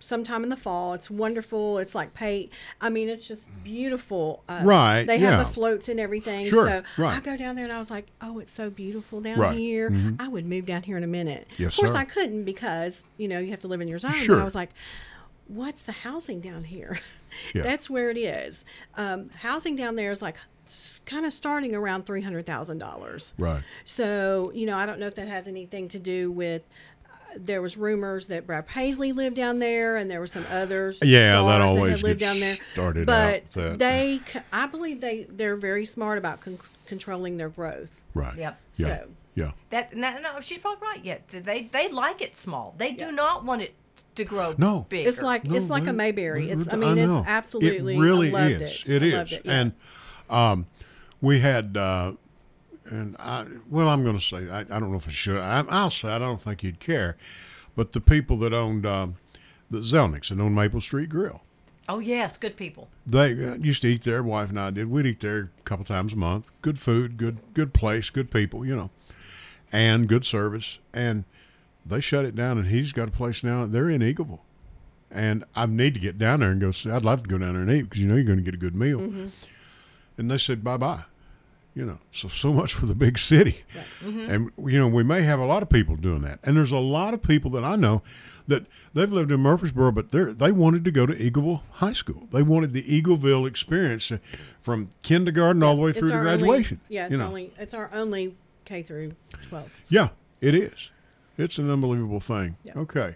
sometime 0.00 0.42
in 0.42 0.48
the 0.48 0.56
fall 0.56 0.94
it's 0.94 1.08
wonderful 1.10 1.78
it's 1.78 1.94
like 1.94 2.12
paint. 2.14 2.50
i 2.80 2.88
mean 2.88 3.08
it's 3.08 3.28
just 3.28 3.46
beautiful 3.62 4.42
uh, 4.48 4.60
Right, 4.64 5.04
they 5.04 5.18
have 5.18 5.32
yeah. 5.38 5.42
the 5.44 5.48
floats 5.50 5.88
and 5.88 6.00
everything 6.00 6.44
Sure, 6.46 6.66
so 6.66 6.82
right. 6.96 7.16
i 7.16 7.20
go 7.20 7.36
down 7.36 7.54
there 7.54 7.64
and 7.64 7.72
i 7.72 7.78
was 7.78 7.90
like 7.90 8.06
oh 8.20 8.38
it's 8.38 8.50
so 8.50 8.70
beautiful 8.70 9.20
down 9.20 9.38
Right, 9.38 9.50
Mm-hmm. 9.56 9.58
here 9.58 10.16
i 10.18 10.26
would 10.26 10.46
move 10.46 10.66
down 10.66 10.82
here 10.82 10.96
in 10.96 11.04
a 11.04 11.06
minute 11.06 11.46
Yes, 11.58 11.74
of 11.74 11.80
course 11.80 11.92
sir. 11.92 11.98
i 11.98 12.04
couldn't 12.04 12.44
because 12.44 13.04
you 13.18 13.28
know 13.28 13.38
you 13.38 13.50
have 13.50 13.60
to 13.60 13.68
live 13.68 13.80
in 13.80 13.88
your 13.88 13.98
zone 13.98 14.12
Sure. 14.12 14.36
but 14.36 14.42
i 14.42 14.44
was 14.44 14.54
like 14.54 14.70
what's 15.46 15.82
the 15.82 15.92
housing 15.92 16.40
down 16.40 16.64
here? 16.64 16.98
Yeah. 17.54 17.62
That's 17.62 17.88
where 17.88 18.10
it 18.10 18.18
is. 18.18 18.64
Um, 18.96 19.30
housing 19.36 19.76
down 19.76 19.94
there 19.94 20.10
is 20.10 20.20
like 20.20 20.34
kind 21.06 21.24
of 21.24 21.32
starting 21.32 21.76
around 21.76 22.04
three 22.04 22.22
hundred 22.22 22.44
thousand 22.44 22.78
dollars. 22.78 23.34
Right. 23.38 23.62
So 23.84 24.50
you 24.52 24.66
know, 24.66 24.76
I 24.76 24.84
don't 24.84 24.98
know 24.98 25.06
if 25.06 25.14
that 25.14 25.28
has 25.28 25.46
anything 25.46 25.86
to 25.90 25.98
do 26.00 26.32
with. 26.32 26.62
There 27.36 27.62
was 27.62 27.76
rumors 27.76 28.26
that 28.26 28.46
Brad 28.46 28.66
Paisley 28.66 29.12
lived 29.12 29.36
down 29.36 29.58
there, 29.58 29.96
and 29.96 30.10
there 30.10 30.20
were 30.20 30.26
some 30.26 30.44
others. 30.50 31.00
Yeah, 31.04 31.42
that 31.42 31.60
always 31.60 31.98
had 31.98 32.02
lived 32.02 32.20
gets 32.20 32.32
down 32.32 32.40
there. 32.40 32.56
started 32.72 33.06
but 33.06 33.34
out 33.36 33.52
that- 33.52 33.78
they, 33.78 34.20
I 34.52 34.66
believe 34.66 35.00
they 35.00 35.26
they're 35.28 35.56
very 35.56 35.84
smart 35.84 36.18
about 36.18 36.40
con- 36.40 36.58
controlling 36.86 37.36
their 37.36 37.48
growth. 37.48 38.02
Right. 38.14 38.36
Yep. 38.36 38.60
Yeah. 38.76 38.86
So 38.86 39.08
Yeah. 39.34 39.50
That 39.70 39.96
no, 39.96 40.18
no, 40.18 40.40
she's 40.40 40.58
probably 40.58 40.86
right. 40.86 41.04
Yet 41.04 41.22
they 41.28 41.68
they 41.72 41.88
like 41.88 42.20
it 42.20 42.36
small. 42.36 42.74
They 42.78 42.92
do 42.92 43.12
not 43.12 43.44
want 43.44 43.62
it 43.62 43.74
to 44.16 44.24
grow 44.24 44.54
No. 44.58 44.86
bigger. 44.88 45.08
It's 45.08 45.22
like 45.22 45.44
No, 45.44 45.54
it's 45.54 45.70
like 45.70 45.86
a 45.86 45.92
Mayberry. 45.92 46.50
It's 46.50 46.66
I 46.68 46.72
I 46.72 46.76
mean 46.76 46.94
know. 46.96 47.18
it's 47.20 47.28
absolutely 47.28 47.96
It 47.96 48.00
really 48.00 48.28
I 48.34 48.48
loved 48.48 48.62
is. 48.62 48.88
it. 48.88 48.88
It 48.88 49.02
I 49.02 49.06
is. 49.06 49.14
loved 49.14 49.32
it, 49.32 49.42
yeah. 49.44 49.52
And 49.60 49.72
um, 50.28 50.66
we 51.20 51.38
had, 51.40 51.76
uh, 51.76 52.12
and 52.86 53.16
I, 53.18 53.46
well, 53.68 53.88
I'm 53.88 54.02
going 54.02 54.18
to 54.18 54.24
say, 54.24 54.48
I, 54.48 54.60
I 54.60 54.64
don't 54.64 54.90
know 54.90 54.96
if 54.96 55.08
I 55.08 55.12
should. 55.12 55.38
I, 55.38 55.64
I'll 55.68 55.90
say 55.90 56.08
I 56.08 56.18
don't 56.18 56.40
think 56.40 56.62
you'd 56.62 56.80
care, 56.80 57.16
but 57.76 57.92
the 57.92 58.00
people 58.00 58.36
that 58.38 58.52
owned 58.52 58.86
um, 58.86 59.16
the 59.70 59.78
Zelniks 59.78 60.30
and 60.30 60.40
owned 60.40 60.54
Maple 60.54 60.80
Street 60.80 61.08
Grill, 61.08 61.42
oh 61.88 61.98
yes, 61.98 62.36
good 62.36 62.56
people. 62.56 62.88
they 63.06 63.32
uh, 63.32 63.54
used 63.54 63.82
to 63.82 63.88
eat 63.88 64.02
there. 64.02 64.22
Wife 64.22 64.50
and 64.50 64.58
I 64.60 64.70
did. 64.70 64.90
We'd 64.90 65.06
eat 65.06 65.20
there 65.20 65.50
a 65.58 65.62
couple 65.62 65.84
times 65.84 66.12
a 66.12 66.16
month. 66.16 66.46
Good 66.62 66.78
food, 66.78 67.16
good 67.16 67.38
good 67.54 67.74
place, 67.74 68.10
good 68.10 68.30
people, 68.30 68.64
you 68.64 68.74
know, 68.74 68.90
and 69.72 70.08
good 70.08 70.24
service. 70.24 70.78
And 70.92 71.24
they 71.84 72.00
shut 72.00 72.24
it 72.24 72.34
down, 72.34 72.58
and 72.58 72.68
he's 72.68 72.92
got 72.92 73.08
a 73.08 73.12
place 73.12 73.42
now. 73.42 73.66
They're 73.66 73.90
in 73.90 74.00
Eagleville, 74.00 74.40
and 75.10 75.44
I 75.54 75.66
need 75.66 75.94
to 75.94 76.00
get 76.00 76.18
down 76.18 76.40
there 76.40 76.50
and 76.50 76.60
go. 76.60 76.70
See, 76.70 76.90
I'd 76.90 77.04
love 77.04 77.24
to 77.24 77.28
go 77.28 77.38
down 77.38 77.54
there 77.54 77.62
and 77.62 77.70
eat 77.70 77.82
because 77.82 78.02
you 78.02 78.08
know 78.08 78.14
you're 78.16 78.24
going 78.24 78.38
to 78.38 78.44
get 78.44 78.54
a 78.54 78.58
good 78.58 78.76
meal. 78.76 79.00
Mm-hmm. 79.00 79.28
And 80.18 80.30
they 80.30 80.38
said 80.38 80.62
bye 80.62 80.76
bye. 80.76 81.04
You 81.72 81.86
know, 81.86 81.98
so 82.10 82.26
so 82.26 82.52
much 82.52 82.74
for 82.74 82.86
the 82.86 82.96
big 82.96 83.16
city, 83.16 83.62
and 84.02 84.50
you 84.58 84.76
know 84.78 84.88
we 84.88 85.04
may 85.04 85.22
have 85.22 85.38
a 85.38 85.44
lot 85.46 85.62
of 85.62 85.68
people 85.68 85.94
doing 85.94 86.22
that, 86.22 86.40
and 86.42 86.56
there's 86.56 86.72
a 86.72 86.78
lot 86.78 87.14
of 87.14 87.22
people 87.22 87.48
that 87.52 87.62
I 87.64 87.76
know 87.76 88.02
that 88.48 88.66
they've 88.92 89.10
lived 89.10 89.30
in 89.30 89.38
Murfreesboro, 89.38 89.92
but 89.92 90.10
they 90.10 90.24
they 90.24 90.50
wanted 90.50 90.84
to 90.86 90.90
go 90.90 91.06
to 91.06 91.14
Eagleville 91.14 91.60
High 91.74 91.92
School. 91.92 92.26
They 92.32 92.42
wanted 92.42 92.72
the 92.72 92.82
Eagleville 92.82 93.46
experience 93.46 94.10
from 94.60 94.90
kindergarten 95.04 95.62
all 95.62 95.76
the 95.76 95.82
way 95.82 95.92
through 95.92 96.08
It's 96.08 96.10
to 96.10 96.16
our 96.16 96.26
only- 96.26 96.38
graduation. 96.38 96.80
yeah, 96.88 97.06
you 97.06 97.12
it's 97.12 97.20
know. 97.20 97.28
only 97.28 97.52
it's 97.56 97.72
our 97.72 97.88
only 97.94 98.34
K 98.64 98.82
through 98.82 99.12
twelve. 99.48 99.70
Yeah, 99.88 100.08
it 100.40 100.54
is. 100.54 100.90
It's 101.38 101.56
an 101.58 101.70
unbelievable 101.70 102.20
thing. 102.20 102.56
Yeah. 102.64 102.72
Okay. 102.78 103.14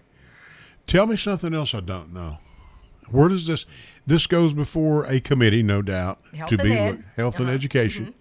Tell 0.87 1.07
me 1.07 1.17
something 1.17 1.53
else 1.53 1.75
I 1.75 1.81
don't 1.81 2.13
know. 2.13 2.37
Where 3.11 3.27
does 3.27 3.47
this 3.47 3.65
this 4.07 4.27
goes 4.27 4.53
before 4.53 5.05
a 5.07 5.19
committee, 5.19 5.61
no 5.61 5.81
doubt, 5.81 6.19
Health 6.33 6.49
to 6.51 6.57
be 6.57 6.71
ed. 6.73 7.03
health 7.17 7.35
and 7.37 7.47
Uh-huh. 7.47 7.53
education. 7.55 8.13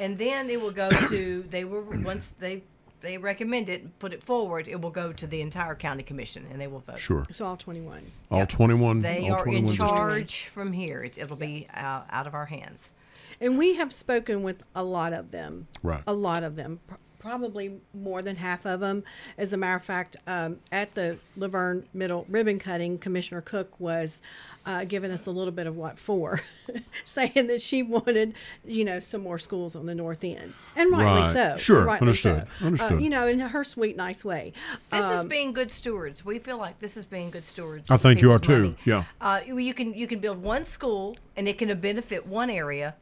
And 0.00 0.18
then 0.18 0.50
it 0.50 0.60
will 0.60 0.70
go 0.72 0.88
to 1.08 1.44
they 1.50 1.64
were 1.64 1.82
once 1.82 2.34
they 2.40 2.62
they 3.02 3.16
recommend 3.16 3.68
it, 3.68 3.82
and 3.82 3.98
put 3.98 4.12
it 4.12 4.22
forward, 4.22 4.68
it 4.68 4.80
will 4.80 4.90
go 4.90 5.12
to 5.12 5.26
the 5.26 5.40
entire 5.40 5.74
county 5.74 6.02
commission 6.02 6.46
and 6.50 6.60
they 6.60 6.66
will 6.66 6.80
vote. 6.80 6.98
Sure. 6.98 7.24
So 7.30 7.46
all 7.46 7.56
twenty 7.56 7.80
one. 7.80 8.10
All 8.30 8.46
21 8.46 9.02
They 9.02 9.28
all 9.28 9.36
are 9.36 9.42
21 9.42 9.56
in 9.58 9.66
districts. 9.66 9.92
charge 9.94 10.50
from 10.52 10.72
here. 10.72 11.02
It, 11.02 11.18
it'll 11.18 11.36
be 11.36 11.66
out, 11.74 12.06
out 12.10 12.26
of 12.26 12.34
our 12.34 12.46
hands. 12.46 12.92
And 13.40 13.56
we 13.56 13.74
have 13.76 13.92
spoken 13.92 14.42
with 14.42 14.62
a 14.74 14.84
lot 14.84 15.12
of 15.12 15.30
them. 15.30 15.66
Right. 15.82 16.02
A 16.06 16.12
lot 16.12 16.42
of 16.42 16.56
them. 16.56 16.80
Pr- 17.20 17.28
Probably 17.30 17.78
more 17.94 18.22
than 18.22 18.34
half 18.36 18.66
of 18.66 18.80
them. 18.80 19.04
As 19.38 19.52
a 19.52 19.56
matter 19.56 19.76
of 19.76 19.84
fact, 19.84 20.16
um, 20.26 20.58
at 20.72 20.92
the 20.92 21.16
La 21.36 21.46
Vergne 21.46 21.84
Middle 21.94 22.26
ribbon 22.28 22.58
cutting, 22.58 22.98
Commissioner 22.98 23.40
Cook 23.40 23.78
was 23.78 24.20
uh, 24.66 24.84
giving 24.84 25.10
us 25.12 25.26
a 25.26 25.30
little 25.30 25.52
bit 25.52 25.66
of 25.68 25.76
what 25.76 25.96
for, 25.98 26.40
saying 27.04 27.46
that 27.46 27.60
she 27.62 27.82
wanted, 27.84 28.34
you 28.64 28.84
know, 28.84 28.98
some 29.00 29.20
more 29.22 29.38
schools 29.38 29.76
on 29.76 29.86
the 29.86 29.94
north 29.94 30.24
end, 30.24 30.52
and 30.76 30.90
rightly 30.90 31.22
Right. 31.22 31.32
so. 31.52 31.56
Sure. 31.56 31.84
rightly 31.84 32.08
Understood. 32.08 32.46
so. 32.58 32.66
Understood. 32.66 32.92
Uh, 32.92 32.98
you 32.98 33.10
know, 33.10 33.26
in 33.28 33.38
her 33.40 33.64
sweet, 33.64 33.96
nice 33.96 34.24
way. 34.24 34.52
This 34.90 35.04
is 35.04 35.20
Um, 35.20 35.28
being 35.28 35.52
good 35.52 35.70
stewards. 35.70 36.24
We 36.24 36.38
feel 36.40 36.58
like 36.58 36.80
this 36.80 36.96
is 36.96 37.04
being 37.04 37.30
good 37.30 37.44
stewards. 37.44 37.90
I 37.90 37.96
think 37.96 38.20
you 38.20 38.32
are 38.32 38.38
people's 38.38 38.56
too. 38.56 38.62
money. 38.62 38.76
Yeah. 38.84 39.04
Uh, 39.20 39.40
you 39.46 39.58
you 39.58 39.72
can 39.74 39.94
you 39.94 40.06
can 40.06 40.18
build 40.18 40.42
one 40.42 40.64
school 40.64 41.16
and 41.36 41.46
it 41.48 41.58
can 41.58 41.78
benefit 41.80 42.26
one 42.26 42.50
area, 42.50 42.94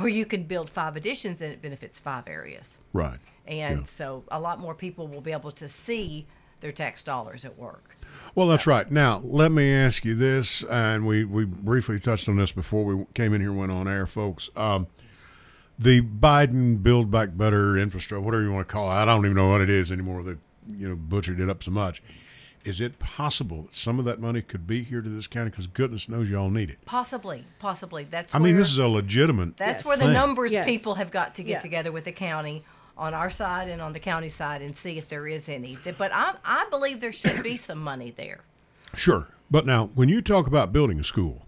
or 0.00 0.08
you 0.08 0.24
can 0.26 0.44
build 0.44 0.70
five 0.70 0.96
additions 0.96 1.42
and 1.42 1.52
it 1.52 1.62
benefits 1.62 1.98
five 1.98 2.24
areas. 2.26 2.78
Right. 2.92 3.18
And 3.46 3.78
Yeah. 3.80 3.84
so 3.84 4.24
a 4.30 4.38
lot 4.40 4.58
more 4.60 4.74
people 4.74 5.08
will 5.08 5.20
be 5.20 5.32
able 5.32 5.52
to 5.52 5.68
see 5.68 6.26
their 6.60 6.72
tax 6.72 7.04
dollars 7.04 7.44
at 7.44 7.56
work. 7.58 7.96
Well, 8.34 8.48
that's 8.48 8.66
right. 8.66 8.90
Now, 8.90 9.18
let 9.24 9.52
me 9.52 9.72
ask 9.72 10.04
you 10.04 10.14
this, 10.14 10.64
and 10.64 11.06
we, 11.06 11.24
we 11.24 11.44
briefly 11.44 12.00
touched 12.00 12.28
on 12.28 12.36
this 12.36 12.52
before 12.52 12.84
we 12.84 13.04
came 13.14 13.32
in 13.32 13.40
here 13.40 13.50
and 13.50 13.58
went 13.58 13.72
on 13.72 13.86
air, 13.86 14.06
folks. 14.06 14.50
Um, 14.56 14.88
the 15.78 16.02
Biden 16.02 16.82
Build 16.82 17.10
Back 17.10 17.36
Better 17.36 17.78
infrastructure, 17.78 18.20
whatever 18.20 18.42
you 18.42 18.52
want 18.52 18.66
to 18.66 18.72
call 18.72 18.90
it, 18.90 18.94
I 18.94 19.04
don't 19.04 19.24
even 19.24 19.36
know 19.36 19.48
what 19.48 19.60
it 19.60 19.70
is 19.70 19.92
anymore. 19.92 20.22
They, 20.24 20.34
you 20.66 20.88
know, 20.88 20.96
butchered 20.96 21.38
it 21.38 21.48
up 21.48 21.62
so 21.62 21.70
much. 21.70 22.02
Is 22.68 22.82
it 22.82 22.98
possible 22.98 23.62
that 23.62 23.74
some 23.74 23.98
of 23.98 24.04
that 24.04 24.20
money 24.20 24.42
could 24.42 24.66
be 24.66 24.82
here 24.82 25.00
to 25.00 25.08
this 25.08 25.26
county? 25.26 25.48
Because 25.48 25.66
goodness 25.66 26.06
knows 26.06 26.28
y'all 26.28 26.50
need 26.50 26.68
it. 26.68 26.78
Possibly, 26.84 27.42
possibly. 27.58 28.04
That's 28.04 28.34
I 28.34 28.38
mean, 28.38 28.56
this 28.58 28.70
is 28.70 28.76
a 28.78 28.86
legitimate. 28.86 29.56
that's 29.56 29.78
Yes. 29.78 29.86
where 29.86 29.96
the 29.96 30.04
thing. 30.04 30.12
numbers 30.12 30.52
Yes. 30.52 30.66
people 30.66 30.96
have 30.96 31.10
got 31.10 31.34
to 31.36 31.42
get 31.42 31.50
Yeah. 31.52 31.58
together 31.60 31.92
with 31.92 32.04
the 32.04 32.12
county 32.12 32.62
on 32.98 33.14
our 33.14 33.30
side 33.30 33.70
and 33.70 33.80
on 33.80 33.94
the 33.94 33.98
county 34.00 34.28
side 34.28 34.60
and 34.60 34.76
see 34.76 34.98
if 34.98 35.08
there 35.08 35.26
is 35.26 35.48
any. 35.48 35.78
But 35.96 36.12
I 36.12 36.34
I 36.44 36.66
believe 36.68 37.00
there 37.00 37.10
should 37.12 37.42
be 37.42 37.56
some 37.56 37.78
money 37.78 38.10
there. 38.14 38.40
Sure. 38.94 39.28
But 39.50 39.64
now, 39.64 39.86
when 39.94 40.10
you 40.10 40.20
talk 40.20 40.46
about 40.46 40.70
building 40.70 41.00
a 41.00 41.04
school, 41.04 41.46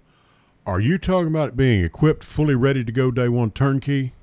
are 0.65 0.81
you 0.81 0.97
talking 0.97 1.29
about 1.29 1.49
it 1.51 1.57
being 1.57 1.85
equipped, 1.85 2.25
fully 2.25 2.55
ready 2.55 2.83
to 2.83 2.93
go 2.93 3.11
day 3.11 3.29
one 3.29 3.51
turnkey? 3.51 4.15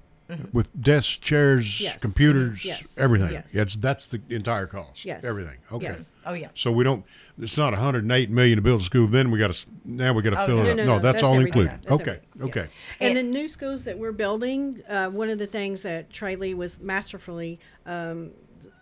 With 0.51 0.67
desks, 0.81 1.17
chairs, 1.17 1.65
Mm-hmm. 1.65 1.83
Yes. 1.83 2.01
computers, 2.01 2.65
Yes. 2.65 2.97
everything. 2.97 3.31
Yes. 3.31 3.53
That's 3.53 3.75
that's 3.77 4.07
the 4.09 4.21
entire 4.29 4.67
cost. 4.67 5.05
Yes. 5.05 5.23
everything. 5.23 5.57
Okay. 5.71 5.85
Yes. 5.85 6.11
Oh 6.25 6.33
yeah. 6.33 6.49
So 6.53 6.71
we 6.71 6.83
don't. 6.83 7.05
It's 7.39 7.57
not 7.57 7.71
108 7.71 8.29
million 8.29 8.55
to 8.57 8.61
build 8.61 8.81
a 8.81 8.83
school. 8.83 9.07
Then 9.07 9.31
we 9.31 9.39
got 9.39 9.53
to. 9.53 9.65
Now 9.85 10.11
we 10.13 10.21
got 10.23 10.31
to 10.31 10.41
Oh, 10.41 10.45
fill 10.45 10.57
no, 10.57 10.63
it 10.63 10.65
No, 10.65 10.71
up. 10.71 10.77
no, 10.77 10.85
No, 10.85 10.95
no, 10.95 10.99
that's, 10.99 11.23
all 11.23 11.33
everything. 11.35 11.47
included. 11.61 11.81
That's 11.87 12.01
okay. 12.01 12.19
everything. 12.35 12.43
Okay. 12.49 12.59
Yes. 12.61 12.73
And, 12.99 13.17
And- 13.17 13.33
the 13.33 13.39
new 13.39 13.47
schools 13.47 13.83
that 13.85 13.97
we're 13.97 14.11
building, 14.11 14.81
uh, 14.89 15.09
one 15.09 15.29
of 15.29 15.39
the 15.39 15.47
things 15.47 15.83
that 15.83 16.09
Trey 16.11 16.35
Lee 16.35 16.53
was 16.53 16.79
masterfully 16.81 17.59
um, 17.85 18.31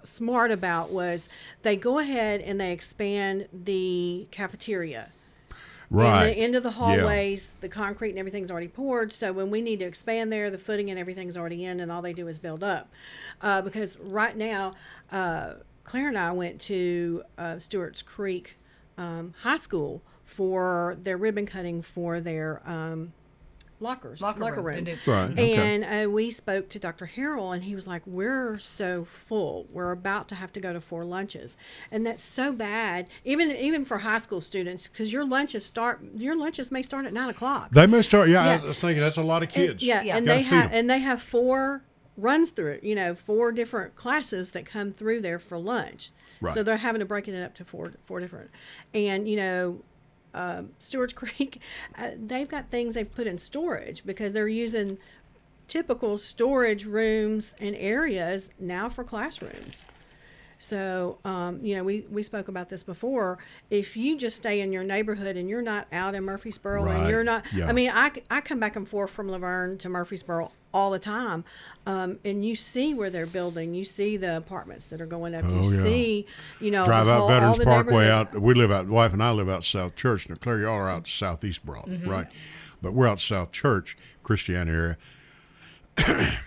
smart 0.04 0.52
about 0.52 0.92
was 0.92 1.30
they 1.64 1.76
go 1.76 2.00
ahead 2.00 2.42
and 2.42 2.60
they 2.60 2.72
expand 2.72 3.48
the 3.54 4.28
cafeteria. 4.32 5.10
Right. 5.90 6.28
In 6.28 6.34
the 6.34 6.40
end 6.44 6.56
of 6.56 6.64
the 6.64 6.70
Yeah. 6.70 6.76
hallways, 6.76 7.56
the 7.62 7.70
concrete 7.70 8.10
and 8.12 8.20
everything's 8.20 8.50
already 8.52 8.68
poured. 8.68 9.14
So 9.14 9.32
when 9.32 9.50
we 9.52 9.62
need 9.62 9.80
to 9.80 9.86
expand 9.86 10.32
there, 10.32 10.50
the 10.50 10.58
footing 10.58 10.90
and 10.90 11.00
everything's 11.00 11.38
already 11.38 11.64
in, 11.66 11.80
and 11.80 11.92
all 11.92 12.02
they 12.02 12.14
do 12.14 12.28
is 12.28 12.40
build 12.40 12.64
up. 12.64 12.90
Uh, 13.42 13.62
because 13.62 13.98
right 14.00 14.36
now, 14.36 14.72
uh, 15.12 15.54
Claire 15.84 16.08
and 16.08 16.18
I 16.18 16.32
went 16.32 16.60
to 16.62 17.24
uh, 17.38 17.60
Stewart's 17.60 18.02
Creek 18.02 18.56
um, 18.98 19.34
High 19.42 19.58
School 19.58 20.02
for 20.26 20.98
their 21.02 21.18
ribbon 21.18 21.46
cutting 21.46 21.82
for 21.84 22.20
their 22.20 22.62
um, 22.66 23.14
lockers, 23.86 24.22
Locker 24.22 24.62
room, 24.62 24.76
the 24.76 24.82
new- 24.82 24.98
Right. 25.06 25.32
Okay. 25.32 25.54
and 25.76 26.08
uh, 26.08 26.10
we 26.10 26.30
spoke 26.32 26.68
to 26.70 26.80
Dr. 26.80 27.06
Harrell, 27.16 27.54
and 27.54 27.64
he 27.64 27.76
was 27.76 27.88
like, 27.88 28.02
"We're 28.06 28.58
so 28.58 29.06
full. 29.06 29.68
We're 29.72 29.92
about 29.92 30.28
to 30.30 30.36
have 30.36 30.52
to 30.54 30.60
go 30.60 30.74
to 30.74 30.82
four 30.82 31.06
lunches, 31.06 31.56
and 31.92 32.06
that's 32.06 32.24
so 32.24 32.52
bad. 32.52 33.10
Even 33.24 33.52
even 33.52 33.86
for 33.86 34.00
high 34.00 34.18
school 34.18 34.42
students, 34.42 34.88
because 34.88 35.14
your 35.14 35.24
lunches 35.26 35.66
start. 35.66 36.02
Your 36.16 36.36
lunches 36.36 36.72
may 36.72 36.82
start 36.82 37.06
at 37.06 37.14
nine 37.14 37.30
o'clock. 37.30 37.72
they 37.72 37.88
may 37.88 38.02
start. 38.02 38.28
Yeah, 38.30 38.42
I 38.42 38.46
Yeah. 38.48 38.54
was- 38.56 38.64
I 38.64 38.68
was 38.68 38.80
thinking 38.82 39.02
that's 39.02 39.18
a 39.18 39.22
lot 39.24 39.44
of 39.44 39.48
And- 39.50 39.54
kids. 39.56 39.84
yeah, 39.84 40.02
Yeah. 40.02 40.18
and 40.18 40.28
they 40.28 40.40
feed 40.44 40.50
have 40.50 40.66
'em. 40.72 40.78
and 40.78 40.90
they 40.90 41.00
have 41.00 41.22
four 41.22 41.84
runs 42.18 42.50
through 42.50 42.72
it. 42.72 42.84
You 42.84 42.96
know, 42.96 43.14
four 43.14 43.52
different 43.52 43.96
classes 43.96 44.52
that 44.52 44.66
come 44.66 44.92
through 44.94 45.22
there 45.22 45.38
for 45.40 45.58
lunch. 45.60 46.12
Right. 46.42 46.54
So 46.54 46.64
they're 46.64 46.78
having 46.78 47.00
to 47.00 47.06
break 47.06 47.28
it 47.28 47.40
up 47.42 47.54
to 47.56 47.64
four 47.66 47.94
four 48.06 48.20
different. 48.20 48.50
And 48.94 49.28
you 49.30 49.38
know, 49.38 49.82
um, 50.36 50.70
Stewart's 50.80 51.14
Creek, 51.22 51.60
uh, 51.98 52.12
they've 52.16 52.50
got 52.50 52.70
things 52.70 52.94
they've 52.94 53.14
put 53.14 53.26
in 53.26 53.38
storage 53.38 54.06
because 54.06 54.34
they're 54.34 54.48
using 54.48 54.98
typical 55.68 56.18
storage 56.18 56.86
rooms 56.86 57.56
and 57.60 57.76
areas 57.78 58.52
now 58.60 58.88
for 58.90 59.04
classrooms. 59.04 59.88
So, 60.66 61.20
um, 61.26 61.60
you 61.64 61.76
know, 61.76 61.84
we, 61.84 62.06
we 62.10 62.24
spoke 62.24 62.48
about 62.48 62.70
this 62.70 62.82
before. 62.82 63.38
If 63.70 63.96
you 63.96 64.18
just 64.18 64.36
stay 64.38 64.62
in 64.62 64.72
your 64.72 64.84
neighborhood 64.84 65.38
and 65.38 65.48
you're 65.48 65.62
not 65.62 65.86
out 65.92 66.16
in 66.16 66.24
Murfreesboro 66.24 66.84
Right. 66.84 67.02
and 67.02 67.10
you're 67.10 67.24
not, 67.24 67.44
Yeah. 67.54 67.68
I 67.68 67.72
mean, 67.72 67.92
I, 67.94 68.12
I 68.32 68.42
come 68.42 68.60
back 68.60 68.76
and 68.76 68.88
forth 68.90 69.12
from 69.12 69.30
La 69.30 69.38
Vergne 69.38 69.78
to 69.78 69.90
Murfreesboro 69.90 70.52
all 70.74 70.90
the 70.90 70.98
time. 71.00 71.44
Um, 71.86 72.18
and 72.26 72.44
you 72.44 72.56
see 72.56 72.96
where 72.96 73.12
they're 73.12 73.28
building, 73.28 73.76
you 73.76 73.86
see 73.86 74.18
the 74.18 74.38
apartments 74.38 74.88
that 74.88 75.02
are 75.02 75.06
going 75.06 75.36
up, 75.36 75.44
Oh, 75.46 75.62
you 75.62 75.76
yeah. 75.78 75.84
see, 75.84 76.26
you 76.60 76.72
know, 76.72 76.84
Drive 76.84 77.08
out 77.08 77.20
whole- 77.20 77.28
Veterans 77.30 77.60
Parkway 77.60 78.10
out. 78.10 78.34
We 78.42 78.56
live 78.56 78.72
out. 78.72 78.88
Wife 78.88 79.14
and 79.14 79.22
I 79.22 79.30
live 79.32 79.48
out 79.48 79.64
South 79.64 79.96
Church. 79.96 80.28
Now, 80.28 80.36
Claire, 80.36 80.62
y'all 80.62 80.72
are 80.74 80.90
out 80.90 81.08
Southeast 81.08 81.64
Broad, 81.64 81.86
Mm-hmm. 81.86 82.10
right? 82.10 82.28
But 82.82 82.94
we're 82.94 83.08
out 83.08 83.20
South 83.20 83.52
Church, 83.52 83.96
Christiana 84.24 84.72
area. 84.72 84.98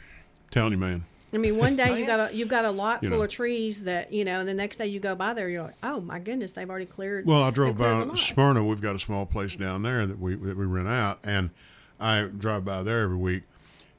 Telling 0.51 0.73
you, 0.73 0.79
man. 0.79 1.05
I 1.33 1.37
mean, 1.37 1.59
one 1.59 1.77
day 1.77 1.91
oh, 1.91 1.95
you 1.95 2.01
yeah. 2.01 2.07
got 2.07 2.31
a 2.31 2.35
you've 2.35 2.49
got 2.49 2.65
a 2.65 2.71
lot 2.71 3.03
You 3.03 3.11
full 3.11 3.19
know. 3.19 3.25
of 3.25 3.31
trees 3.31 3.83
that 3.83 4.13
you 4.13 4.25
know, 4.25 4.41
and 4.41 4.49
the 4.49 4.55
next 4.55 4.79
day 4.79 4.87
you 4.87 4.99
go 5.01 5.15
by 5.15 5.35
there, 5.35 5.49
you're 5.49 5.65
like, 5.65 5.77
oh 5.83 6.01
my 6.01 6.19
goodness, 6.19 6.53
they've 6.53 6.69
already 6.69 6.87
cleared. 6.87 7.27
Well, 7.27 7.43
I 7.43 7.51
drove 7.51 7.77
by 7.77 8.05
the. 8.05 8.17
Smyrna. 8.17 8.65
We've 8.65 8.81
got 8.81 8.95
a 8.97 8.99
small 8.99 9.27
place 9.27 9.57
down 9.57 9.83
there 9.83 10.07
that 10.07 10.19
we 10.19 10.35
that 10.37 10.57
we 10.57 10.65
rent 10.65 10.89
out, 10.89 11.19
and 11.23 11.51
I 12.01 12.23
drive 12.23 12.65
by 12.65 12.83
there 12.83 13.03
every 13.03 13.17
week. 13.17 13.43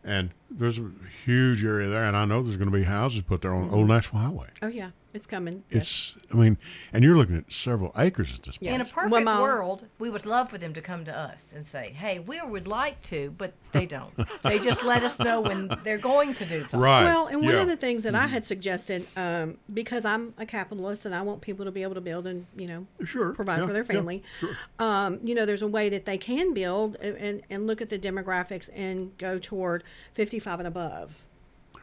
And 0.03 0.31
there's 0.49 0.79
a 0.79 0.89
huge 1.25 1.63
area 1.63 1.87
there, 1.87 2.03
and 2.03 2.15
I 2.15 2.25
know 2.25 2.41
there's 2.41 2.57
going 2.57 2.71
to 2.71 2.75
be 2.75 2.83
houses 2.83 3.21
put 3.21 3.41
there 3.41 3.53
on 3.53 3.63
Old 3.63 3.81
mm-hmm. 3.81 3.91
Nashville 3.91 4.19
Highway. 4.21 4.47
Oh 4.61 4.67
yeah, 4.67 4.91
it's 5.13 5.25
coming. 5.27 5.63
Yes. 5.71 6.15
It's, 6.17 6.33
I 6.33 6.37
mean, 6.37 6.57
and 6.93 7.03
you're 7.03 7.17
looking 7.17 7.37
at 7.37 7.51
several 7.51 7.91
acres 7.97 8.33
at 8.35 8.43
this 8.43 8.57
point. 8.57 8.73
In 8.73 8.81
a 8.81 8.83
Yes. 8.83 8.91
perfect 8.91 9.11
One 9.11 9.25
world, 9.25 9.85
we 9.97 10.09
would 10.09 10.25
love 10.25 10.49
for 10.49 10.57
them 10.57 10.73
to 10.73 10.81
come 10.81 11.05
to 11.05 11.15
us 11.17 11.51
and 11.55 11.65
say, 11.65 11.91
"Hey, 11.91 12.19
we 12.19 12.39
would 12.41 12.67
like 12.67 13.01
to," 13.03 13.33
but 13.37 13.53
they 13.71 13.85
don't. 13.85 14.13
they 14.43 14.59
just 14.59 14.83
let 14.83 15.03
us 15.03 15.17
know 15.19 15.41
when 15.41 15.69
they're 15.83 15.97
going 15.97 16.33
to 16.35 16.45
do 16.45 16.59
something. 16.61 16.79
Right. 16.79 17.05
Well, 17.05 17.27
and 17.27 17.41
one 17.41 17.53
yeah. 17.55 17.61
of 17.61 17.67
the 17.67 17.75
things 17.77 18.03
that 18.03 18.15
I 18.15 18.27
had 18.27 18.45
suggested, 18.45 19.05
um, 19.17 19.57
because 19.73 20.05
I'm 20.05 20.33
a 20.37 20.45
capitalist 20.45 21.05
and 21.05 21.15
I 21.15 21.21
want 21.21 21.41
people 21.41 21.65
to 21.65 21.71
be 21.71 21.83
able 21.83 21.95
to 21.95 22.01
build 22.01 22.27
and 22.27 22.45
you 22.55 22.67
know 22.67 22.85
Sure, 23.05 23.33
provide 23.33 23.59
yeah, 23.61 23.67
for 23.67 23.73
their 23.73 23.83
yeah, 23.83 23.87
family. 23.93 24.23
sure. 24.39 24.57
um, 24.79 25.19
you 25.23 25.33
know, 25.35 25.45
there's 25.45 25.61
a 25.63 25.67
way 25.67 25.89
that 25.89 26.05
they 26.05 26.17
can 26.17 26.53
build 26.53 26.95
and, 27.01 27.17
and, 27.17 27.41
and 27.49 27.67
look 27.67 27.81
at 27.81 27.89
the 27.89 27.97
demographics 27.99 28.69
and 28.75 29.17
go 29.17 29.37
toward 29.39 29.83
55 30.13 30.59
and 30.59 30.67
above. 30.67 31.23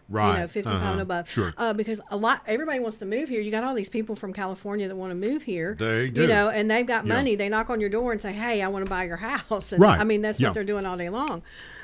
Right. 0.08 0.32
You 0.34 0.38
know, 0.40 0.48
55 0.48 0.72
uh-huh, 0.74 0.92
and 0.92 1.00
above. 1.00 1.28
Sure. 1.28 1.54
Uh, 1.56 1.72
because 1.72 2.00
a 2.10 2.16
lot, 2.16 2.42
everybody 2.46 2.78
wants 2.80 2.96
to 2.98 3.06
move 3.06 3.28
here. 3.28 3.40
You 3.40 3.50
got 3.50 3.64
all 3.64 3.74
these 3.74 3.88
people 3.88 4.16
from 4.16 4.32
California 4.32 4.88
that 4.88 4.94
want 4.96 5.10
to 5.20 5.30
move 5.30 5.42
here. 5.42 5.74
They 5.78 6.08
do. 6.10 6.22
You 6.22 6.28
know, 6.28 6.48
and 6.48 6.70
they've 6.70 6.86
got 6.86 7.06
Yeah. 7.06 7.14
money. 7.14 7.34
They 7.34 7.48
knock 7.48 7.70
on 7.70 7.80
your 7.80 7.90
door 7.90 8.12
and 8.12 8.20
say, 8.20 8.32
"Hey, 8.32 8.62
I 8.62 8.68
want 8.68 8.84
to 8.84 8.90
buy 8.90 9.04
your 9.04 9.16
house." 9.16 9.72
And 9.72 9.80
Right. 9.82 10.00
I 10.00 10.04
mean, 10.04 10.22
that's 10.22 10.38
Yeah. 10.40 10.48
what 10.48 10.54
they're 10.54 10.64
doing 10.64 10.86
all 10.86 10.96
day 10.96 11.08
long. 11.08 11.42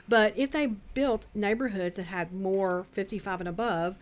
But 0.09 0.35
if 0.37 0.51
they 0.51 0.67
built 0.95 1.27
neighborhoods 1.35 1.97
that 1.97 2.05
had 2.05 2.33
more 2.33 2.87
55 2.93 3.41
and 3.41 3.49
above, 3.49 3.97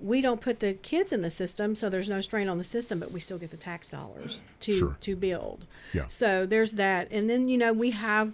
we 0.00 0.20
don't 0.20 0.40
put 0.40 0.58
the 0.58 0.74
kids 0.74 1.12
in 1.12 1.22
the 1.22 1.30
system, 1.30 1.76
so 1.76 1.88
there's 1.88 2.08
no 2.08 2.20
strain 2.20 2.48
on 2.48 2.58
the 2.58 2.64
system, 2.64 2.98
but 2.98 3.12
we 3.12 3.20
still 3.20 3.38
get 3.38 3.52
the 3.52 3.56
tax 3.56 3.88
dollars 3.90 4.42
to 4.58 4.76
Sure. 4.76 4.96
to 5.00 5.14
build. 5.14 5.64
Yeah. 5.92 6.08
So 6.08 6.44
there's 6.44 6.72
that, 6.72 7.06
and 7.12 7.30
then 7.30 7.48
you 7.48 7.56
know 7.56 7.72
we 7.72 7.92
have 7.92 8.32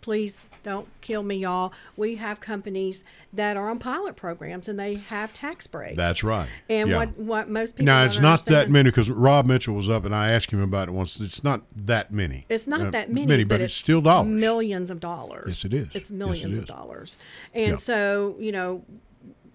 police 0.00 0.36
don't 0.64 0.88
kill 1.02 1.22
me, 1.22 1.36
y'all. 1.36 1.72
We 1.96 2.16
have 2.16 2.40
companies 2.40 3.02
that 3.32 3.56
are 3.56 3.68
on 3.70 3.78
pilot 3.78 4.16
programs 4.16 4.68
and 4.68 4.80
they 4.80 4.94
have 4.96 5.32
tax 5.32 5.66
breaks. 5.68 5.96
That's 5.96 6.24
right. 6.24 6.48
And 6.68 6.88
Yeah. 6.90 6.96
what 6.96 7.16
what 7.18 7.48
most 7.48 7.76
people 7.76 7.86
Now 7.86 8.04
it's 8.04 8.18
not 8.18 8.46
that 8.46 8.70
many 8.70 8.90
because 8.90 9.10
Rob 9.10 9.46
Mitchell 9.46 9.74
was 9.74 9.88
up 9.88 10.04
and 10.04 10.14
I 10.14 10.30
asked 10.32 10.50
him 10.50 10.60
about 10.62 10.88
it 10.88 10.92
once. 10.92 11.20
It's 11.20 11.44
not 11.44 11.60
that 11.76 12.12
many. 12.12 12.46
It's 12.48 12.66
not 12.66 12.80
Uh, 12.80 12.90
that 12.90 13.12
many, 13.12 13.44
but, 13.44 13.60
it's 13.60 13.74
still 13.74 14.00
dollars. 14.00 14.28
Millions 14.28 14.90
of 14.90 14.98
dollars. 14.98 15.44
Yes, 15.48 15.64
it 15.66 15.74
is. 15.74 15.86
It's 15.88 15.94
Yes, 15.94 16.10
it 16.10 16.14
millions 16.14 16.56
of 16.56 16.66
dollars. 16.66 17.16
And 17.54 17.70
Yeah. 17.72 17.76
so, 17.76 18.34
you 18.40 18.50
know, 18.50 18.84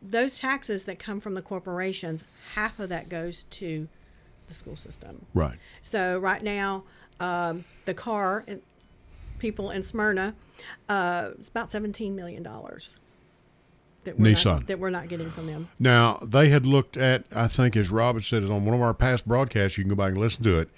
those 0.02 0.38
taxes 0.38 0.86
that 0.86 1.00
come 1.00 1.20
from 1.20 1.34
the 1.34 1.42
corporations, 1.42 2.24
half 2.56 2.80
of 2.80 2.88
that 2.90 3.10
goes 3.10 3.44
to 3.52 3.88
the 4.48 4.54
school 4.54 4.76
system. 4.76 5.26
Right. 5.34 5.58
So 5.82 6.18
right 6.20 6.42
now, 6.42 6.84
um, 7.20 7.66
the 7.86 7.94
car 7.94 8.46
people 9.40 9.72
in 9.72 9.84
Smyrna, 9.84 10.36
uh, 10.88 11.32
it's 11.40 11.50
about 11.50 11.70
seventeen 11.72 12.16
million 12.16 12.44
dollars. 12.44 12.98
That 14.06 14.18
we're 14.18 14.34
Nissan. 14.34 14.46
not, 14.46 14.68
that 14.68 14.80
we're 14.80 14.90
not 14.90 15.10
getting 15.10 15.30
from 15.30 15.48
them. 15.48 15.70
Now 15.78 16.20
they 16.26 16.50
had 16.50 16.66
looked 16.66 16.96
at. 16.96 17.26
I 17.36 17.48
think 17.48 17.76
as 17.76 17.90
Rob 17.92 18.16
had 18.16 18.24
said 18.24 18.44
it 18.44 18.50
on 18.52 18.66
one 18.66 18.74
of 18.76 18.82
our 18.82 18.94
past 18.94 19.28
broadcasts. 19.28 19.78
You 19.78 19.84
can 19.84 19.90
go 19.90 19.96
back 19.96 20.12
and 20.12 20.18
listen 20.18 20.44
to 20.44 20.58
it. 20.60 20.70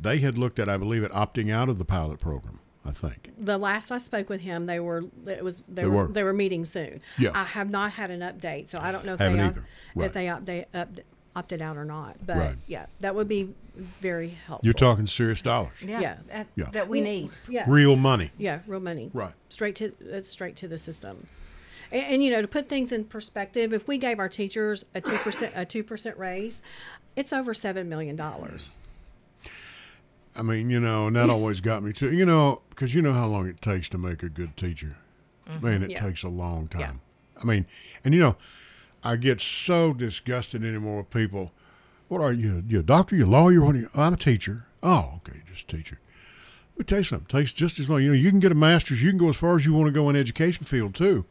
They 0.00 0.18
had 0.18 0.38
looked 0.38 0.58
at, 0.58 0.68
I 0.68 0.76
believe, 0.76 1.04
at 1.04 1.12
opting 1.12 1.52
out 1.52 1.68
of 1.68 1.78
the 1.78 1.84
pilot 1.84 2.20
program. 2.20 2.60
I 2.86 2.90
think. 2.90 3.30
The 3.38 3.56
last 3.56 3.90
I 3.90 3.96
spoke 3.98 4.28
with 4.28 4.42
him, 4.42 4.66
they 4.66 4.78
were 4.78 5.04
it 5.26 5.42
was 5.42 5.62
they, 5.68 5.82
They 5.82 5.88
were, 5.88 6.06
were. 6.06 6.12
they 6.12 6.22
were 6.22 6.34
meeting 6.34 6.64
soon. 6.66 7.00
Yeah. 7.18 7.30
I 7.34 7.44
have 7.44 7.70
not 7.70 7.92
had 7.92 8.10
an 8.10 8.20
update, 8.20 8.68
so 8.68 8.78
I 8.78 8.92
don't 8.92 9.06
know 9.06 9.14
if 9.14 9.20
Haven't 9.20 9.38
they 9.38 9.44
either. 9.44 9.64
Right. 9.94 10.06
if 10.06 10.12
they 10.12 10.26
update 10.26 10.66
up, 10.74 10.88
opted 11.36 11.60
out 11.62 11.76
or 11.76 11.84
not. 11.84 12.16
But 12.26 12.36
Right. 12.36 12.56
yeah, 12.66 12.86
that 13.00 13.14
would 13.14 13.28
be 13.28 13.54
very 14.00 14.28
helpful. 14.46 14.64
You're 14.64 14.72
talking 14.74 15.06
serious 15.06 15.42
dollars. 15.42 15.72
Yeah, 15.80 16.00
Yeah. 16.00 16.16
That, 16.28 16.46
Yeah. 16.54 16.70
that 16.72 16.88
we 16.88 17.00
need. 17.00 17.30
yeah, 17.48 17.64
Real 17.68 17.96
money. 17.96 18.30
yeah, 18.38 18.60
real 18.66 18.80
money. 18.80 19.10
Right. 19.12 19.34
Straight 19.48 19.76
to 19.76 19.92
it's 20.00 20.28
straight 20.28 20.56
to 20.56 20.68
the 20.68 20.78
system. 20.78 21.26
And, 21.90 22.02
and 22.04 22.24
you 22.24 22.30
know, 22.30 22.40
to 22.42 22.48
put 22.48 22.68
things 22.68 22.92
in 22.92 23.04
perspective, 23.04 23.72
if 23.72 23.86
we 23.88 23.98
gave 23.98 24.18
our 24.18 24.28
teachers 24.28 24.84
a 24.94 25.00
two 25.00 25.18
percent 25.18 25.52
a 25.56 25.64
two 25.64 25.82
percent 25.82 26.16
raise, 26.18 26.62
it's 27.16 27.32
over 27.32 27.52
seven 27.54 27.88
million 27.88 28.14
dollars. 28.16 28.70
I 30.36 30.42
mean, 30.42 30.68
you 30.70 30.80
know, 30.80 31.06
and 31.06 31.14
that 31.16 31.30
always 31.30 31.60
got 31.60 31.82
me 31.82 31.92
too. 31.92 32.12
You 32.12 32.26
know, 32.26 32.62
because 32.70 32.94
you 32.94 33.02
know 33.02 33.12
how 33.12 33.26
long 33.26 33.46
it 33.48 33.60
takes 33.60 33.88
to 33.90 33.98
make 33.98 34.22
a 34.22 34.28
good 34.28 34.56
teacher. 34.56 34.96
Mm-hmm. 35.48 35.66
Man, 35.66 35.82
it 35.82 35.90
Yeah. 35.90 36.00
takes 36.00 36.22
a 36.22 36.28
long 36.28 36.68
time. 36.68 36.80
Yeah. 36.80 37.40
I 37.40 37.44
mean, 37.44 37.66
and 38.04 38.14
you 38.14 38.20
know, 38.20 38.36
I 39.04 39.16
get 39.16 39.40
so 39.40 39.92
disgusted 39.92 40.64
anymore 40.64 40.98
with 40.98 41.10
people. 41.10 41.52
What 42.08 42.20
are 42.22 42.32
you? 42.32 42.64
You 42.66 42.80
a 42.80 42.82
doctor? 42.82 43.14
You 43.14 43.24
a 43.24 43.26
lawyer? 43.26 43.60
What 43.60 43.76
are 43.76 43.80
you? 43.80 43.88
I'm 43.94 44.14
a 44.14 44.16
teacher. 44.16 44.66
Oh, 44.82 45.14
okay, 45.16 45.42
just 45.46 45.70
a 45.72 45.76
teacher. 45.76 46.00
Let 46.72 46.78
me 46.78 46.84
tell 46.86 46.98
you 46.98 47.04
something. 47.04 47.26
It 47.28 47.40
takes 47.40 47.52
just 47.52 47.78
as 47.78 47.90
long. 47.90 48.02
You 48.02 48.08
know, 48.08 48.14
you 48.14 48.30
can 48.30 48.40
get 48.40 48.50
a 48.50 48.54
master's. 48.56 49.02
You 49.02 49.10
can 49.10 49.18
go 49.18 49.28
as 49.28 49.36
far 49.36 49.54
as 49.56 49.66
you 49.66 49.74
want 49.74 49.86
to 49.86 49.92
go 49.92 50.08
in 50.08 50.16
education 50.16 50.64
field 50.64 50.94
too, 50.94 51.24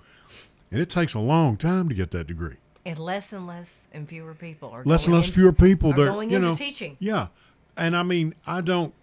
and 0.71 0.79
it 0.81 0.89
takes 0.89 1.13
a 1.15 1.19
long 1.19 1.57
time 1.57 1.89
to 1.89 1.95
get 1.95 2.11
that 2.11 2.27
degree. 2.27 2.55
And 2.85 2.99
less 2.99 3.33
and 3.33 3.47
less 3.47 3.81
and 3.91 4.07
fewer 4.07 4.33
people 4.33 4.69
are 4.69 4.83
less 4.85 5.05
and 5.05 5.11
going 5.11 5.21
less 5.21 5.29
in- 5.29 5.33
fewer 5.33 5.53
people 5.53 5.93
that 5.93 6.05
going 6.05 6.29
you 6.29 6.35
into 6.37 6.49
know 6.49 6.55
teaching. 6.55 6.95
Yeah, 6.99 7.27
and 7.75 7.97
I 7.97 8.03
mean, 8.03 8.35
I 8.45 8.61
don't. 8.61 8.93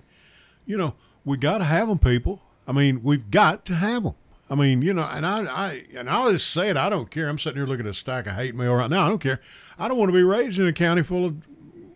You 0.66 0.76
know, 0.76 0.94
we 1.24 1.38
got 1.38 1.58
to 1.58 1.64
have 1.64 1.88
them, 1.88 1.98
people. 1.98 2.40
I 2.68 2.72
mean, 2.72 3.02
we've 3.02 3.30
got 3.30 3.64
to 3.66 3.74
have 3.74 4.04
them. 4.04 4.14
I 4.50 4.56
mean, 4.56 4.82
you 4.82 4.92
know, 4.92 5.02
and 5.02 5.24
I, 5.24 5.44
I, 5.44 5.84
and 5.96 6.10
I'll 6.10 6.32
just 6.32 6.50
say 6.50 6.70
it. 6.70 6.76
I 6.76 6.88
don't 6.88 7.08
care. 7.10 7.28
I'm 7.28 7.38
sitting 7.38 7.56
here 7.58 7.66
looking 7.68 7.86
at 7.86 7.90
a 7.90 7.94
stack 7.94 8.26
of 8.26 8.34
hate 8.34 8.54
mail 8.56 8.74
right 8.74 8.90
now. 8.90 9.06
I 9.06 9.08
don't 9.08 9.20
care. 9.20 9.38
I 9.78 9.86
don't 9.86 9.96
want 9.96 10.08
to 10.08 10.12
be 10.12 10.24
raised 10.24 10.58
in 10.58 10.66
a 10.66 10.72
county 10.72 11.02
full 11.02 11.24
of, 11.24 11.36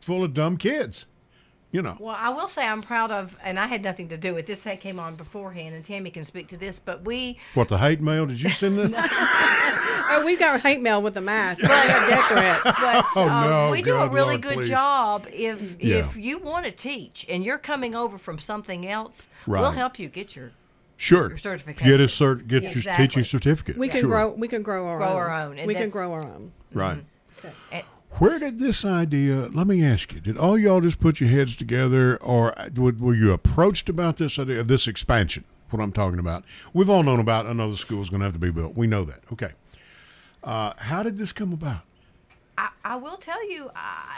full 0.00 0.22
of 0.22 0.32
dumb 0.34 0.56
kids. 0.56 1.06
You 1.72 1.82
know. 1.82 1.96
Well, 1.98 2.14
I 2.16 2.28
will 2.28 2.46
say 2.46 2.64
I'm 2.64 2.82
proud 2.82 3.10
of, 3.10 3.36
and 3.42 3.58
I 3.58 3.66
had 3.66 3.82
nothing 3.82 4.08
to 4.10 4.16
do 4.16 4.32
with 4.32 4.46
this. 4.46 4.62
That 4.62 4.80
came 4.80 5.00
on 5.00 5.16
beforehand, 5.16 5.74
and 5.74 5.84
Tammy 5.84 6.10
can 6.10 6.22
speak 6.22 6.46
to 6.48 6.56
this. 6.56 6.78
But 6.78 7.04
we, 7.04 7.40
What 7.54 7.66
the 7.66 7.78
hate 7.78 8.00
mail? 8.00 8.26
Did 8.26 8.40
you 8.40 8.50
send 8.50 8.78
that? 8.78 9.80
Oh, 10.06 10.22
we 10.24 10.36
got 10.36 10.60
hate 10.60 10.82
mail 10.82 11.00
with 11.02 11.14
the 11.14 11.20
mask. 11.22 11.62
We 11.62 11.68
got 11.68 12.08
death 12.08 12.24
threats. 12.26 12.78
but 12.78 13.04
Oh, 13.16 13.28
uh, 13.28 13.46
no, 13.46 13.70
we 13.72 13.80
do 13.82 13.96
a 13.96 14.08
really 14.10 14.32
Lord, 14.34 14.42
good 14.42 14.54
please. 14.58 14.68
job. 14.68 15.26
If 15.32 15.82
Yeah. 15.82 16.06
if 16.06 16.14
you 16.16 16.38
want 16.38 16.66
to 16.66 16.70
teach 16.70 17.24
and 17.28 17.42
you're 17.42 17.58
coming 17.58 17.94
over 17.96 18.18
from 18.18 18.38
something 18.38 18.86
else, 18.86 19.26
we'll 19.46 19.70
help 19.72 19.98
you 19.98 20.08
get 20.08 20.36
your 20.36 20.52
Sure. 20.96 21.28
Your 21.30 21.38
certification. 21.38 21.86
Get 21.90 22.00
a 22.00 22.04
cert. 22.04 22.46
Get 22.46 22.62
your 22.62 22.72
Exactly. 22.72 23.06
teaching 23.06 23.24
certificate. 23.24 23.76
We 23.76 23.88
can 23.88 24.00
Sure. 24.00 24.08
grow. 24.10 24.28
We 24.30 24.48
can 24.48 24.62
grow 24.62 24.86
our 24.86 24.98
Grow 24.98 25.08
own. 25.08 25.16
our 25.16 25.30
own, 25.32 25.58
and 25.58 25.66
We 25.66 25.74
can 25.74 25.82
that's- 25.84 25.92
grow 25.92 26.12
our 26.12 26.22
own. 26.22 26.52
Right. 26.72 27.04
So, 27.32 27.50
and, 27.72 27.82
Where 28.18 28.38
did 28.38 28.60
this 28.60 28.84
idea? 28.84 29.48
Let 29.52 29.66
me 29.66 29.84
ask 29.84 30.12
you: 30.12 30.20
Did 30.20 30.36
all 30.38 30.56
y'all 30.56 30.80
just 30.80 31.00
put 31.00 31.20
your 31.20 31.28
heads 31.30 31.56
together, 31.56 32.16
or 32.22 32.54
were, 32.76 32.92
were 32.92 33.14
you 33.14 33.32
approached 33.32 33.88
about 33.88 34.18
this 34.18 34.38
idea 34.38 34.60
of 34.60 34.68
this 34.68 34.86
expansion? 34.86 35.44
What 35.70 35.82
I'm 35.82 35.90
talking 35.90 36.20
about. 36.20 36.44
We've 36.72 36.88
all 36.88 37.02
known 37.02 37.18
about 37.18 37.46
another 37.46 37.74
school 37.74 38.00
is 38.00 38.10
going 38.10 38.20
to 38.20 38.26
have 38.26 38.34
to 38.34 38.38
be 38.38 38.50
built. 38.50 38.76
We 38.76 38.86
know 38.86 39.02
that. 39.04 39.20
Okay. 39.32 39.50
Uh, 40.44 40.74
how 40.76 41.02
did 41.02 41.18
this 41.18 41.32
come 41.32 41.52
about? 41.52 41.80
I, 42.56 42.68
I 42.84 42.96
will 42.96 43.16
tell 43.16 43.50
you, 43.50 43.70
I, 43.74 44.14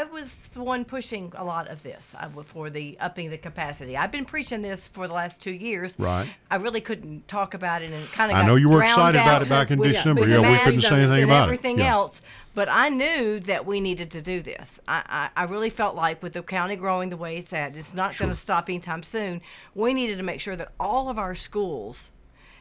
I 0.00 0.04
was 0.04 0.48
the 0.54 0.62
one 0.62 0.84
pushing 0.84 1.32
a 1.36 1.44
lot 1.44 1.68
of 1.68 1.82
this 1.82 2.14
I, 2.18 2.22
w- 2.22 2.42
for 2.42 2.68
the 2.68 2.96
upping 3.00 3.30
the 3.30 3.38
capacity. 3.38 3.96
I've 3.96 4.10
been 4.10 4.24
preaching 4.24 4.62
this 4.62 4.88
for 4.88 5.06
the 5.06 5.14
last 5.14 5.40
two 5.40 5.52
years. 5.52 5.94
Right. 5.98 6.28
I 6.50 6.56
really 6.56 6.80
couldn't 6.80 7.28
talk 7.28 7.54
about 7.54 7.82
it 7.82 7.92
and 7.92 8.06
kind 8.12 8.32
of. 8.32 8.38
I 8.38 8.44
know 8.46 8.56
you 8.56 8.68
were 8.68 8.82
excited 8.82 9.20
about 9.20 9.42
it 9.42 9.48
back 9.48 9.70
in 9.70 9.78
with, 9.78 9.92
December. 9.92 10.26
Yeah, 10.26 10.50
we 10.50 10.58
couldn't 10.58 10.80
say 10.80 11.02
anything 11.02 11.22
and 11.22 11.30
about 11.30 11.42
it. 11.42 11.44
everything 11.44 11.78
Yeah. 11.78 11.92
else. 11.92 12.22
But 12.54 12.68
I 12.70 12.88
knew 12.88 13.38
that 13.40 13.66
we 13.66 13.80
needed 13.80 14.10
to 14.12 14.22
do 14.22 14.40
this. 14.40 14.80
I, 14.88 15.28
I, 15.36 15.42
I 15.42 15.44
really 15.44 15.68
felt 15.68 15.94
like 15.94 16.22
with 16.22 16.32
the 16.32 16.42
county 16.42 16.74
growing 16.74 17.10
the 17.10 17.16
way 17.18 17.36
it's 17.36 17.52
at, 17.52 17.76
it's 17.76 17.92
not 17.92 18.16
going 18.16 18.30
to 18.30 18.36
stop 18.36 18.70
anytime 18.70 19.02
soon. 19.02 19.42
We 19.74 19.92
needed 19.92 20.16
to 20.16 20.22
make 20.22 20.40
sure 20.40 20.56
that 20.56 20.72
all 20.80 21.10
of 21.10 21.18
our 21.18 21.34
schools 21.34 22.12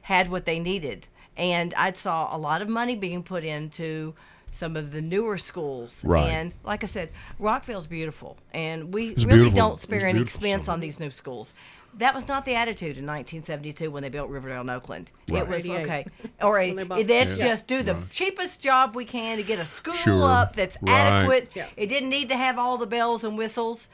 had 0.01 0.29
what 0.29 0.45
they 0.45 0.59
needed. 0.59 1.07
And 1.37 1.73
I 1.75 1.93
saw 1.93 2.35
a 2.35 2.37
lot 2.37 2.61
of 2.61 2.67
money 2.67 2.95
being 2.97 3.23
put 3.23 3.45
into 3.45 4.13
some 4.55 4.75
of 4.77 4.91
the 4.91 5.01
newer 5.01 5.37
schools. 5.37 5.99
Right. 6.03 6.23
And 6.29 6.53
like 6.63 6.83
I 6.83 6.87
said, 6.87 7.09
Rockvale's 7.39 7.87
beautiful. 7.87 8.37
And 8.53 8.93
we 8.93 9.09
It's 9.09 9.25
really 9.25 9.37
beautiful. 9.49 9.57
don't 9.57 9.73
It's 9.73 9.81
spare 9.83 10.05
any 10.07 10.21
expense 10.21 10.65
somewhere. 10.65 10.73
on 10.75 10.79
these 10.79 10.99
new 10.99 11.11
schools. 11.11 11.53
That 11.97 12.13
was 12.13 12.27
not 12.27 12.43
the 12.45 12.55
attitude 12.55 12.97
in 12.97 13.05
1972 13.05 13.89
when 13.91 14.03
they 14.03 14.09
built 14.09 14.29
Riverdale 14.29 14.61
and 14.61 14.69
Oakland. 14.69 15.11
Right. 15.29 15.43
It 15.43 15.47
was 15.49 15.65
okay. 15.65 16.05
Or 16.41 16.59
a, 16.59 16.67
When 16.67 16.75
they 16.75 16.83
bought- 16.83 17.07
let's 17.07 17.37
Yeah. 17.39 17.47
just 17.47 17.67
do 17.67 17.83
the 17.83 17.95
cheapest 18.11 18.59
job 18.61 18.95
we 18.95 19.05
can 19.05 19.37
to 19.37 19.43
get 19.43 19.59
a 19.59 19.65
school 19.65 19.93
Sure. 19.93 20.23
up 20.29 20.55
that's 20.55 20.77
Right. 20.81 20.91
adequate. 20.91 21.51
Yeah. 21.53 21.67
It 21.77 21.87
didn't 21.87 22.09
need 22.09 22.29
to 22.29 22.35
have 22.37 22.57
all 22.57 22.77
the 22.77 22.87
bells 22.87 23.23
and 23.23 23.37
whistles. 23.37 23.87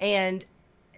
And 0.00 0.44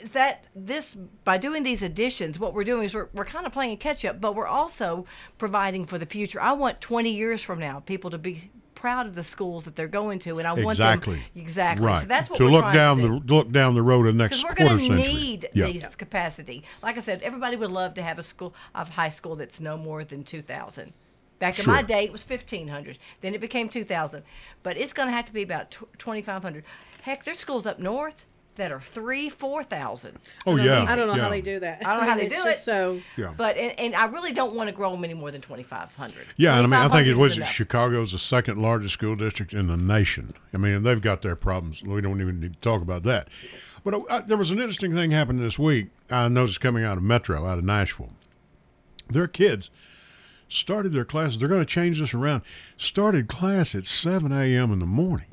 is 0.00 0.12
that 0.12 0.46
this 0.56 0.96
by 1.24 1.36
doing 1.36 1.62
these 1.62 1.82
additions 1.82 2.38
what 2.38 2.54
we're 2.54 2.64
doing 2.64 2.84
is 2.84 2.94
we're, 2.94 3.08
we're 3.12 3.24
kind 3.24 3.44
of 3.46 3.52
playing 3.52 3.76
catch 3.76 4.02
up 4.06 4.18
but 4.18 4.34
we're 4.34 4.46
also 4.46 5.04
providing 5.36 5.84
for 5.84 5.98
the 5.98 6.06
future 6.06 6.40
i 6.40 6.50
want 6.52 6.80
20 6.80 7.10
years 7.10 7.42
from 7.42 7.58
now 7.58 7.80
people 7.80 8.08
to 8.08 8.16
be 8.16 8.50
proud 8.80 9.06
of 9.06 9.14
the 9.14 9.22
schools 9.22 9.64
that 9.64 9.76
they're 9.76 9.86
going 9.86 10.18
to 10.18 10.38
and 10.38 10.48
i 10.48 10.52
want 10.52 10.70
Exactly. 10.70 11.16
them 11.16 11.24
exactly 11.36 11.86
Right. 11.86 12.00
so 12.02 12.08
that's 12.08 12.30
what 12.30 12.36
to 12.38 12.46
look 12.48 12.72
down 12.72 12.96
to 12.98 13.02
the 13.02 13.34
look 13.34 13.50
down 13.52 13.74
the 13.74 13.82
road 13.82 14.06
of 14.06 14.14
the 14.14 14.18
next 14.22 14.42
we're 14.42 14.54
quarter 14.54 14.78
century. 14.78 14.96
need 14.96 15.48
yeah. 15.52 15.66
these 15.66 15.84
capacity 15.96 16.62
like 16.82 16.96
i 16.96 17.00
said 17.00 17.20
everybody 17.22 17.56
would 17.56 17.70
love 17.70 17.92
to 17.94 18.02
have 18.02 18.18
a 18.18 18.22
school 18.22 18.54
of 18.74 18.88
high 18.88 19.10
school 19.10 19.36
that's 19.36 19.60
no 19.60 19.76
more 19.76 20.02
than 20.04 20.24
2000 20.24 20.92
Back 21.38 21.58
in 21.58 21.64
my 21.66 21.80
day, 21.80 22.04
it 22.04 22.12
was 22.12 22.22
1,500. 22.22 22.98
Then 23.22 23.32
it 23.32 23.40
became 23.40 23.70
2,000. 23.70 24.22
But 24.62 24.76
it's 24.76 24.92
going 24.92 25.08
to 25.08 25.12
have 25.14 25.24
to 25.24 25.32
be 25.32 25.40
about 25.42 25.70
tw 25.70 25.84
2,500. 25.96 26.64
Heck, 27.00 27.24
there's 27.24 27.38
schools 27.38 27.64
up 27.64 27.78
north 27.78 28.26
that 28.56 28.72
are 28.72 28.80
three, 28.80 29.28
4,000. 29.28 30.18
Oh 30.46 30.56
yeah. 30.56 30.84
I 30.88 30.96
don't 30.96 31.08
know 31.08 31.14
yeah. 31.14 31.22
how 31.22 31.30
they 31.30 31.40
do 31.40 31.60
that. 31.60 31.86
I 31.86 31.94
don't 31.94 32.02
know 32.04 32.10
how 32.10 32.16
they 32.18 32.26
it's 32.26 32.36
do 32.36 32.44
just 32.44 32.60
it. 32.60 32.62
So 32.62 33.00
Yeah. 33.16 33.32
But 33.36 33.56
and, 33.56 33.78
and 33.78 33.94
I 33.94 34.06
really 34.06 34.32
don't 34.32 34.54
want 34.54 34.68
to 34.68 34.74
grow 34.74 34.92
them 34.92 35.04
any 35.04 35.14
more 35.14 35.30
than 35.30 35.40
2,500. 35.40 36.26
Yeah, 36.36 36.56
and 36.56 36.60
I 36.60 36.66
mean, 36.66 36.90
I 36.90 36.92
think 36.92 37.06
it 37.06 37.16
was 37.16 37.36
enough. 37.36 37.50
Chicago's 37.50 38.12
the 38.12 38.18
second 38.18 38.60
largest 38.60 38.94
school 38.94 39.16
district 39.16 39.54
in 39.54 39.68
the 39.68 39.76
nation. 39.76 40.30
I 40.52 40.58
mean, 40.58 40.82
they've 40.82 41.00
got 41.00 41.22
their 41.22 41.36
problems. 41.36 41.82
We 41.82 42.00
don't 42.00 42.20
even 42.20 42.40
need 42.40 42.54
to 42.54 42.60
talk 42.60 42.82
about 42.82 43.02
that. 43.04 43.28
But 43.82 43.94
uh, 44.10 44.20
there 44.20 44.36
was 44.36 44.50
an 44.50 44.58
interesting 44.58 44.94
thing 44.94 45.10
happened 45.10 45.38
this 45.38 45.58
week. 45.58 45.88
I 46.10 46.28
noticed 46.28 46.60
coming 46.60 46.84
out 46.84 46.98
of 46.98 47.02
Metro, 47.02 47.46
out 47.46 47.58
of 47.58 47.64
Nashville. 47.64 48.12
Their 49.08 49.26
kids 49.26 49.70
started 50.48 50.92
their 50.92 51.04
classes. 51.04 51.38
They're 51.38 51.48
going 51.48 51.62
to 51.62 51.66
change 51.66 51.98
this 51.98 52.12
around. 52.12 52.42
Started 52.76 53.28
class 53.28 53.74
at 53.74 53.86
7 53.86 54.32
a.m. 54.32 54.72
in 54.72 54.78
the 54.80 54.86
morning. 54.86 55.26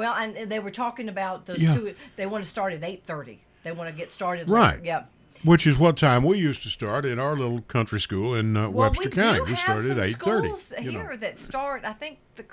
Well, 0.00 0.14
and 0.14 0.50
they 0.50 0.60
were 0.60 0.70
talking 0.70 1.10
about 1.10 1.44
those 1.44 1.58
Yeah. 1.60 1.74
two. 1.74 1.94
They 2.16 2.24
want 2.24 2.42
to 2.42 2.48
start 2.48 2.72
at 2.72 2.82
8:30. 2.82 3.40
They 3.64 3.72
want 3.72 3.90
to 3.90 3.94
get 3.94 4.10
started. 4.10 4.48
Right. 4.48 4.76
Later. 4.76 4.86
Yeah. 4.86 5.02
Which 5.44 5.66
is 5.66 5.76
what 5.76 5.98
time 5.98 6.24
we 6.24 6.38
used 6.38 6.62
to 6.62 6.70
start 6.70 7.04
in 7.04 7.18
our 7.18 7.36
little 7.36 7.60
country 7.62 8.00
school 8.00 8.34
in 8.34 8.56
uh, 8.56 8.70
Well, 8.70 8.88
Webster 8.88 9.10
we 9.10 9.14
County. 9.14 9.40
we 9.42 9.54
started 9.56 9.90
at 9.98 9.98
8:30. 9.98 10.48
schools 10.48 10.72
you 10.80 10.92
know. 10.92 11.00
here 11.00 11.16
that 11.18 11.38
start. 11.38 11.84
I 11.84 11.92
think 11.92 12.16
the, 12.36 12.46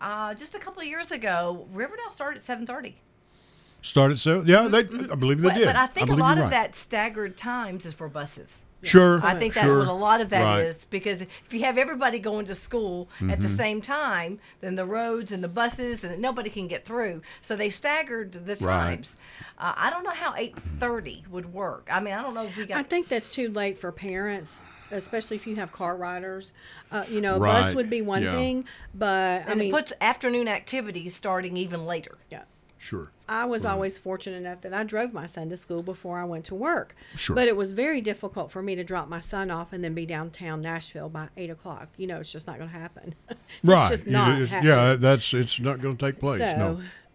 uh, 0.00 0.34
just 0.34 0.56
a 0.56 0.58
couple 0.58 0.82
of 0.82 0.88
years 0.88 1.12
ago, 1.12 1.68
Riverdale 1.70 2.10
started 2.10 2.38
at 2.40 2.44
7:30. 2.44 2.96
Started 3.80 4.18
so 4.18 4.42
yeah, 4.44 4.66
they 4.66 4.80
I 4.80 5.14
believe 5.14 5.40
they 5.40 5.50
But, 5.50 5.54
did. 5.54 5.66
but 5.66 5.76
I 5.76 5.86
think 5.86 6.10
a 6.10 6.16
lot 6.16 6.36
of 6.38 6.44
right. 6.44 6.50
that 6.50 6.74
staggered 6.74 7.36
times 7.36 7.86
is 7.86 7.94
for 7.94 8.08
buses. 8.08 8.58
Sure. 8.82 9.20
I 9.24 9.34
think 9.36 9.54
that's 9.54 9.66
sure. 9.66 9.78
what 9.80 9.88
a 9.88 9.92
lot 9.92 10.20
of 10.20 10.28
that 10.30 10.60
is 10.60 10.76
Right. 10.76 10.86
because 10.90 11.20
if 11.22 11.52
you 11.52 11.64
have 11.64 11.78
everybody 11.78 12.18
going 12.20 12.46
to 12.46 12.54
school 12.54 13.08
at 13.20 13.24
Mm-hmm. 13.26 13.42
the 13.42 13.48
same 13.48 13.80
time, 13.82 14.38
then 14.60 14.76
the 14.76 14.84
roads 14.84 15.32
and 15.32 15.42
the 15.42 15.48
buses 15.48 16.04
and 16.04 16.22
nobody 16.22 16.48
can 16.48 16.68
get 16.68 16.84
through. 16.84 17.22
So 17.40 17.56
they 17.56 17.70
staggered 17.70 18.32
the 18.46 18.54
Right. 18.64 18.84
times. 18.86 19.16
Uh, 19.58 19.72
I 19.76 19.90
don't 19.90 20.04
know 20.04 20.10
how 20.12 20.34
eight 20.36 20.54
thirty 20.54 21.24
would 21.28 21.52
work. 21.52 21.88
I 21.90 21.98
mean, 21.98 22.14
I 22.14 22.22
don't 22.22 22.34
know 22.34 22.44
if 22.46 22.56
we 22.56 22.66
got. 22.66 22.78
I 22.78 22.82
think 22.84 23.08
that's 23.08 23.28
too 23.30 23.48
late 23.50 23.78
for 23.78 23.90
parents, 23.90 24.60
especially 24.92 25.36
if 25.36 25.46
you 25.48 25.56
have 25.56 25.72
car 25.72 25.96
riders. 25.96 26.52
Uh, 26.92 27.04
you 27.08 27.20
know, 27.20 27.34
a 27.34 27.40
Right. 27.40 27.62
bus 27.62 27.74
would 27.74 27.90
be 27.90 28.00
one 28.02 28.22
Yeah. 28.22 28.30
thing, 28.30 28.64
but 28.94 29.42
I 29.42 29.50
and 29.50 29.58
mean, 29.58 29.68
it 29.70 29.72
puts 29.72 29.92
afternoon 30.00 30.46
activities 30.46 31.16
starting 31.16 31.56
even 31.56 31.84
later. 31.84 32.16
yeah. 32.30 32.42
Sure. 32.78 33.10
I 33.28 33.44
was 33.44 33.64
always 33.64 33.98
fortunate 33.98 34.36
enough 34.38 34.62
that 34.62 34.72
I 34.72 34.84
drove 34.84 35.12
my 35.12 35.26
son 35.26 35.50
to 35.50 35.56
school 35.56 35.82
before 35.82 36.18
I 36.18 36.24
went 36.24 36.46
to 36.46 36.54
work. 36.54 36.94
Sure. 37.14 37.36
But 37.36 37.46
it 37.48 37.56
was 37.56 37.72
very 37.72 38.00
difficult 38.00 38.50
for 38.50 38.62
me 38.62 38.74
to 38.76 38.84
drop 38.84 39.08
my 39.08 39.20
son 39.20 39.50
off 39.50 39.72
and 39.72 39.84
then 39.84 39.92
be 39.94 40.06
downtown 40.06 40.62
Nashville 40.62 41.08
by 41.08 41.28
eight 41.36 41.50
o'clock. 41.50 41.88
You 41.96 42.06
know, 42.06 42.18
it's 42.20 42.32
just 42.32 42.46
not 42.46 42.58
going 42.58 42.70
to 42.70 42.76
happen. 42.78 43.14
it's 43.28 43.38
Right. 43.62 43.90
just 43.90 44.06
not 44.06 44.38
just- 44.38 44.52
happening. 44.52 44.72
yeah, 44.72 44.94
that's 44.94 45.34
it's 45.34 45.60
not 45.60 45.80
going 45.82 45.96
to 45.96 46.06
take 46.06 46.18
place. 46.20 46.38
So, 46.40 46.56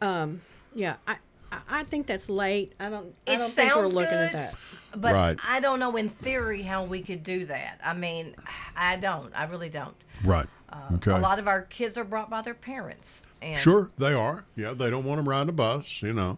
no. 0.01 0.07
um, 0.07 0.41
yeah, 0.75 0.95
I, 1.07 1.15
I, 1.51 1.59
I 1.69 1.83
think 1.83 2.07
that's 2.07 2.29
late. 2.29 2.73
I 2.79 2.89
don't. 2.89 3.13
I 3.27 3.33
It 3.33 3.39
don't 3.39 3.49
think 3.49 3.75
we're 3.75 3.81
sounds 3.83 3.93
looking 3.95 4.13
at 4.13 4.31
good. 4.31 4.39
that. 4.39 4.55
But 4.95 5.13
Right. 5.13 5.37
I 5.43 5.59
don't 5.59 5.79
know 5.79 5.95
in 5.95 6.09
theory 6.09 6.61
how 6.61 6.83
we 6.83 7.01
could 7.01 7.23
do 7.23 7.45
that. 7.47 7.79
I 7.83 7.93
mean, 7.93 8.35
I 8.75 8.95
don't. 8.97 9.33
I 9.35 9.45
really 9.45 9.69
don't. 9.69 9.95
Right. 10.23 10.45
okay. 10.93 11.11
uh, 11.11 11.17
A 11.17 11.19
lot 11.19 11.39
of 11.39 11.47
our 11.47 11.63
kids 11.63 11.97
are 11.97 12.03
brought 12.03 12.29
by 12.29 12.43
their 12.43 12.53
parents. 12.53 13.23
And 13.43 13.59
Sure, 13.59 13.91
they 13.97 14.13
are. 14.13 14.45
Yeah, 14.55 14.73
they 14.73 14.89
don't 14.89 15.03
want 15.03 15.19
them 15.19 15.27
riding 15.27 15.49
a 15.49 15.53
bus, 15.53 16.01
you 16.01 16.13
know, 16.13 16.37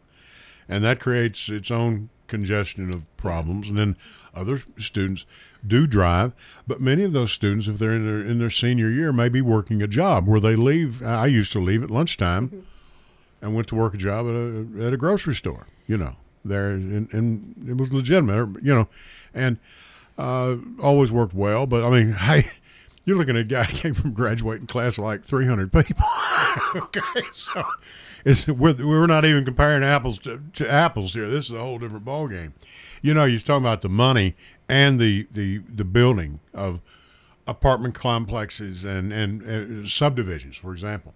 and 0.68 0.84
that 0.84 1.00
creates 1.00 1.50
its 1.50 1.70
own 1.72 2.10
congestion 2.28 2.90
of 2.90 3.04
problems. 3.18 3.70
And 3.70 3.78
then 3.78 3.98
other 4.34 4.62
students 4.78 5.26
do 5.66 5.88
drive, 5.88 6.34
but 6.68 6.82
many 6.82 7.04
of 7.04 7.14
those 7.14 7.32
students, 7.32 7.68
if 7.68 7.78
they're 7.78 7.94
in 7.94 8.06
their 8.06 8.22
in 8.22 8.40
their 8.40 8.50
senior 8.50 8.90
year, 8.90 9.12
may 9.12 9.30
be 9.30 9.42
working 9.42 9.82
a 9.82 9.88
job 9.88 10.28
where 10.28 10.40
they 10.40 10.56
leave. 10.56 11.04
I 11.04 11.28
used 11.28 11.52
to 11.54 11.60
leave 11.60 11.84
at 11.84 11.92
lunchtime 11.92 12.66
and 13.42 13.56
went 13.56 13.68
to 13.70 13.76
work 13.76 13.94
a 13.94 13.98
job 13.98 14.26
at 14.28 14.34
a 14.34 14.88
at 14.88 14.94
a 14.94 14.98
grocery 14.98 15.36
store. 15.36 15.68
You 15.88 15.98
know, 15.98 16.16
there 16.44 16.70
and, 16.70 17.12
and 17.14 17.70
it 17.70 17.78
was 17.78 17.94
legitimate. 17.94 18.62
You 18.64 18.76
know, 18.76 18.88
and 19.34 19.58
uh, 20.18 20.56
always 20.82 21.12
worked 21.12 21.34
well. 21.34 21.66
But 21.66 21.84
I 21.84 21.90
mean, 21.90 22.12
hey. 22.28 22.44
You're 23.06 23.18
looking 23.18 23.36
at 23.36 23.42
a 23.42 23.46
guy 23.46 23.64
who 23.66 23.78
came 23.78 23.94
from 23.94 24.14
graduating 24.14 24.68
class 24.68 24.98
like 24.98 25.24
300 25.24 25.72
people. 25.72 26.06
okay, 26.76 27.22
so 27.32 27.64
it's 28.26 28.48
we're, 28.48 28.76
we're 28.86 29.08
not 29.08 29.26
even 29.26 29.46
comparing 29.46 29.84
apples 29.84 30.18
to, 30.20 30.42
to 30.54 30.72
apples 30.72 31.14
here. 31.14 31.30
This 31.30 31.46
is 31.46 31.52
a 31.52 31.60
whole 31.60 31.78
different 31.78 32.04
ball 32.06 32.28
game. 32.28 32.54
You 33.02 33.14
know, 33.14 33.26
you're 33.26 33.40
talking 33.40 33.64
about 33.64 33.82
the 33.82 33.90
money 33.90 34.36
and 34.68 35.00
the 35.00 35.28
the 35.32 35.60
the 35.60 35.86
building 35.86 36.40
of 36.54 36.82
apartment 37.48 37.94
complexes 37.94 38.84
and 38.84 39.14
and, 39.14 39.44
uh 39.44 39.88
subdivisions, 39.88 40.58
for 40.58 40.72
example. 40.72 41.14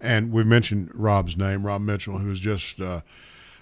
And 0.00 0.32
we've 0.32 0.46
mentioned 0.46 0.90
Rob's 0.94 1.36
name, 1.36 1.64
Rob 1.66 1.80
Mitchell, 1.80 2.18
who's 2.18 2.40
just 2.40 2.80
uh, 2.80 3.00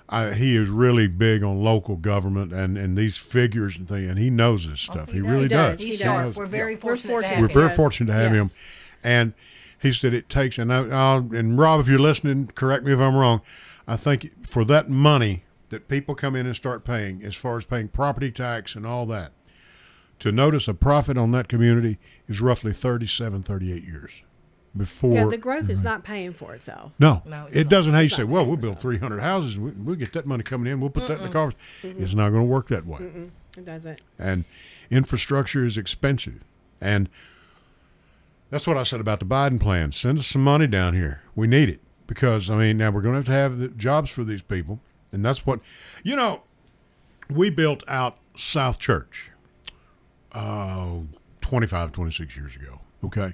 I, 0.08 0.32
he 0.34 0.54
is 0.56 0.68
really 0.68 1.06
big 1.06 1.42
on 1.42 1.62
local 1.62 1.96
government 1.96 2.52
and, 2.52 2.76
and 2.76 2.96
these 2.96 3.16
figures 3.16 3.76
and 3.76 3.88
things, 3.88 4.08
and 4.08 4.18
he 4.18 4.30
knows 4.30 4.68
this 4.68 4.86
oh, 4.90 4.92
stuff. 4.92 5.08
he, 5.08 5.14
he 5.14 5.20
really 5.22 5.48
does. 5.48 5.78
does. 5.78 5.80
He's 5.80 5.98
He 5.98 6.04
sharp. 6.04 6.24
does. 6.26 6.36
We're 6.36 6.46
very 6.46 6.74
We're 6.76 6.96
fortunate, 6.96 7.22
to 7.22 7.28
have 7.28 7.38
We're 7.40 7.48
him. 7.48 7.52
very 7.54 7.70
fortunate 7.70 8.12
to 8.12 8.18
have 8.18 8.32
him. 8.32 8.50
And 9.02 9.32
he 9.80 9.92
said 9.92 10.14
it 10.14 10.28
takes, 10.28 10.58
and 10.58 10.72
I, 10.72 10.88
I'll, 10.88 11.18
and 11.34 11.58
Rob, 11.58 11.80
if 11.80 11.88
you're 11.88 11.98
listening, 11.98 12.48
correct 12.54 12.84
me 12.84 12.92
if 12.92 13.00
I'm 13.00 13.16
wrong. 13.16 13.40
I 13.88 13.96
think 13.96 14.46
for 14.48 14.64
that 14.66 14.88
money 14.88 15.44
that 15.70 15.88
people 15.88 16.14
come 16.14 16.36
in 16.36 16.46
and 16.46 16.54
start 16.54 16.84
paying, 16.84 17.22
as 17.24 17.34
far 17.34 17.56
as 17.56 17.64
paying 17.64 17.88
property 17.88 18.30
tax 18.30 18.74
and 18.74 18.86
all 18.86 19.06
that, 19.06 19.32
to 20.20 20.30
notice 20.30 20.68
a 20.68 20.74
profit 20.74 21.16
on 21.16 21.32
that 21.32 21.48
community 21.48 21.98
is 22.28 22.40
roughly 22.40 22.72
37, 22.72 23.42
38 23.42 23.82
years 23.84 24.22
before. 24.76 25.14
Yeah, 25.14 25.24
the 25.26 25.38
growth 25.38 25.68
is 25.70 25.82
not 25.82 26.02
paying 26.04 26.32
for 26.32 26.54
itself. 26.54 26.92
no, 26.98 27.22
No, 27.26 27.46
it's 27.46 27.56
it 27.56 27.64
not. 27.64 27.70
doesn't. 27.70 27.92
How 27.94 28.00
you 28.00 28.08
say, 28.08 28.24
well, 28.24 28.44
we'll 28.46 28.56
build 28.56 28.80
300 28.80 29.20
houses. 29.20 29.58
We, 29.58 29.70
we'll 29.72 29.96
get 29.96 30.12
that 30.14 30.26
money 30.26 30.42
coming 30.42 30.70
in. 30.72 30.80
We'll 30.80 30.90
put 30.90 31.06
that 31.08 31.18
in 31.18 31.22
the 31.24 31.28
coffers. 31.32 31.54
It's 31.82 32.14
not 32.14 32.30
going 32.30 32.42
to 32.42 32.48
work 32.48 32.68
that 32.68 32.86
way 32.86 33.30
It 33.56 33.64
doesn't. 33.64 34.00
and 34.18 34.44
infrastructure 34.90 35.64
is 35.64 35.78
expensive. 35.78 36.42
And 36.80 37.08
that's 38.50 38.66
what 38.66 38.76
I 38.76 38.82
said 38.82 39.00
about 39.00 39.20
the 39.20 39.26
Biden 39.26 39.60
plan. 39.60 39.92
Send 39.92 40.18
us 40.18 40.26
some 40.26 40.42
money 40.44 40.66
down 40.66 40.94
here. 40.94 41.22
We 41.34 41.46
need 41.46 41.68
it 41.68 41.80
because 42.06 42.50
I 42.50 42.56
mean 42.56 42.76
now 42.76 42.90
we're 42.90 43.00
going 43.00 43.14
to 43.14 43.18
have 43.18 43.24
to 43.26 43.32
have 43.32 43.58
the 43.58 43.68
jobs 43.68 44.10
for 44.10 44.22
these 44.24 44.42
people, 44.42 44.80
and 45.12 45.24
that's 45.24 45.46
what 45.46 45.60
you 46.02 46.14
know. 46.16 46.42
We 47.30 47.48
built 47.48 47.82
out 47.88 48.18
South 48.36 48.78
Church, 48.78 49.30
oh, 50.34 51.06
25, 51.40 51.92
26 51.92 52.36
years 52.36 52.54
ago. 52.56 52.80
Okay, 53.02 53.32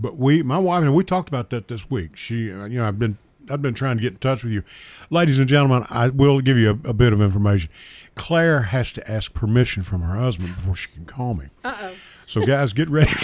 but 0.00 0.16
we, 0.16 0.42
my 0.42 0.58
wife 0.58 0.82
and 0.82 0.94
we 0.94 1.04
talked 1.04 1.28
about 1.28 1.50
that 1.50 1.68
this 1.68 1.90
week. 1.90 2.16
She, 2.16 2.50
uh, 2.52 2.64
you 2.64 2.78
know, 2.78 2.88
I've 2.88 2.98
been. 2.98 3.16
I've 3.50 3.62
been 3.62 3.74
trying 3.74 3.96
to 3.96 4.02
get 4.02 4.12
in 4.12 4.18
touch 4.18 4.44
with 4.44 4.52
you. 4.52 4.62
Ladies 5.08 5.40
and 5.40 5.48
gentlemen, 5.48 5.84
I 5.90 6.10
will 6.10 6.40
give 6.40 6.56
you 6.56 6.70
a, 6.84 6.90
a 6.90 6.92
bit 6.92 7.12
of 7.12 7.20
information. 7.20 7.68
Claire 8.14 8.60
has 8.60 8.92
to 8.92 9.10
ask 9.10 9.34
permission 9.34 9.82
from 9.82 10.02
her 10.02 10.16
husband 10.16 10.54
before 10.54 10.76
she 10.76 10.88
can 10.90 11.04
call 11.04 11.34
me. 11.34 11.46
Uh 11.64 11.74
oh. 11.80 11.94
So, 12.26 12.42
guys, 12.42 12.72
get 12.72 12.88
ready. 12.88 13.10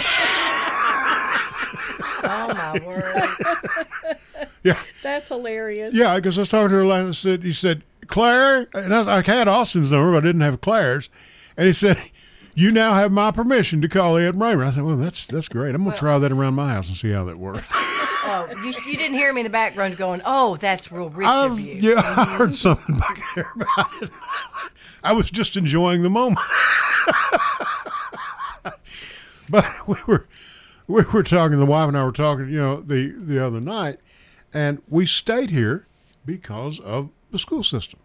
Oh 2.23 2.53
my 2.53 2.81
word! 2.85 3.15
yeah, 4.63 4.79
That's 5.03 5.27
hilarious. 5.27 5.93
yeah. 5.93 6.15
Because 6.15 6.37
I 6.37 6.41
was 6.41 6.49
talking 6.49 6.69
to 6.69 6.75
her 6.75 6.85
last. 6.85 7.21
Said, 7.21 7.43
he 7.43 7.53
said, 7.53 7.83
Claire, 8.07 8.67
and 8.73 8.93
I, 8.93 8.99
was, 8.99 9.07
I 9.07 9.21
had 9.21 9.47
Austin's 9.47 9.91
number, 9.91 10.11
but 10.11 10.17
I 10.23 10.27
didn't 10.27 10.41
have 10.41 10.59
Claire's, 10.59 11.09
and 11.55 11.67
he 11.67 11.73
said, 11.73 11.97
"You 12.57 12.71
now 12.71 12.95
have 12.95 13.11
my 13.11 13.29
permission 13.29 13.81
to 13.83 13.87
call 13.87 14.17
Ed 14.17 14.35
Raymer." 14.35 14.63
I 14.63 14.71
said, 14.71 14.83
"Well, 14.83 14.97
that's 14.97 15.27
that's 15.27 15.47
great. 15.47 15.75
I'm 15.75 15.83
gonna 15.83 15.95
try 15.95 16.17
that 16.17 16.31
around 16.31 16.55
my 16.55 16.73
house 16.73 16.87
and 16.87 16.97
see 16.97 17.11
how 17.11 17.23
that 17.25 17.37
works." 17.37 17.71
Oh, 18.29 18.45
you, 18.61 18.73
you 18.85 18.97
didn't 18.97 19.13
hear 19.13 19.31
me 19.31 19.39
in 19.39 19.45
the 19.45 19.49
background 19.49 19.95
going, 19.95 20.21
"Oh, 20.25 20.57
that's 20.57 20.91
real 20.91 21.09
rich 21.09 21.25
I've, 21.25 21.51
of 21.51 21.59
you." 21.61 21.75
yeah, 21.75 22.01
I 22.17 22.25
heard 22.25 22.53
something 22.53 22.97
back 22.99 23.21
there 23.35 23.49
about 23.55 23.87
it. 24.01 24.09
I 25.01 25.13
was 25.13 25.31
just 25.31 25.55
enjoying 25.55 26.01
the 26.01 26.09
moment. 26.09 26.45
but 29.49 29.87
we 29.87 29.95
were 30.07 30.27
we 30.87 31.03
were 31.03 31.23
talking. 31.23 31.57
The 31.57 31.65
wife 31.65 31.87
and 31.87 31.97
I 31.97 32.03
were 32.03 32.11
talking. 32.11 32.49
You 32.49 32.59
know, 32.59 32.81
the 32.81 33.13
the 33.15 33.39
other 33.41 33.61
night, 33.61 33.99
and 34.53 34.81
we 34.89 35.05
stayed 35.05 35.51
here 35.51 35.87
because 36.25 36.81
of 36.81 37.11
the 37.31 37.39
school 37.39 37.63
system. 37.63 38.01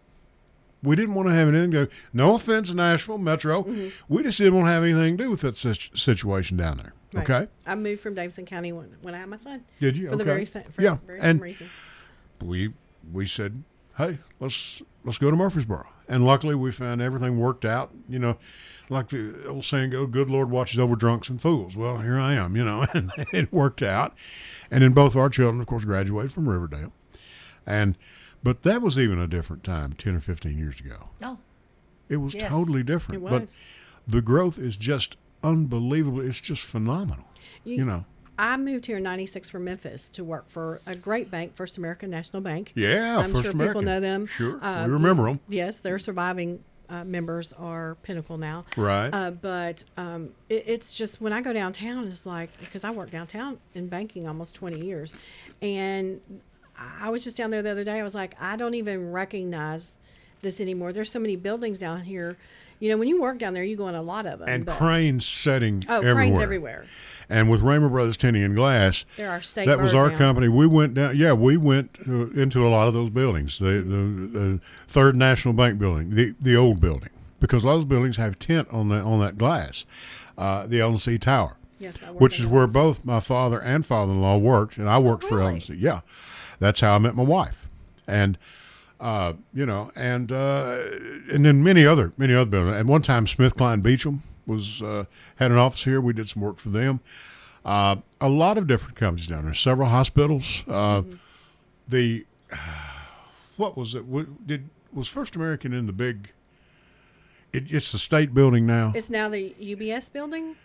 We 0.83 0.95
didn't 0.97 1.15
want 1.15 1.29
to 1.29 1.33
have 1.33 1.47
anything 1.47 1.71
to. 1.71 1.89
No 2.11 2.35
offense, 2.35 2.71
Nashville 2.73 3.17
Metro. 3.17 3.63
Mm-hmm. 3.63 4.13
We 4.13 4.21
just 4.23 4.37
didn't 4.37 4.55
want 4.55 4.67
to 4.67 4.71
have 4.71 4.83
anything 4.83 5.17
to 5.17 5.23
do 5.23 5.31
with 5.31 5.41
that 5.41 5.55
situation 5.55 6.57
down 6.57 6.77
there. 6.77 6.93
Right. 7.13 7.29
Okay, 7.29 7.47
I 7.65 7.75
moved 7.75 8.01
from 8.01 8.15
Davidson 8.15 8.45
County 8.45 8.71
when, 8.73 8.95
when 9.01 9.13
I 9.15 9.19
had 9.19 9.29
my 9.29 9.37
son. 9.37 9.63
Did 9.79 9.95
you? 9.97 10.09
For 10.09 10.15
the 10.15 10.23
very, 10.23 10.45
for 10.45 10.81
Yeah, 10.81 10.97
very 11.05 11.19
and- 11.19 11.37
same 11.37 11.43
reason. 11.43 11.69
we 12.41 12.73
we 13.11 13.25
said, 13.25 13.63
"Hey, 13.97 14.17
let's 14.39 14.81
let's 15.05 15.17
go 15.17 15.29
to 15.29 15.37
Murfreesboro." 15.37 15.87
And 16.09 16.25
luckily, 16.25 16.53
we 16.55 16.71
found 16.71 17.01
everything 17.01 17.39
worked 17.39 17.65
out. 17.65 17.91
You 18.09 18.19
know, 18.19 18.37
like 18.89 19.09
the 19.09 19.45
old 19.47 19.63
saying 19.63 19.91
goes, 19.91 20.09
"Good 20.11 20.29
Lord 20.29 20.49
watches 20.49 20.79
over 20.79 20.95
drunks 20.95 21.29
and 21.29 21.39
fools." 21.39 21.77
Well, 21.77 21.99
here 21.99 22.19
I 22.19 22.33
am. 22.33 22.55
You 22.57 22.65
know, 22.65 22.85
and 22.93 23.11
it 23.31 23.53
worked 23.53 23.83
out. 23.83 24.13
And 24.71 24.83
then 24.83 24.91
both 24.93 25.15
our 25.15 25.29
children, 25.29 25.61
of 25.61 25.67
course, 25.67 25.85
graduated 25.85 26.31
from 26.33 26.49
Riverdale. 26.49 26.91
And 27.65 27.95
but 28.43 28.61
that 28.63 28.81
was 28.81 28.99
even 28.99 29.19
a 29.19 29.27
different 29.27 29.63
time, 29.63 29.93
ten 29.93 30.15
or 30.15 30.19
fifteen 30.19 30.57
years 30.57 30.79
ago. 30.79 31.09
Oh, 31.21 31.37
It 32.09 32.17
was 32.17 32.33
Yes. 32.33 32.49
totally 32.49 32.83
different. 32.83 33.23
It 33.23 33.29
But 33.29 33.49
the 34.07 34.21
growth 34.21 34.59
is 34.59 34.77
just 34.77 35.17
unbelievable. 35.43 36.19
It's 36.21 36.39
just 36.41 36.61
phenomenal. 36.63 37.25
You, 37.63 37.85
know. 37.85 38.05
I 38.37 38.57
moved 38.57 38.85
here 38.87 38.97
in 38.97 39.03
'96 39.03 39.49
from 39.49 39.63
Memphis 39.65 40.09
to 40.11 40.23
work 40.23 40.49
for 40.49 40.81
a 40.85 40.95
great 40.95 41.29
bank, 41.31 41.55
First 41.55 41.77
American 41.77 42.09
National 42.09 42.41
Bank. 42.41 42.71
Yeah, 42.75 43.19
I'm 43.19 43.31
First 43.31 43.43
sure 43.43 43.51
American. 43.51 43.81
people 43.81 43.81
know 43.93 43.99
them. 43.99 44.25
Sure, 44.25 44.63
Uh, 44.63 44.85
we 44.87 44.93
remember 44.93 45.23
them. 45.25 45.39
Yes, 45.47 45.79
their 45.79 45.97
surviving 45.99 46.63
uh, 46.89 47.03
members 47.03 47.53
are 47.53 47.95
Pinnacle 48.03 48.37
now. 48.37 48.65
Right. 48.75 49.09
Uh, 49.09 49.31
but 49.31 49.83
um, 49.97 50.29
it, 50.49 50.63
it's 50.67 50.93
just 50.93 51.21
when 51.21 51.31
I 51.31 51.41
go 51.41 51.53
downtown, 51.53 52.05
it's 52.07 52.25
like 52.25 52.49
because 52.59 52.83
I 52.83 52.91
worked 52.91 53.11
downtown 53.11 53.59
in 53.73 53.87
banking 53.87 54.27
almost 54.27 54.55
20 54.55 54.83
years, 54.85 55.13
and 55.61 56.19
I 57.01 57.09
was 57.09 57.23
just 57.23 57.37
down 57.37 57.51
there 57.51 57.61
the 57.61 57.71
other 57.71 57.83
day. 57.83 57.99
I 57.99 58.03
was 58.03 58.15
like, 58.15 58.35
I 58.41 58.55
don't 58.55 58.73
even 58.73 59.11
recognize 59.11 59.91
this 60.41 60.59
anymore. 60.59 60.91
There's 60.93 61.11
so 61.11 61.19
many 61.19 61.35
buildings 61.35 61.77
down 61.77 62.01
here. 62.01 62.37
You 62.79 62.89
know, 62.89 62.97
when 62.97 63.07
you 63.07 63.21
work 63.21 63.37
down 63.37 63.53
there, 63.53 63.63
you 63.63 63.77
go 63.77 63.87
in 63.87 63.95
a 63.95 64.01
lot 64.01 64.25
of 64.25 64.39
them. 64.39 64.49
and 64.49 64.65
but- 64.65 64.75
cranes 64.77 65.25
setting 65.25 65.85
oh, 65.87 65.97
everywhere. 65.97 66.15
cranes 66.15 66.39
everywhere. 66.41 66.85
And 67.29 67.49
with 67.49 67.61
Raymer 67.61 67.87
Brothers 67.87 68.17
Tinting 68.17 68.43
and 68.43 68.53
Glass, 68.55 69.05
There 69.15 69.29
are 69.29 69.41
state. 69.41 69.65
that 69.67 69.79
was 69.79 69.93
our 69.93 70.11
now. 70.11 70.17
company. 70.17 70.49
We 70.49 70.67
went 70.67 70.93
down. 70.95 71.15
Yeah, 71.15 71.31
we 71.31 71.55
went 71.55 71.97
uh, 72.07 72.27
into 72.31 72.67
a 72.67 72.69
lot 72.69 72.89
of 72.89 72.93
those 72.93 73.09
buildings. 73.09 73.59
The, 73.59 73.65
the, 73.81 74.39
the 74.39 74.59
Third 74.87 75.15
National 75.15 75.53
Bank 75.53 75.79
building, 75.79 76.15
the 76.15 76.35
the 76.41 76.57
old 76.57 76.81
building, 76.81 77.09
because 77.39 77.63
a 77.63 77.67
lot 77.67 77.73
of 77.75 77.79
those 77.79 77.85
buildings 77.85 78.17
have 78.17 78.37
tint 78.39 78.67
on 78.71 78.89
that 78.89 79.03
on 79.03 79.21
that 79.21 79.37
glass. 79.37 79.85
Uh, 80.37 80.67
the 80.67 80.81
L&C 80.81 81.17
Tower, 81.17 81.55
Yes, 81.79 81.97
I 82.03 82.11
which 82.11 82.39
is 82.39 82.45
where 82.45 82.67
both 82.67 83.05
my 83.05 83.21
father 83.21 83.61
and 83.61 83.85
father-in-law 83.85 84.39
worked, 84.39 84.77
and 84.77 84.89
I 84.89 84.97
worked 84.99 85.23
for 85.23 85.37
really? 85.37 85.53
L&C. 85.55 85.75
Yeah, 85.75 86.01
that's 86.59 86.79
how 86.79 86.95
I 86.95 86.97
met 86.99 87.15
my 87.15 87.23
wife, 87.23 87.65
and. 88.07 88.37
Uh, 88.99 89.33
you 89.53 89.65
know, 89.65 89.91
and 89.97 90.31
uh, 90.31 90.77
and 91.33 91.43
then 91.43 91.61
many 91.61 91.85
other 91.85 92.13
many 92.15 92.33
other 92.33 92.49
buildings. 92.49 92.77
At 92.77 92.85
one 92.85 93.01
time, 93.01 93.25
SmithKline 93.25 93.81
Beecham 93.83 94.23
was 94.45 94.81
uh, 94.81 95.03
had 95.35 95.51
an 95.51 95.57
office 95.57 95.83
here. 95.83 95.99
We 95.99 96.13
did 96.13 96.29
some 96.29 96.41
work 96.41 96.57
for 96.57 96.69
them. 96.69 97.01
Uh, 97.65 97.97
a 98.21 98.29
lot 98.29 98.57
of 98.57 98.65
different 98.65 98.95
companies 98.95 99.27
down 99.27 99.43
there. 99.43 99.53
Several 99.53 99.89
hospitals. 99.89 100.63
Uh, 100.69 101.01
The 101.89 102.25
what 103.57 103.75
was 103.75 103.93
it? 103.95 104.05
What, 104.05 104.47
did 104.47 104.69
was 104.93 105.09
First 105.09 105.35
American 105.35 105.73
in 105.73 105.85
the 105.85 105.93
big? 105.93 106.31
It, 107.51 107.71
it's 107.73 107.91
the 107.91 107.99
state 107.99 108.33
building 108.33 108.65
now. 108.65 108.93
It's 108.95 109.09
now 109.09 109.27
the 109.27 109.53
UBS 109.61 110.13
building. 110.13 110.55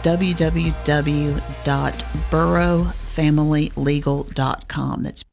www.burrowfamilylegal.com. 3.10 5.04
That's 5.04 5.24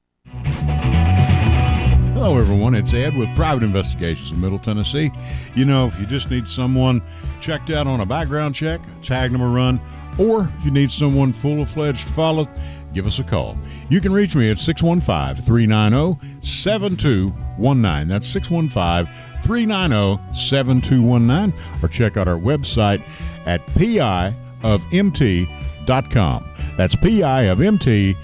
Hello, 2.15 2.39
everyone. 2.39 2.75
It's 2.75 2.95
Ed 2.95 3.17
with 3.17 3.29
Private 3.37 3.63
Investigations 3.63 4.33
in 4.33 4.41
Middle 4.41 4.59
Tennessee. 4.59 5.13
You 5.55 5.67
know, 5.67 5.87
if 5.87 5.99
you 5.99 6.07
just 6.07 6.31
need 6.31 6.49
someone 6.49 7.03
checked 7.41 7.71
out 7.71 7.87
on 7.87 8.01
a 8.01 8.07
background 8.07 8.55
check, 8.55 8.81
tag 9.03 9.33
them 9.33 9.43
a 9.43 9.49
run, 9.49 9.79
or 10.19 10.51
if 10.59 10.65
you 10.65 10.71
need 10.71 10.91
someone 10.91 11.33
full 11.33 11.61
of 11.61 11.71
fledged 11.71 12.09
follow, 12.09 12.47
give 12.95 13.07
us 13.07 13.19
a 13.19 13.23
call. 13.23 13.57
You 13.91 14.01
can 14.01 14.13
reach 14.13 14.35
me 14.35 14.51
at 14.51 14.59
615 14.59 15.45
390 15.45 16.41
7219. 16.41 18.09
That's 18.09 18.27
615 18.27 19.15
390 19.43 20.35
7219. 20.35 21.53
Or 21.83 21.89
check 21.89 22.17
out 22.17 22.27
our 22.27 22.39
website 22.39 23.07
at 23.45 23.65
pi 23.75 24.35
of 24.63 24.87
piofmt.com. 24.87 26.56
That's 26.77 26.95
piofmt.com. 26.97 28.17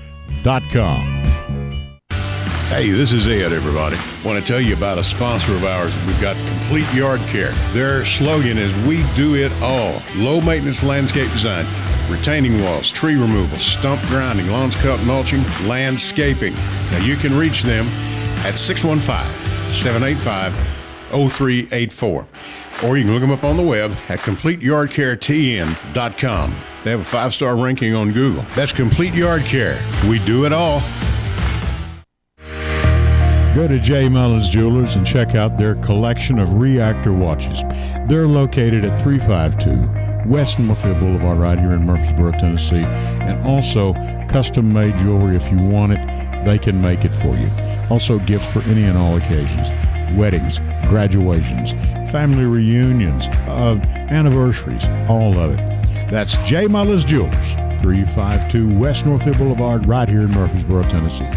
Hey, 2.72 2.88
this 2.88 3.12
is 3.12 3.26
Ed, 3.26 3.52
everybody. 3.52 3.98
Want 4.24 4.42
to 4.42 4.44
tell 4.50 4.58
you 4.60 4.74
about 4.74 4.96
a 4.96 5.04
sponsor 5.04 5.52
of 5.52 5.62
ours. 5.62 5.94
We've 6.06 6.18
got 6.22 6.36
Complete 6.48 6.90
Yard 6.94 7.20
Care. 7.26 7.52
Their 7.72 8.02
slogan 8.02 8.56
is 8.56 8.74
We 8.86 9.04
Do 9.14 9.34
It 9.34 9.52
All. 9.60 10.00
Low 10.16 10.40
maintenance 10.40 10.82
landscape 10.82 11.30
design, 11.32 11.66
retaining 12.10 12.62
walls, 12.62 12.90
tree 12.90 13.16
removal, 13.16 13.58
stump 13.58 14.00
grinding, 14.06 14.48
lawns 14.48 14.74
cut, 14.76 14.98
mulching, 15.04 15.44
landscaping. 15.66 16.54
Now 16.90 17.04
you 17.04 17.16
can 17.16 17.36
reach 17.36 17.62
them 17.62 17.84
at 18.46 18.56
615 18.56 19.70
785 19.70 20.54
0384. 21.10 22.26
Or 22.84 22.96
you 22.96 23.04
can 23.04 23.12
look 23.12 23.20
them 23.20 23.30
up 23.30 23.44
on 23.44 23.56
the 23.56 23.62
web 23.62 23.92
at 24.08 24.18
CompleteYardCareTN.com. 24.18 26.54
They 26.84 26.90
have 26.90 27.00
a 27.00 27.04
five 27.04 27.32
star 27.32 27.56
ranking 27.56 27.94
on 27.94 28.12
Google. 28.12 28.42
That's 28.54 28.72
Complete 28.72 29.14
Yard 29.14 29.42
Care. 29.42 29.80
We 30.08 30.18
do 30.20 30.46
it 30.46 30.52
all. 30.52 30.82
Go 33.54 33.68
to 33.68 33.78
J. 33.78 34.08
Mullins 34.08 34.48
Jewelers 34.48 34.96
and 34.96 35.06
check 35.06 35.34
out 35.34 35.58
their 35.58 35.74
collection 35.76 36.38
of 36.38 36.54
reactor 36.54 37.12
watches. 37.12 37.62
They're 38.08 38.26
located 38.26 38.84
at 38.84 38.98
352 38.98 40.28
West 40.28 40.58
Northfield 40.58 41.00
Boulevard, 41.00 41.38
right 41.38 41.58
here 41.58 41.72
in 41.72 41.84
Murfreesboro, 41.84 42.32
Tennessee. 42.32 42.76
And 42.76 43.44
also, 43.46 43.92
custom 44.28 44.72
made 44.72 44.96
jewelry. 44.98 45.36
If 45.36 45.50
you 45.50 45.58
want 45.58 45.92
it, 45.92 46.44
they 46.44 46.58
can 46.58 46.80
make 46.80 47.04
it 47.04 47.14
for 47.14 47.36
you. 47.36 47.50
Also, 47.90 48.18
gifts 48.20 48.46
for 48.46 48.62
any 48.62 48.84
and 48.84 48.96
all 48.96 49.16
occasions 49.16 49.68
weddings, 50.16 50.58
graduations, 50.88 51.72
family 52.10 52.44
reunions, 52.44 53.28
uh, 53.48 53.78
anniversaries, 54.10 54.84
all 55.08 55.38
of 55.38 55.52
it. 55.52 55.82
That's 56.10 56.36
J. 56.44 56.66
Mullins 56.66 57.04
Jewelers, 57.04 57.52
352 57.82 58.78
West 58.78 59.06
Northfield 59.06 59.38
Boulevard, 59.38 59.86
right 59.86 60.08
here 60.08 60.22
in 60.22 60.30
Murfreesboro, 60.30 60.82
Tennessee. 60.84 61.28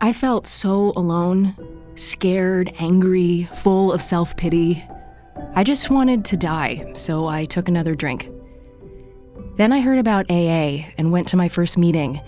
I 0.00 0.12
felt 0.14 0.46
so 0.46 0.92
alone, 0.96 1.54
scared, 1.94 2.72
angry, 2.78 3.48
full 3.52 3.92
of 3.92 4.00
self 4.00 4.36
pity. 4.36 4.82
I 5.54 5.64
just 5.64 5.90
wanted 5.90 6.24
to 6.26 6.36
die, 6.36 6.92
so 6.94 7.26
I 7.26 7.44
took 7.44 7.68
another 7.68 7.94
drink. 7.94 8.30
Then 9.56 9.74
I 9.74 9.80
heard 9.80 9.98
about 9.98 10.30
AA 10.30 10.86
and 10.96 11.12
went 11.12 11.28
to 11.28 11.36
my 11.36 11.50
first 11.50 11.76
meeting. 11.76 12.20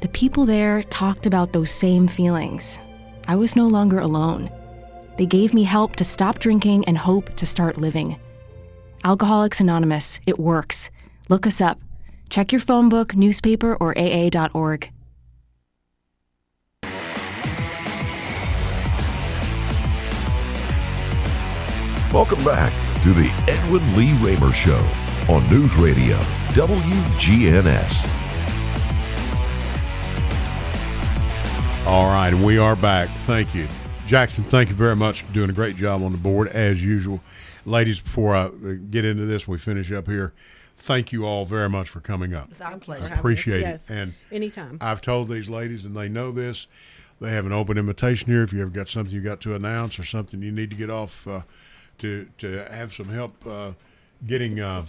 The 0.00 0.08
people 0.08 0.46
there 0.46 0.82
talked 0.84 1.26
about 1.26 1.52
those 1.52 1.70
same 1.70 2.08
feelings. 2.08 2.78
I 3.26 3.36
was 3.36 3.56
no 3.56 3.66
longer 3.66 3.98
alone. 3.98 4.50
They 5.16 5.24
gave 5.26 5.54
me 5.54 5.62
help 5.62 5.96
to 5.96 6.04
stop 6.04 6.40
drinking 6.40 6.84
and 6.86 6.98
hope 6.98 7.34
to 7.36 7.46
start 7.46 7.78
living. 7.78 8.18
Alcoholics 9.02 9.60
Anonymous, 9.60 10.20
it 10.26 10.38
works. 10.38 10.90
Look 11.28 11.46
us 11.46 11.60
up. 11.60 11.80
Check 12.28 12.52
your 12.52 12.60
phone 12.60 12.88
book, 12.88 13.14
newspaper, 13.14 13.76
or 13.76 13.96
AA.org. 13.96 14.90
Welcome 22.12 22.44
back 22.44 22.72
to 23.02 23.12
the 23.12 23.28
Edwin 23.48 23.96
Lee 23.96 24.12
Raymer 24.20 24.52
Show 24.52 24.86
on 25.28 25.48
News 25.50 25.74
Radio 25.76 26.16
WGNS. 26.54 28.23
All 31.86 32.06
right, 32.06 32.32
we 32.32 32.56
are 32.58 32.76
back. 32.76 33.08
Thank 33.10 33.54
you. 33.54 33.66
Jackson, 34.06 34.42
thank 34.42 34.70
you 34.70 34.74
very 34.74 34.96
much 34.96 35.22
for 35.22 35.32
doing 35.34 35.50
a 35.50 35.52
great 35.52 35.76
job 35.76 36.02
on 36.02 36.12
the 36.12 36.18
board, 36.18 36.48
as 36.48 36.84
usual. 36.84 37.20
Ladies, 37.66 38.00
before 38.00 38.34
I 38.34 38.44
uh, 38.44 38.50
get 38.90 39.04
into 39.04 39.26
this, 39.26 39.46
we 39.46 39.58
finish 39.58 39.92
up 39.92 40.06
here. 40.06 40.32
Thank 40.76 41.12
you 41.12 41.24
all 41.26 41.44
very 41.44 41.68
much 41.68 41.90
for 41.90 42.00
coming 42.00 42.32
up. 42.34 42.48
It's 42.50 42.60
our 42.62 42.78
pleasure. 42.78 43.02
having 43.02 43.12
us. 43.14 43.18
Appreciate 43.18 43.60
Yes. 43.60 43.90
it. 43.90 43.94
And 43.94 44.14
Anytime. 44.32 44.78
I've 44.80 45.02
told 45.02 45.28
these 45.28 45.50
ladies, 45.50 45.84
and 45.84 45.94
they 45.94 46.08
know 46.08 46.32
this. 46.32 46.66
They 47.20 47.30
have 47.32 47.44
an 47.46 47.52
open 47.52 47.76
invitation 47.78 48.30
here. 48.32 48.42
If 48.42 48.52
you 48.52 48.60
ever 48.62 48.70
got 48.70 48.88
something 48.88 49.14
you 49.14 49.20
got 49.20 49.40
to 49.42 49.54
announce 49.54 49.98
or 49.98 50.04
something 50.04 50.40
you 50.42 50.52
need 50.52 50.70
to 50.70 50.76
get 50.76 50.90
off, 50.90 51.26
uh, 51.28 51.42
to 51.98 52.26
to 52.38 52.64
have 52.70 52.92
some 52.92 53.08
help 53.08 53.34
uh, 53.46 53.72
getting 54.26 54.58
uh, 54.58 54.84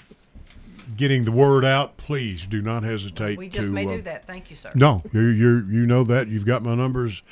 getting 0.96 1.26
the 1.26 1.32
word 1.32 1.66
out, 1.66 1.98
please 1.98 2.48
do 2.48 2.62
not 2.62 2.84
hesitate. 2.84 3.38
We 3.38 3.50
just 3.50 3.68
to, 3.68 3.74
may 3.74 3.86
uh, 3.86 3.98
do 3.98 4.02
that. 4.04 4.26
Thank 4.28 4.50
you, 4.50 4.56
sir. 4.56 4.72
No, 4.76 5.04
you're, 5.12 5.32
you're 5.32 5.72
you 5.72 5.86
know 5.86 6.04
that 6.04 6.28
you've 6.28 6.46
got 6.46 6.64
my 6.64 6.76
numbers. 6.76 7.24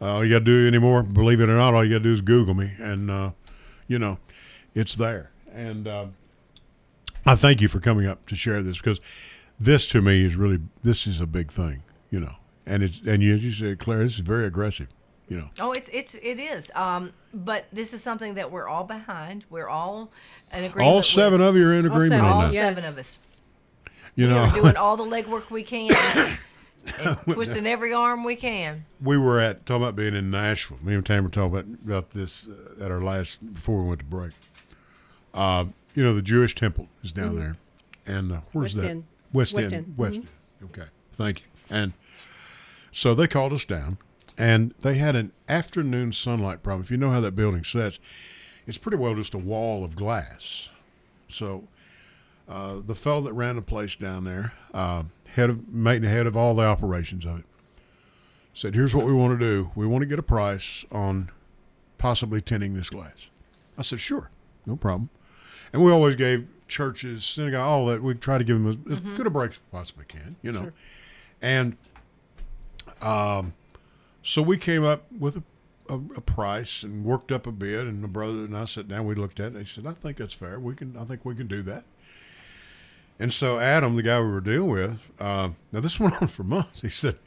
Uh, 0.00 0.14
all 0.14 0.24
you 0.24 0.30
got 0.30 0.40
to 0.40 0.44
do 0.44 0.66
anymore, 0.66 1.02
believe 1.02 1.40
it 1.40 1.48
or 1.48 1.56
not, 1.56 1.74
all 1.74 1.84
you 1.84 1.90
got 1.90 1.98
to 1.98 2.04
do 2.04 2.12
is 2.12 2.20
Google 2.20 2.54
me, 2.54 2.72
and 2.78 3.10
uh, 3.10 3.30
you 3.86 3.98
know, 3.98 4.18
it's 4.74 4.94
there. 4.96 5.30
And 5.52 5.86
uh, 5.86 6.06
I 7.24 7.34
thank 7.34 7.60
you 7.60 7.68
for 7.68 7.78
coming 7.78 8.06
up 8.06 8.26
to 8.26 8.34
share 8.34 8.62
this 8.62 8.78
because 8.78 9.00
this 9.60 9.88
to 9.88 10.02
me 10.02 10.24
is 10.24 10.36
really 10.36 10.58
this 10.82 11.06
is 11.06 11.20
a 11.20 11.26
big 11.26 11.52
thing, 11.52 11.82
you 12.10 12.20
know. 12.20 12.34
And 12.66 12.82
it's 12.82 13.00
and 13.02 13.22
you, 13.22 13.34
as 13.34 13.44
you 13.44 13.50
said, 13.50 13.78
Claire, 13.78 14.04
this 14.04 14.14
is 14.14 14.20
very 14.20 14.46
aggressive, 14.46 14.88
you 15.28 15.38
know. 15.38 15.48
Oh, 15.58 15.72
it's 15.72 15.88
it's 15.92 16.14
it 16.14 16.38
is. 16.38 16.70
Um, 16.74 17.12
but 17.34 17.66
this 17.72 17.92
is 17.92 18.02
something 18.02 18.34
that 18.34 18.50
we're 18.50 18.68
all 18.68 18.84
behind. 18.84 19.44
We're 19.50 19.68
all 19.68 20.10
in 20.52 20.64
agreement. 20.64 20.94
All 20.94 21.02
seven 21.02 21.40
with, 21.40 21.48
of 21.48 21.56
you 21.56 21.66
are 21.68 21.72
in 21.72 21.86
All 21.88 21.96
agreement 21.96 22.12
seven. 22.20 22.24
on 22.26 22.32
all 22.32 22.40
that. 22.42 22.52
Yes. 22.52 22.64
seven 22.76 22.84
of 22.90 22.98
us. 22.98 23.18
You 24.14 24.26
we 24.26 24.32
know, 24.32 24.40
are 24.40 24.52
doing 24.52 24.76
all 24.76 24.96
the 24.98 25.04
legwork 25.04 25.50
we 25.50 25.62
can 25.62 25.88
twisting 27.30 27.66
every 27.66 27.94
arm 27.94 28.24
we 28.24 28.36
can. 28.36 28.84
we 29.00 29.16
were 29.16 29.40
at 29.40 29.64
talking 29.64 29.82
about 29.82 29.96
being 29.96 30.14
in 30.14 30.30
Nashville. 30.30 30.78
Me 30.82 30.94
and 30.94 31.04
Tam 31.06 31.22
were 31.24 31.30
talking 31.30 31.50
about 31.56 31.64
about 31.84 32.10
this 32.10 32.48
uh, 32.48 32.84
at 32.84 32.90
our 32.90 33.00
last 33.00 33.54
before 33.54 33.82
we 33.82 33.88
went 33.88 34.00
to 34.00 34.06
break. 34.06 34.32
Uh, 35.32 35.66
you 35.94 36.02
know, 36.04 36.14
the 36.14 36.22
Jewish 36.22 36.54
temple 36.54 36.88
is 37.02 37.12
down 37.12 37.38
there, 37.38 37.56
and 38.06 38.32
uh, 38.32 38.40
where's 38.52 38.74
West 38.74 38.76
that? 38.76 38.90
End. 38.90 39.04
West, 39.32 39.54
West 39.54 39.72
End. 39.72 39.86
End. 39.86 39.94
West 39.96 40.16
End. 40.18 40.28
Okay, 40.64 40.88
thank 41.14 41.40
you. 41.40 41.46
And 41.70 41.92
so 42.90 43.14
they 43.14 43.26
called 43.26 43.52
us 43.54 43.64
down, 43.64 43.96
and 44.38 44.72
they 44.82 44.94
had 44.94 45.16
an 45.16 45.32
afternoon 45.48 46.12
sunlight 46.12 46.62
problem. 46.62 46.82
If 46.82 46.90
you 46.90 46.96
know 46.96 47.10
how 47.10 47.20
that 47.20 47.36
building 47.36 47.64
sets, 47.64 47.98
it's 48.66 48.78
pretty 48.78 48.96
well 48.96 49.14
just 49.14 49.34
a 49.34 49.38
wall 49.38 49.84
of 49.84 49.96
glass. 49.96 50.70
So 51.28 51.64
uh, 52.48 52.76
the 52.84 52.94
fellow 52.94 53.20
that 53.22 53.32
ran 53.32 53.56
the 53.56 53.62
place 53.62 53.96
down 53.96 54.24
there, 54.24 54.52
uh, 54.74 55.04
head 55.34 55.50
of 55.50 55.72
made 55.72 56.02
head 56.04 56.26
of 56.26 56.36
all 56.36 56.54
the 56.54 56.64
operations 56.64 57.24
of 57.24 57.40
it, 57.40 57.44
said, 58.52 58.74
"Here's 58.74 58.94
what 58.94 59.06
we 59.06 59.12
want 59.12 59.38
to 59.38 59.44
do. 59.44 59.70
We 59.74 59.86
want 59.86 60.02
to 60.02 60.06
get 60.06 60.18
a 60.18 60.22
price 60.22 60.84
on 60.90 61.30
possibly 61.98 62.40
tinting 62.40 62.74
this 62.74 62.90
glass." 62.90 63.28
I 63.78 63.82
said, 63.82 64.00
"Sure, 64.00 64.30
no 64.66 64.76
problem." 64.76 65.10
And 65.72 65.82
we 65.82 65.90
always 65.90 66.16
gave 66.16 66.46
churches, 66.68 67.24
synagogue, 67.24 67.60
all 67.60 67.86
that. 67.86 68.02
We 68.02 68.14
try 68.14 68.38
to 68.38 68.44
give 68.44 68.56
them 68.56 68.68
as, 68.68 68.78
as 68.90 69.00
good 69.16 69.26
a 69.26 69.30
break 69.30 69.52
as 69.52 69.58
we 69.58 69.78
possibly 69.78 70.04
can, 70.06 70.36
you 70.42 70.52
know. 70.52 70.72
And 71.40 71.76
um, 73.00 73.54
so 74.22 74.42
we 74.42 74.56
came 74.58 74.84
up 74.84 75.04
with 75.18 75.36
a, 75.36 75.42
a, 75.88 75.94
a 75.94 76.20
price 76.20 76.82
and 76.82 77.04
worked 77.04 77.32
up 77.32 77.46
a 77.46 77.52
bid, 77.52 77.86
And 77.86 78.02
the 78.02 78.08
brother 78.08 78.44
and 78.44 78.56
I 78.56 78.64
sat 78.64 78.88
down. 78.88 79.04
We 79.06 79.14
looked 79.14 79.40
at 79.40 79.46
it. 79.46 79.54
and 79.54 79.58
He 79.58 79.64
said, 79.64 79.86
"I 79.86 79.92
think 79.92 80.16
that's 80.18 80.34
fair. 80.34 80.58
We 80.60 80.74
can. 80.74 80.96
I 80.96 81.04
think 81.04 81.24
we 81.24 81.34
can 81.34 81.46
do 81.46 81.62
that." 81.62 81.84
And 83.18 83.32
so 83.32 83.58
Adam, 83.58 83.94
the 83.96 84.02
guy 84.02 84.20
we 84.20 84.28
were 84.28 84.40
dealing 84.40 84.70
with, 84.70 85.10
uh, 85.20 85.50
now 85.70 85.80
this 85.80 86.00
went 86.00 86.20
on 86.20 86.28
for 86.28 86.44
months. 86.44 86.80
He 86.82 86.88
said, 86.88 87.18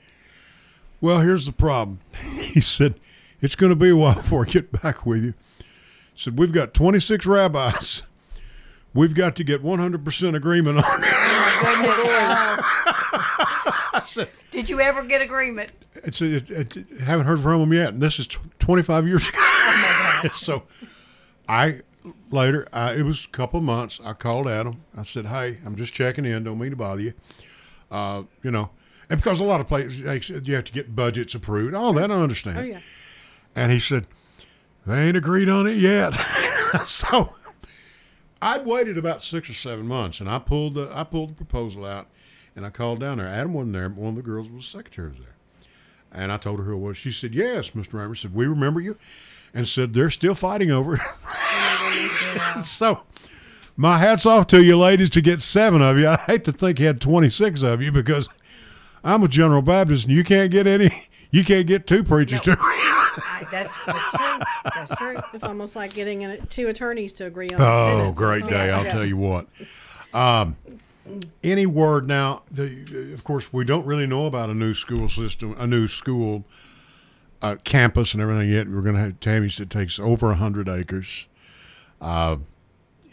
"Well, 1.02 1.20
here's 1.20 1.46
the 1.46 1.52
problem." 1.52 2.00
he 2.36 2.62
said, 2.62 2.96
"It's 3.42 3.56
going 3.56 3.72
to 3.72 3.76
be 3.76 3.90
a 3.90 3.96
while 3.96 4.16
before 4.16 4.46
I 4.46 4.50
get 4.50 4.72
back 4.82 5.06
with 5.06 5.24
you." 5.24 5.34
He 5.60 5.66
said, 6.22 6.40
"We've 6.40 6.54
got 6.54 6.74
26 6.74 7.26
rabbis. 7.26 8.04
We've 8.94 9.14
got 9.14 9.36
to 9.36 9.44
get 9.44 9.62
100% 9.62 10.36
agreement 10.36 10.78
on 10.78 10.84
it." 14.18 14.30
Did 14.52 14.70
you 14.70 14.80
ever 14.80 15.04
get 15.04 15.22
agreement? 15.22 15.72
It's 16.04 16.22
it, 16.22 16.50
it, 16.50 16.78
it- 16.78 17.00
haven't 17.02 17.26
heard 17.26 17.40
from 17.40 17.62
him 17.62 17.74
yet. 17.74 17.90
And 17.90 18.02
this 18.02 18.20
is 18.20 18.28
tw- 18.28 18.40
25 18.60 19.08
years 19.08 19.30
ago. 19.30 20.30
so 20.36 20.64
I 21.48 21.82
later, 22.32 22.68
I, 22.74 22.94
it 22.96 23.04
was 23.04 23.26
a 23.26 23.30
couple 23.30 23.58
of 23.60 23.64
months. 23.64 24.00
I 24.04 24.14
called 24.14 24.48
Adam. 24.48 24.82
I 24.96 25.04
said, 25.04 25.26
"Hey, 25.26 25.60
I'm 25.66 25.76
just 25.76 25.94
checking 25.94 26.26
in. 26.26 26.44
Don't 26.44 26.60
mean 26.60 26.72
to 26.72 26.76
bother 26.76 27.02
you. 27.02 27.14
Uh, 27.92 28.24
you 28.44 28.52
know, 28.52 28.70
and 29.10 29.20
because 29.20 29.40
a 29.40 29.44
lot 29.44 29.62
of 29.62 29.68
places 29.68 30.00
you 30.48 30.56
have 30.56 30.64
to 30.66 30.72
get 30.72 30.96
budgets 30.96 31.36
approved. 31.36 31.74
All 31.74 31.94
that 31.94 32.12
I 32.12 32.16
understand. 32.16 32.58
Oh 32.58 32.64
yeah. 32.64 32.80
And 33.56 33.72
he 33.72 33.80
said, 33.80 34.06
they 34.86 35.08
ain't 35.08 35.16
agreed 35.16 35.48
on 35.48 35.66
it 35.66 35.78
yet. 35.78 36.12
so 36.84 37.34
I'd 38.42 38.66
waited 38.66 38.98
about 38.98 39.22
six 39.22 39.50
or 39.50 39.54
seven 39.54 39.88
months, 39.88 40.20
and 40.20 40.30
I 40.30 40.40
pulled 40.40 40.76
the 40.76 40.92
I 40.94 41.04
pulled 41.04 41.32
the 41.32 41.36
proposal 41.36 41.86
out, 41.86 42.08
and 42.56 42.66
I 42.66 42.70
called 42.70 43.00
down 43.00 43.18
there. 43.18 43.28
Adam 43.28 43.54
wasn't 43.54 43.74
there. 43.74 43.90
but 43.90 44.00
One 44.02 44.10
of 44.10 44.16
the 44.16 44.22
girls 44.22 44.50
was 44.50 44.66
secretary 44.68 45.10
was 45.10 45.18
there, 45.20 45.36
and 46.12 46.32
I 46.32 46.38
told 46.38 46.60
her 46.60 46.66
who 46.66 46.74
it 46.74 46.80
was. 46.80 46.98
She 46.98 47.12
said, 47.12 47.34
"Yes, 47.34 47.72
Mr. 47.72 47.94
Raymer." 47.94 48.16
Said, 48.16 48.36
"We 48.36 48.46
remember 48.46 48.80
you," 48.80 48.98
and 49.54 49.68
said 49.68 49.94
they're 49.94 50.10
still 50.10 50.36
fighting 50.36 50.72
over 50.72 50.96
it. 50.96 52.60
so. 52.64 53.02
My 53.78 53.98
hat's 54.00 54.26
off 54.26 54.48
to 54.48 54.64
you, 54.64 54.78
ladies, 54.78 55.10
to 55.10 55.22
get 55.22 55.42
seven 55.42 55.82
of 55.82 55.98
you. 55.98 56.08
I 56.08 56.16
hate 56.16 56.46
to 56.46 56.54
think 56.54 56.80
you 56.80 56.88
had 56.88 57.02
26 57.02 57.62
of 57.62 57.82
you 57.82 57.92
because 57.92 58.30
I'm 59.04 59.22
a 59.22 59.28
General 59.28 59.62
Baptist 59.62 60.06
and 60.06 60.16
you 60.16 60.24
can't 60.24 60.50
get 60.50 60.66
any, 60.66 61.10
you 61.36 61.44
can't 61.44 61.68
get 61.68 61.86
two 61.86 62.02
preachers 62.02 62.40
to 62.42 62.56
I, 63.18 63.46
that's, 63.52 63.72
that's 63.86 64.10
true. 64.12 64.46
That's 64.64 64.96
true. 64.96 65.18
It's 65.34 65.44
almost 65.44 65.76
like 65.76 65.94
getting 65.94 66.24
a, 66.24 66.38
two 66.38 66.70
attorneys 66.70 67.12
to 67.14 67.26
agree 67.26 67.50
on. 67.50 67.62
Oh, 67.62 68.14
great 68.14 68.46
day! 68.46 68.72
I'll 68.72 68.86
tell 68.86 69.06
you 69.06 69.18
what. 69.18 69.48
Um, 70.14 70.56
any 71.44 71.66
word 71.66 72.08
now? 72.08 72.44
The, 72.52 73.14
of 73.14 73.24
course, 73.24 73.52
we 73.52 73.66
don't 73.66 73.86
really 73.86 74.08
know 74.08 74.26
about 74.26 74.50
a 74.50 74.54
new 74.54 74.74
school 74.74 75.10
system, 75.10 75.56
a 75.58 75.68
new 75.68 75.88
school 75.88 76.46
uh, 77.42 77.58
campus, 77.64 78.14
and 78.14 78.22
everything 78.22 78.50
yet. 78.50 78.70
We're 78.70 78.82
going 78.82 78.96
to 78.96 79.02
have 79.02 79.20
Tammy 79.20 79.50
said 79.50 79.68
it 79.68 79.70
takes 79.70 80.00
over 80.00 80.34
hundred 80.34 80.70
acres. 80.70 81.28
Uh, 82.00 82.38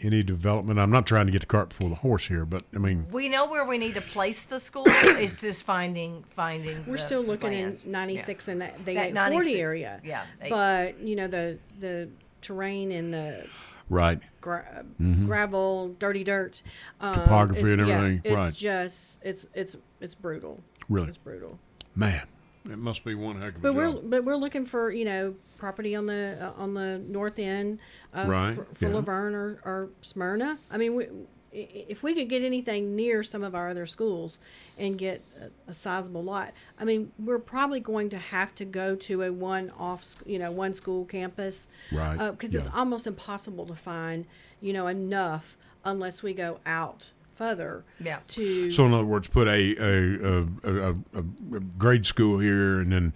any 0.05 0.23
development? 0.23 0.79
I'm 0.79 0.91
not 0.91 1.05
trying 1.05 1.25
to 1.27 1.31
get 1.31 1.41
the 1.41 1.47
cart 1.47 1.69
before 1.69 1.89
the 1.89 1.95
horse 1.95 2.27
here, 2.27 2.45
but 2.45 2.63
I 2.75 2.77
mean, 2.79 3.07
We 3.11 3.29
know 3.29 3.47
where 3.47 3.65
we 3.65 3.77
need 3.77 3.93
to 3.95 4.01
place 4.01 4.43
the 4.43 4.59
school. 4.59 4.83
it's 4.87 5.41
just 5.41 5.63
finding 5.63 6.23
finding. 6.35 6.77
We're 6.85 6.93
the 6.93 6.97
still 6.99 7.21
looking 7.23 7.51
land. 7.51 7.79
in 7.85 7.91
96 7.91 8.47
and 8.47 8.61
that 8.61 8.77
the 8.85 8.93
That 8.95 9.07
840 9.09 9.61
area. 9.61 10.01
yeah, 10.03 10.23
they- 10.41 10.49
But 10.49 10.99
you 10.99 11.15
know 11.15 11.27
the 11.27 11.57
the 11.79 12.09
terrain 12.41 12.91
and 12.91 13.13
the 13.13 13.47
right? 13.89 14.19
gra- 14.41 14.83
gravel, 15.25 15.89
dirty 15.99 16.23
dirt, 16.23 16.61
um, 16.99 17.13
Mm-hmm. 17.13 17.21
Topography 17.23 17.59
it's- 17.61 17.79
and 17.79 17.87
yeah, 17.87 17.97
everything, 17.97 18.21
it's 18.23 18.35
right. 18.35 18.53
just 18.53 19.19
it's 19.23 19.45
it's 19.53 19.75
it's 20.01 20.15
brutal. 20.15 20.61
Really? 20.89 21.07
it's 21.07 21.17
brutal. 21.17 21.59
Man, 21.95 22.23
it 22.69 22.77
must 22.77 23.03
be 23.03 23.15
one 23.15 23.41
heck 23.41 23.55
of 23.55 23.57
a 23.57 23.59
But 23.59 23.75
we're 23.75 23.91
but 23.91 24.23
we're 24.23 24.35
looking 24.35 24.65
for 24.65 24.91
you 24.91 25.05
know 25.05 25.35
property 25.57 25.95
on 25.95 26.05
the 26.05 26.37
uh, 26.39 26.61
on 26.61 26.73
the 26.73 26.99
north 27.07 27.39
end 27.39 27.79
of, 28.13 28.27
Right, 28.27 28.55
for, 28.55 28.65
for 28.73 28.87
yeah. 28.87 28.95
La 28.95 29.01
Vergne 29.01 29.35
or, 29.35 29.59
or 29.63 29.89
Smyrna. 30.01 30.57
I 30.71 30.77
mean, 30.77 30.95
we, 30.95 31.07
if 31.51 32.01
we 32.01 32.15
could 32.15 32.29
get 32.29 32.41
anything 32.41 32.95
near 32.95 33.21
some 33.21 33.43
of 33.43 33.53
our 33.53 33.69
other 33.69 33.85
schools 33.85 34.39
and 34.77 34.97
get 34.97 35.23
a, 35.39 35.71
a 35.71 35.73
sizable 35.73 36.23
lot, 36.23 36.51
I 36.79 36.83
mean, 36.83 37.11
we're 37.19 37.37
probably 37.39 37.79
going 37.79 38.09
to 38.09 38.17
have 38.17 38.55
to 38.55 38.65
go 38.65 38.95
to 38.95 39.21
a 39.23 39.31
one 39.31 39.71
off 39.77 40.15
you 40.25 40.39
know 40.39 40.51
one 40.51 40.73
school 40.73 41.05
campus, 41.05 41.67
Right, 41.91 42.17
Because 42.31 42.53
it's 42.55 42.67
yeah. 42.67 42.73
almost 42.79 43.07
impossible 43.07 43.65
to 43.67 43.75
find 43.75 44.25
you 44.61 44.73
know 44.73 44.87
enough 44.87 45.57
unless 45.85 46.23
we 46.23 46.33
go 46.33 46.59
out 46.65 47.11
further. 47.35 47.83
Yeah. 47.99 48.19
To 48.29 48.69
So, 48.71 48.85
in 48.85 48.93
other 48.93 49.05
words, 49.05 49.27
put 49.27 49.47
a 49.47 49.51
a, 49.51 50.41
a, 50.41 50.47
a, 50.63 50.91
a, 50.91 51.19
a 51.19 51.59
grade 51.77 52.05
school 52.05 52.39
here, 52.39 52.79
and 52.79 52.91
then 52.91 53.13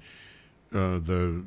uh, 0.73 0.99
the 0.99 1.43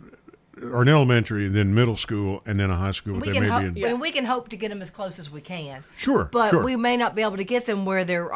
or 0.62 0.82
an 0.82 0.88
elementary, 0.88 1.48
then 1.48 1.74
middle 1.74 1.96
school, 1.96 2.42
and 2.44 2.60
then 2.60 2.70
a 2.70 2.76
high 2.76 2.90
school. 2.90 3.18
But 3.18 3.28
We 3.28 3.32
can 3.32 3.42
may 3.44 3.48
hope, 3.48 3.74
be 3.74 3.82
in. 3.82 3.88
and 3.92 4.00
we 4.00 4.10
can 4.12 4.26
hope 4.26 4.48
to 4.48 4.56
get 4.58 4.68
them 4.68 4.82
as 4.82 4.90
close 4.90 5.18
as 5.18 5.30
we 5.30 5.40
can. 5.40 5.82
Sure, 5.96 6.28
But 6.30 6.50
sure. 6.50 6.62
we 6.62 6.76
may 6.76 6.98
not 6.98 7.14
be 7.14 7.22
able 7.22 7.38
to 7.38 7.44
get 7.44 7.64
them 7.64 7.86
where 7.86 8.04
they're 8.04 8.30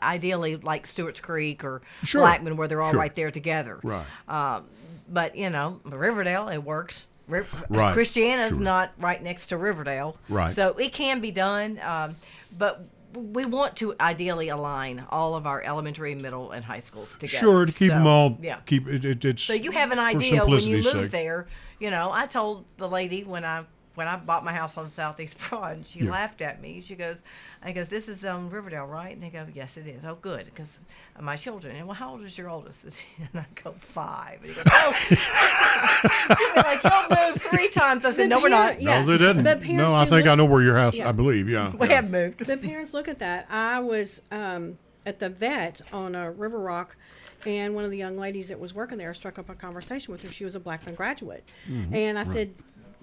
ideally 0.00 0.54
like 0.56 0.86
Stewart's 0.86 1.20
Creek 1.20 1.64
or 1.64 1.82
Sure, 2.04 2.20
Blackman, 2.20 2.56
where 2.56 2.68
they're 2.68 2.80
all 2.80 2.92
sure. 2.92 3.00
right 3.00 3.14
there 3.16 3.32
together. 3.32 3.80
Right. 3.82 4.06
Um, 4.28 4.66
but 5.08 5.34
you 5.36 5.50
know, 5.50 5.80
Riverdale, 5.84 6.48
it 6.48 6.58
works. 6.58 7.06
Ri- 7.26 7.42
Right, 7.68 7.92
Christiana's 7.92 8.50
sure. 8.50 8.60
not 8.60 8.92
right 8.98 9.20
next 9.20 9.48
to 9.48 9.56
Riverdale. 9.56 10.16
Right. 10.28 10.52
So 10.52 10.74
it 10.78 10.92
can 10.92 11.20
be 11.20 11.32
done, 11.32 11.80
um, 11.80 12.14
but 12.56 12.86
we 13.14 13.44
want 13.44 13.76
to 13.76 13.94
ideally 14.00 14.48
align 14.48 15.04
all 15.10 15.34
of 15.34 15.46
our 15.46 15.62
elementary, 15.62 16.14
middle, 16.14 16.50
and 16.52 16.64
high 16.64 16.80
schools 16.80 17.16
together. 17.16 17.38
Sure, 17.38 17.66
to 17.66 17.72
keep 17.72 17.90
So, 17.90 17.94
them 17.98 18.06
all. 18.06 18.38
Yeah. 18.42 18.58
Keep 18.66 18.88
it. 18.88 19.04
it 19.04 19.24
it's 19.24 19.42
So 19.42 19.52
you 19.52 19.70
have 19.70 19.90
an 19.92 19.98
idea 19.98 20.44
when 20.44 20.60
you 20.60 20.76
move 20.76 20.84
sake. 20.84 21.10
there. 21.10 21.46
You 21.78 21.90
know, 21.90 22.10
I 22.12 22.26
told 22.26 22.64
the 22.76 22.88
lady 22.88 23.24
when 23.24 23.44
I 23.44 23.64
when 23.94 24.08
I 24.08 24.16
bought 24.16 24.44
my 24.44 24.52
house 24.52 24.76
on 24.76 24.90
Southeast 24.90 25.36
Broad, 25.48 25.76
and 25.76 25.86
she 25.86 26.00
Yeah. 26.00 26.10
laughed 26.10 26.40
at 26.42 26.60
me. 26.60 26.80
She 26.80 26.94
goes, 26.96 27.16
"I 27.62 27.72
goes, 27.72 27.88
this 27.88 28.08
is 28.08 28.24
um, 28.24 28.50
Riverdale, 28.50 28.86
right?" 28.86 29.12
And 29.12 29.22
they 29.22 29.30
go, 29.30 29.46
"Yes, 29.54 29.76
it 29.76 29.86
is." 29.86 30.04
Oh, 30.04 30.16
good, 30.20 30.46
because 30.46 30.68
my 31.20 31.36
children. 31.36 31.76
And 31.76 31.86
well, 31.86 31.94
how 31.94 32.10
old 32.12 32.24
is 32.24 32.36
your 32.36 32.48
oldest? 32.48 32.80
And 33.32 33.40
I 33.40 33.46
go 33.62 33.74
five. 33.92 34.38
And 34.42 34.48
he 34.50 34.54
goes, 34.54 34.64
"Oh, 34.70 34.94
You're 36.40 36.62
like 36.64 36.82
you'll 36.82 37.18
move 37.32 37.42
three 37.42 37.68
times." 37.68 38.04
I 38.04 38.10
said, 38.10 38.24
The 38.24 38.28
"No, 38.28 38.40
we're 38.40 38.48
not. 38.48 38.80
yeah. 38.80 39.00
No, 39.00 39.06
they 39.06 39.18
didn't. 39.18 39.44
But 39.44 39.60
parents 39.62 39.76
No, 39.92 39.94
I 39.94 40.04
think 40.04 40.24
look- 40.24 40.32
I 40.32 40.34
know 40.34 40.44
where 40.44 40.62
your 40.62 40.76
house. 40.76 40.96
Yeah. 40.96 41.08
I 41.08 41.12
believe. 41.12 41.48
Yeah. 41.48 41.70
We 41.74 41.88
yeah. 41.88 41.94
have 41.96 42.10
moved." 42.10 42.44
the 42.46 42.56
parents 42.56 42.94
look 42.94 43.08
at 43.08 43.18
that. 43.20 43.46
I 43.50 43.80
was 43.80 44.22
um, 44.30 44.78
at 45.06 45.18
the 45.20 45.28
vet 45.28 45.80
on 45.92 46.14
a 46.14 46.30
River 46.30 46.58
Rock, 46.58 46.96
and 47.46 47.74
one 47.74 47.84
of 47.84 47.90
the 47.90 47.98
young 47.98 48.16
ladies 48.16 48.48
that 48.48 48.58
was 48.58 48.74
working 48.74 48.98
there 48.98 49.12
struck 49.14 49.38
up 49.38 49.48
a 49.50 49.54
conversation 49.54 50.12
with 50.12 50.22
her. 50.22 50.28
She 50.32 50.44
was 50.44 50.54
a 50.54 50.60
Blackman 50.60 50.94
graduate, 50.94 51.44
and 51.92 52.18
I 52.18 52.24
said, 52.24 52.54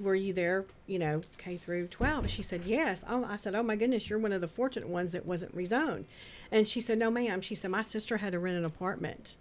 "Were 0.02 0.16
you 0.16 0.34
there? 0.34 0.66
You 0.88 1.00
know, 1.00 1.22
K 1.38 1.58
through 1.58 1.88
12? 1.88 2.30
She 2.30 2.42
said, 2.42 2.64
"Yes." 2.66 3.04
Oh, 3.08 3.24
I 3.26 3.38
said, 3.38 3.56
"Oh 3.56 3.64
my 3.64 3.76
goodness, 3.76 4.10
you're 4.10 4.20
one 4.20 4.34
of 4.34 4.42
the 4.42 4.48
fortunate 4.48 4.90
ones 4.90 5.12
that 5.14 5.26
wasn't 5.26 5.56
rezoned." 5.56 6.06
And 6.52 6.68
she 6.68 6.82
said, 6.82 6.98
"No, 6.98 7.10
ma'am." 7.12 7.42
She 7.42 7.56
said, 7.56 7.72
"My 7.72 7.82
sister 7.82 8.18
had 8.18 8.34
to 8.34 8.40
rent 8.40 8.58
an 8.58 8.66
apartment 8.66 9.38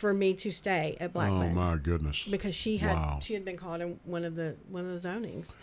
for 0.00 0.14
me 0.14 0.32
to 0.32 0.50
stay 0.50 0.96
at 0.98 1.12
Black. 1.12 1.30
Oh 1.30 1.48
my 1.50 1.76
goodness. 1.76 2.26
Because 2.30 2.54
she 2.54 2.78
had 2.78 2.94
Wow. 2.96 3.18
she 3.22 3.34
had 3.34 3.44
been 3.44 3.58
caught 3.58 3.82
in 3.82 4.00
one 4.04 4.24
of 4.24 4.34
the 4.34 4.56
one 4.70 4.86
of 4.88 5.00
the 5.02 5.08
zonings. 5.08 5.56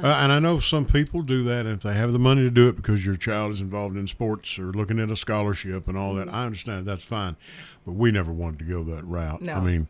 Uh, 0.00 0.06
and 0.06 0.30
I 0.30 0.38
know 0.38 0.60
some 0.60 0.86
people 0.86 1.22
do 1.22 1.42
that 1.44 1.66
and 1.66 1.74
if 1.74 1.82
they 1.82 1.94
have 1.94 2.12
the 2.12 2.18
money 2.20 2.42
to 2.42 2.50
do 2.50 2.68
it 2.68 2.76
because 2.76 3.04
your 3.04 3.16
child 3.16 3.52
is 3.52 3.60
involved 3.60 3.96
in 3.96 4.06
sports 4.06 4.60
or 4.60 4.66
looking 4.66 5.00
at 5.00 5.10
a 5.10 5.16
scholarship 5.16 5.88
and 5.88 5.98
all 5.98 6.14
that. 6.14 6.32
I 6.32 6.44
understand 6.44 6.86
that's 6.86 7.02
fine, 7.02 7.36
but 7.84 7.92
we 7.94 8.12
never 8.12 8.32
wanted 8.32 8.60
to 8.60 8.64
go 8.64 8.84
that 8.84 9.04
route. 9.04 9.48
I 9.48 9.58
mean, 9.58 9.88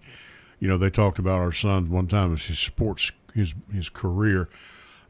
you 0.59 0.69
know, 0.69 0.79
they 0.79 0.89
talked 0.89 1.19
about 1.19 1.39
our 1.39 1.53
son 1.53 1.91
one 1.91 2.07
time 2.07 2.33
as 2.33 2.47
his 2.47 2.59
sports, 2.59 3.13
his 3.35 3.55
his 3.73 3.89
career. 3.89 4.49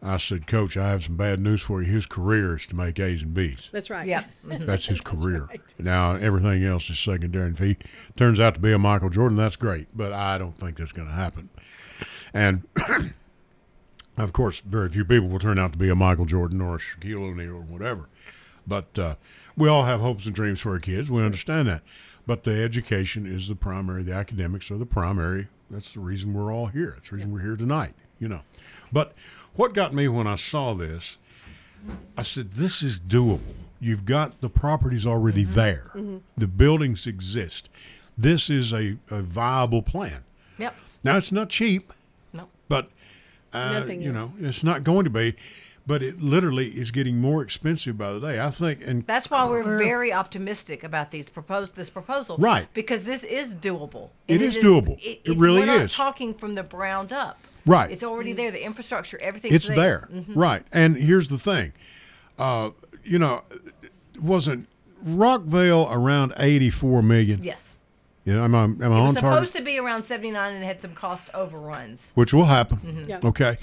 I 0.02 0.16
said, 0.16 0.46
Coach, 0.46 0.78
I 0.78 0.88
have 0.88 1.04
some 1.04 1.16
bad 1.16 1.40
news 1.40 1.60
for 1.60 1.82
you. 1.82 1.92
His 1.92 2.06
career 2.06 2.56
is 2.56 2.64
to 2.66 2.76
make 2.76 2.98
A's 2.98 3.22
and 3.22 3.34
B's. 3.34 3.68
That's 3.70 3.90
right. 3.90 4.06
Yeah. 4.06 4.24
That's 4.44 4.86
his 4.86 5.02
career. 5.02 5.46
Now 5.78 6.14
everything 6.14 6.64
else 6.64 6.88
is 6.88 6.98
secondary. 6.98 7.46
And 7.46 7.54
if 7.54 7.58
he 7.58 7.76
turns 8.16 8.40
out 8.40 8.54
to 8.54 8.60
be 8.60 8.72
a 8.72 8.78
Michael 8.78 9.10
Jordan, 9.10 9.36
that's 9.36 9.56
great. 9.56 9.88
But 9.94 10.12
I 10.12 10.38
don't 10.38 10.56
think 10.56 10.78
that's 10.78 10.92
going 10.92 11.08
to 11.08 11.14
happen. 11.14 11.50
And 12.32 12.66
of 14.16 14.32
course, 14.32 14.60
very 14.60 14.88
few 14.88 15.04
people 15.04 15.28
will 15.28 15.38
turn 15.38 15.58
out 15.58 15.72
to 15.72 15.78
be 15.78 15.90
a 15.90 15.94
Michael 15.94 16.24
Jordan 16.24 16.62
or 16.62 16.76
a 16.76 16.78
Shaquille 16.78 17.30
O'Neal 17.30 17.56
or 17.56 17.62
whatever. 17.62 18.08
But 18.66 18.98
uh, 18.98 19.14
we 19.56 19.68
all 19.68 19.84
have 19.84 20.00
hopes 20.00 20.24
and 20.24 20.34
dreams 20.34 20.60
for 20.60 20.72
our 20.72 20.78
kids. 20.78 21.10
We 21.10 21.22
understand 21.22 21.68
that. 21.68 21.82
But 22.26 22.44
the 22.44 22.62
education 22.62 23.26
is 23.26 23.48
the 23.48 23.54
primary. 23.54 24.02
The 24.02 24.14
academics 24.14 24.70
are 24.70 24.78
the 24.78 24.86
primary. 24.86 25.48
That's 25.70 25.92
the 25.92 26.00
reason 26.00 26.32
we're 26.32 26.52
all 26.52 26.66
here. 26.66 26.92
That's 26.96 27.10
the 27.10 27.16
reason 27.16 27.32
we're 27.32 27.42
here 27.42 27.56
tonight. 27.56 27.94
You 28.20 28.28
know. 28.28 28.40
But 28.92 29.14
what 29.56 29.74
got 29.74 29.92
me 29.92 30.06
when 30.06 30.26
I 30.28 30.36
saw 30.36 30.74
this 30.74 31.16
I 32.16 32.22
said, 32.22 32.52
this 32.52 32.82
is 32.82 33.00
doable. 33.00 33.40
You've 33.80 34.04
got 34.04 34.42
the 34.42 34.50
properties 34.50 35.06
already 35.06 35.44
there, 35.44 35.90
the 36.36 36.46
buildings 36.46 37.06
exist. 37.06 37.70
This 38.18 38.50
is 38.50 38.74
a, 38.74 38.98
a 39.10 39.22
viable 39.22 39.80
plan. 39.80 40.22
Yep. 40.58 40.74
Now, 41.02 41.16
it's 41.16 41.32
not 41.32 41.48
cheap, 41.48 41.90
No. 42.34 42.48
but, 42.68 42.90
uh, 43.54 43.82
you 43.88 44.10
is. 44.10 44.14
know, 44.14 44.34
it's 44.38 44.62
not 44.62 44.84
going 44.84 45.04
to 45.04 45.10
be, 45.10 45.34
but 45.86 46.02
it 46.02 46.20
literally 46.20 46.66
is 46.66 46.90
getting 46.90 47.16
more 47.18 47.40
expensive 47.42 47.96
by 47.96 48.12
the 48.12 48.20
day. 48.20 48.38
I 48.38 48.50
think, 48.50 48.86
and 48.86 49.06
That's 49.06 49.30
why 49.30 49.48
we're 49.48 49.78
very 49.78 50.12
optimistic 50.12 50.84
about 50.84 51.10
these 51.10 51.30
propos- 51.30 51.70
this 51.70 51.88
proposal. 51.88 52.36
Right. 52.36 52.68
Because 52.74 53.06
this 53.06 53.24
is 53.24 53.54
doable. 53.54 54.10
It 54.28 54.34
And 54.34 54.42
is 54.42 54.58
doable. 54.58 54.98
It 54.98 55.20
it's- 55.24 55.38
really 55.38 55.60
we're 55.60 55.66
not 55.66 55.80
is. 55.86 55.94
talking 55.94 56.34
from 56.34 56.54
the 56.56 56.62
ground 56.64 57.10
up. 57.14 57.38
Right. 57.66 57.90
It's 57.90 58.02
already 58.02 58.32
there. 58.32 58.50
The 58.50 58.64
infrastructure, 58.64 59.18
everything. 59.20 59.54
it's 59.54 59.68
there. 59.68 60.08
Mm-hmm. 60.12 60.38
Right. 60.38 60.62
And 60.72 60.96
here's 60.96 61.28
the 61.28 61.38
thing 61.38 61.72
uh, 62.38 62.70
you 63.04 63.18
know, 63.18 63.42
wasn't 64.20 64.68
Rockvale 65.06 65.88
around 65.92 66.32
84 66.36 67.02
million? 67.02 67.42
Yes. 67.42 67.74
You 68.24 68.34
know, 68.34 68.44
am 68.44 68.54
I, 68.54 68.64
am 68.64 68.82
I 68.82 68.86
It 68.86 68.88
was 68.88 68.98
on 69.00 69.08
supposed 69.14 69.22
target? 69.22 69.52
to 69.54 69.62
be 69.62 69.78
around 69.78 70.04
79 70.04 70.54
and 70.54 70.62
had 70.64 70.80
some 70.80 70.94
cost 70.94 71.30
overruns. 71.34 72.12
which 72.14 72.34
will 72.34 72.44
happen. 72.44 72.78
Mm-hmm. 72.78 73.10
Yeah. 73.10 73.20
Okay, 73.24 73.56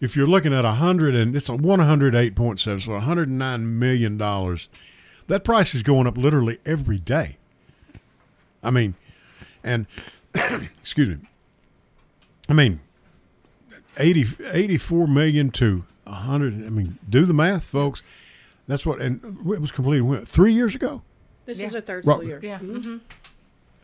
if 0.00 0.16
you're 0.16 0.26
looking 0.26 0.52
at 0.52 0.64
a 0.64 0.72
hundred 0.72 1.14
and 1.14 1.34
it's 1.36 1.48
a 1.48 1.54
one 1.54 1.78
hundred 1.78 2.14
eight 2.14 2.34
point 2.34 2.58
seven, 2.58 2.80
so 2.80 2.92
109 2.92 3.78
million 3.78 4.16
dollars, 4.18 4.68
that 5.28 5.44
price 5.44 5.74
is 5.74 5.82
going 5.84 6.06
up 6.08 6.18
literally 6.18 6.58
every 6.66 6.98
day. 6.98 7.36
I 8.64 8.70
mean, 8.70 8.94
and 9.62 9.86
excuse 10.34 11.08
me, 11.08 11.16
I 12.48 12.52
mean, 12.52 12.80
80, 14.00 14.26
84 14.52 15.06
million 15.08 15.50
to 15.52 15.84
a 16.06 16.12
hundred. 16.12 16.54
I 16.54 16.70
mean, 16.70 16.98
do 17.08 17.24
the 17.24 17.34
math, 17.34 17.64
folks. 17.64 18.02
That's 18.66 18.84
what, 18.86 19.00
and 19.00 19.22
it 19.52 19.60
was 19.60 19.72
completed 19.72 20.02
when, 20.02 20.24
three 20.24 20.52
years 20.52 20.74
ago. 20.74 21.02
This 21.46 21.60
Yeah. 21.60 21.66
is 21.66 21.74
a 21.74 21.80
third 21.82 22.06
Right. 22.06 22.24
year. 22.24 22.40
Yeah. 22.42 22.58
hmm 22.58 22.98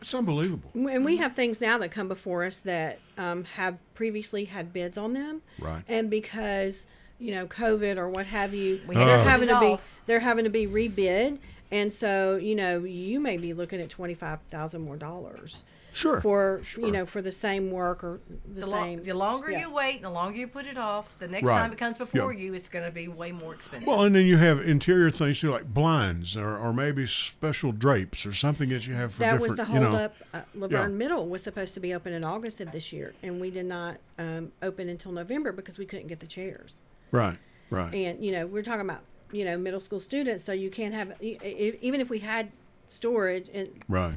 It's 0.00 0.14
unbelievable. 0.14 0.70
And 0.74 1.04
we 1.04 1.16
have 1.16 1.34
things 1.34 1.60
now 1.60 1.78
that 1.78 1.90
come 1.90 2.06
before 2.08 2.44
us 2.44 2.60
that 2.60 2.98
um, 3.18 3.44
have 3.56 3.78
previously 3.94 4.44
had 4.44 4.72
bids 4.72 4.98
on 4.98 5.14
them. 5.14 5.42
Right. 5.58 5.82
And 5.88 6.10
because, 6.10 6.86
you 7.18 7.34
know, 7.34 7.46
COVID 7.46 7.96
or 7.96 8.08
what 8.08 8.26
have 8.26 8.52
you, 8.54 8.80
We 8.86 8.94
they're 8.94 9.04
had 9.04 9.16
to 9.16 9.22
put 9.22 9.30
having 9.30 9.48
to 9.48 9.60
be 9.60 9.82
they're 10.06 10.20
having 10.20 10.44
to 10.44 10.50
be 10.50 10.66
rebid. 10.66 11.38
And 11.70 11.92
so, 11.92 12.36
you 12.36 12.54
know, 12.54 12.84
you 12.84 13.18
may 13.20 13.36
be 13.36 13.52
looking 13.52 13.80
at 13.80 13.90
twenty 13.90 14.14
five 14.14 14.38
thousand 14.50 14.82
more 14.82 14.96
dollars 14.96 15.64
Sure. 15.92 16.20
for 16.20 16.60
Sure. 16.62 16.84
you 16.84 16.92
know, 16.92 17.06
for 17.06 17.22
the 17.22 17.32
same 17.32 17.70
work 17.70 18.04
or 18.04 18.20
the, 18.54 18.60
The, 18.60 18.66
lo- 18.66 18.82
same 18.82 19.02
the 19.02 19.14
longer 19.14 19.50
yeah. 19.50 19.60
you 19.62 19.70
wait 19.72 20.02
the 20.02 20.10
longer 20.10 20.38
you 20.38 20.46
put 20.46 20.66
it 20.66 20.76
off, 20.76 21.06
the 21.18 21.26
next 21.26 21.46
Right. 21.48 21.56
time 21.58 21.72
it 21.72 21.78
comes 21.78 21.96
before 21.96 22.32
Yeah. 22.34 22.38
you, 22.44 22.54
it's 22.54 22.68
going 22.68 22.84
to 22.84 22.90
be 22.90 23.08
way 23.08 23.32
more 23.32 23.54
expensive. 23.54 23.86
Well, 23.86 24.02
and 24.04 24.14
then 24.14 24.26
you 24.26 24.36
have 24.36 24.60
interior 24.68 25.10
things 25.10 25.40
too, 25.40 25.50
like 25.50 25.72
blinds 25.72 26.36
or, 26.36 26.56
or 26.58 26.72
maybe 26.74 27.06
special 27.06 27.72
drapes 27.72 28.26
or 28.26 28.32
something 28.34 28.68
that 28.68 28.86
you 28.86 28.92
have 28.94 29.14
for 29.14 29.20
that 29.20 29.40
was 29.40 29.52
different. 29.52 29.70
the 29.70 29.74
you 29.74 29.80
know, 29.84 29.90
holdup. 29.90 30.14
Uh, 30.34 30.40
La 30.54 30.68
Vergne 30.68 30.90
Yeah. 30.92 30.96
Middle 30.98 31.28
was 31.28 31.42
supposed 31.42 31.72
to 31.74 31.80
be 31.80 31.94
open 31.94 32.12
in 32.12 32.22
August 32.24 32.60
of 32.60 32.70
this 32.72 32.92
year, 32.92 33.14
and 33.22 33.40
we 33.40 33.50
did 33.50 33.66
not 33.66 33.96
um, 34.18 34.52
open 34.62 34.88
until 34.90 35.12
November 35.12 35.50
because 35.50 35.78
we 35.78 35.86
couldn't 35.86 36.08
get 36.08 36.20
the 36.20 36.26
chairs. 36.26 36.82
Right, 37.10 37.38
right. 37.70 37.92
And 37.94 38.22
you 38.22 38.32
know, 38.32 38.46
we're 38.46 38.62
talking 38.62 38.82
about 38.82 39.00
you 39.32 39.44
know 39.44 39.56
middle 39.56 39.80
school 39.80 40.00
students, 40.00 40.44
so 40.44 40.52
you 40.52 40.70
can't 40.70 40.94
have 40.94 41.20
even 41.22 42.00
if 42.00 42.10
we 42.10 42.20
had 42.20 42.50
storage 42.88 43.48
and 43.52 43.68
right. 43.88 44.14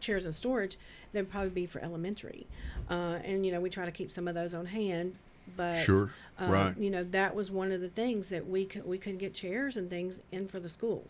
chairs 0.00 0.24
and 0.24 0.34
storage, 0.34 0.76
they'd 1.12 1.30
probably 1.30 1.50
be 1.50 1.66
for 1.66 1.80
elementary. 1.80 2.46
Uh, 2.88 3.18
and 3.24 3.44
you 3.44 3.52
know, 3.52 3.60
we 3.60 3.70
try 3.70 3.84
to 3.84 3.90
keep 3.92 4.12
some 4.12 4.28
of 4.28 4.34
those 4.34 4.54
on 4.54 4.66
hand. 4.66 5.16
But 5.56 5.82
Sure, 5.82 6.10
um, 6.38 6.50
right. 6.50 6.78
you 6.78 6.90
know, 6.90 7.04
that 7.04 7.34
was 7.34 7.50
one 7.50 7.72
of 7.72 7.80
the 7.80 7.88
things 7.88 8.28
that 8.28 8.48
we 8.48 8.64
could 8.66 8.86
we 8.86 8.98
couldn't 8.98 9.18
get 9.18 9.34
chairs 9.34 9.76
and 9.76 9.88
things 9.88 10.20
in 10.30 10.46
for 10.46 10.60
the 10.60 10.68
school. 10.68 11.06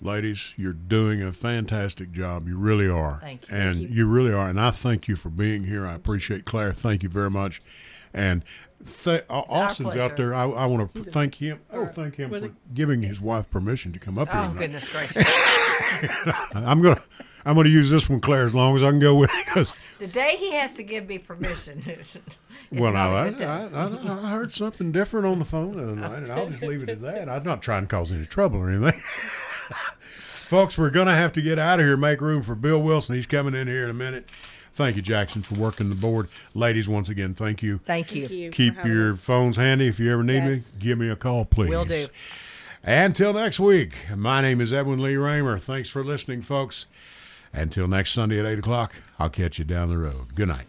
Ladies, 0.00 0.52
you're 0.56 0.72
doing 0.72 1.22
a 1.22 1.32
fantastic 1.32 2.12
job. 2.12 2.46
You 2.46 2.56
really 2.56 2.88
are. 2.88 3.18
Thank 3.20 3.48
you. 3.48 3.56
And 3.56 3.76
Thank 3.78 3.90
you. 3.90 4.06
really 4.06 4.32
are. 4.32 4.48
And 4.48 4.60
I 4.60 4.70
thank 4.70 5.08
you 5.08 5.16
for 5.16 5.28
being 5.28 5.64
here. 5.64 5.86
I 5.86 5.94
appreciate 5.94 6.44
Claire. 6.44 6.72
Thank 6.72 7.02
you 7.02 7.08
very 7.08 7.30
much. 7.30 7.60
And 8.14 8.44
th- 8.84 9.24
uh, 9.28 9.42
Austin's 9.48 9.96
out 9.96 10.16
there. 10.16 10.34
I, 10.34 10.44
I 10.44 10.66
want 10.66 10.92
to 10.94 11.02
thank 11.02 11.34
him. 11.34 11.60
Oh, 11.72 11.86
thank 11.86 12.16
him 12.16 12.30
for 12.30 12.50
giving 12.74 13.02
his 13.02 13.20
wife 13.20 13.50
permission 13.50 13.92
to 13.92 13.98
come 13.98 14.18
up 14.18 14.30
here. 14.32 14.40
oh, 14.50 14.54
goodness 14.56 14.88
gracious. 14.88 15.24
I'm 16.54 16.80
gonna 16.82 17.00
I'm 17.44 17.56
gonna 17.56 17.68
use 17.68 17.90
this 17.90 18.08
one, 18.08 18.20
Claire, 18.20 18.44
as 18.46 18.54
long 18.54 18.76
as 18.76 18.82
I 18.82 18.90
can 18.90 18.98
go 19.00 19.14
with 19.14 19.30
it. 19.32 19.46
'cause- 19.46 19.72
the 19.98 20.06
day 20.06 20.36
he 20.38 20.52
has 20.52 20.74
to 20.76 20.82
give 20.84 21.08
me 21.08 21.18
permission. 21.18 21.82
well, 22.72 22.92
not 22.92 23.10
now 23.10 23.16
a 23.16 23.20
I, 23.20 23.30
good 23.30 23.38
time. 23.38 23.74
I, 23.74 24.12
I, 24.12 24.26
I 24.28 24.30
heard 24.30 24.52
something 24.52 24.92
different 24.92 25.26
on 25.26 25.38
the 25.40 25.44
phone 25.44 25.76
the 25.76 25.82
other 25.82 25.96
night, 25.96 26.22
and 26.22 26.32
I'll 26.32 26.48
just 26.48 26.62
leave 26.62 26.82
it 26.84 26.88
at 26.88 27.02
that. 27.02 27.28
I'm 27.28 27.42
not 27.42 27.62
trying 27.62 27.82
to 27.82 27.88
cause 27.88 28.12
any 28.12 28.26
trouble 28.26 28.58
or 28.58 28.70
anything. 28.70 29.02
Folks, 30.44 30.78
we're 30.78 30.90
going 30.90 31.08
to 31.08 31.14
have 31.14 31.32
to 31.34 31.42
get 31.42 31.58
out 31.58 31.78
of 31.80 31.84
here. 31.84 31.96
Make 31.96 32.20
room 32.20 32.42
for 32.42 32.54
Bill 32.54 32.80
Wilson. 32.80 33.16
He's 33.16 33.26
coming 33.26 33.54
in 33.54 33.66
here 33.66 33.84
in 33.84 33.90
a 33.90 33.94
minute. 33.94 34.30
Thank 34.78 34.94
you, 34.94 35.02
Jackson, 35.02 35.42
for 35.42 35.56
working 35.60 35.88
the 35.88 35.96
board. 35.96 36.28
Ladies, 36.54 36.88
once 36.88 37.08
again, 37.08 37.34
thank 37.34 37.64
you. 37.64 37.80
Thank 37.84 38.14
you. 38.14 38.28
Thank 38.28 38.38
you. 38.40 38.50
Keep 38.52 38.84
your 38.84 39.14
us. 39.14 39.20
phones 39.20 39.56
handy. 39.56 39.88
If 39.88 39.98
you 39.98 40.12
ever 40.12 40.22
need 40.22 40.34
Yes. 40.44 40.72
me, 40.72 40.78
give 40.78 40.98
me 40.98 41.08
a 41.08 41.16
call, 41.16 41.44
please. 41.46 41.68
Will 41.68 41.84
do. 41.84 42.06
Until 42.84 43.32
next 43.32 43.58
week, 43.58 43.94
my 44.14 44.40
name 44.40 44.60
is 44.60 44.72
Edwin 44.72 45.02
Lee 45.02 45.16
Raymer. 45.16 45.58
Thanks 45.58 45.90
for 45.90 46.04
listening, 46.04 46.42
folks. 46.42 46.86
Until 47.52 47.88
next 47.88 48.12
Sunday 48.12 48.38
at 48.38 48.46
8 48.46 48.60
o'clock, 48.60 48.94
I'll 49.18 49.30
catch 49.30 49.58
you 49.58 49.64
down 49.64 49.88
the 49.88 49.98
road. 49.98 50.36
Good 50.36 50.46
night. 50.46 50.66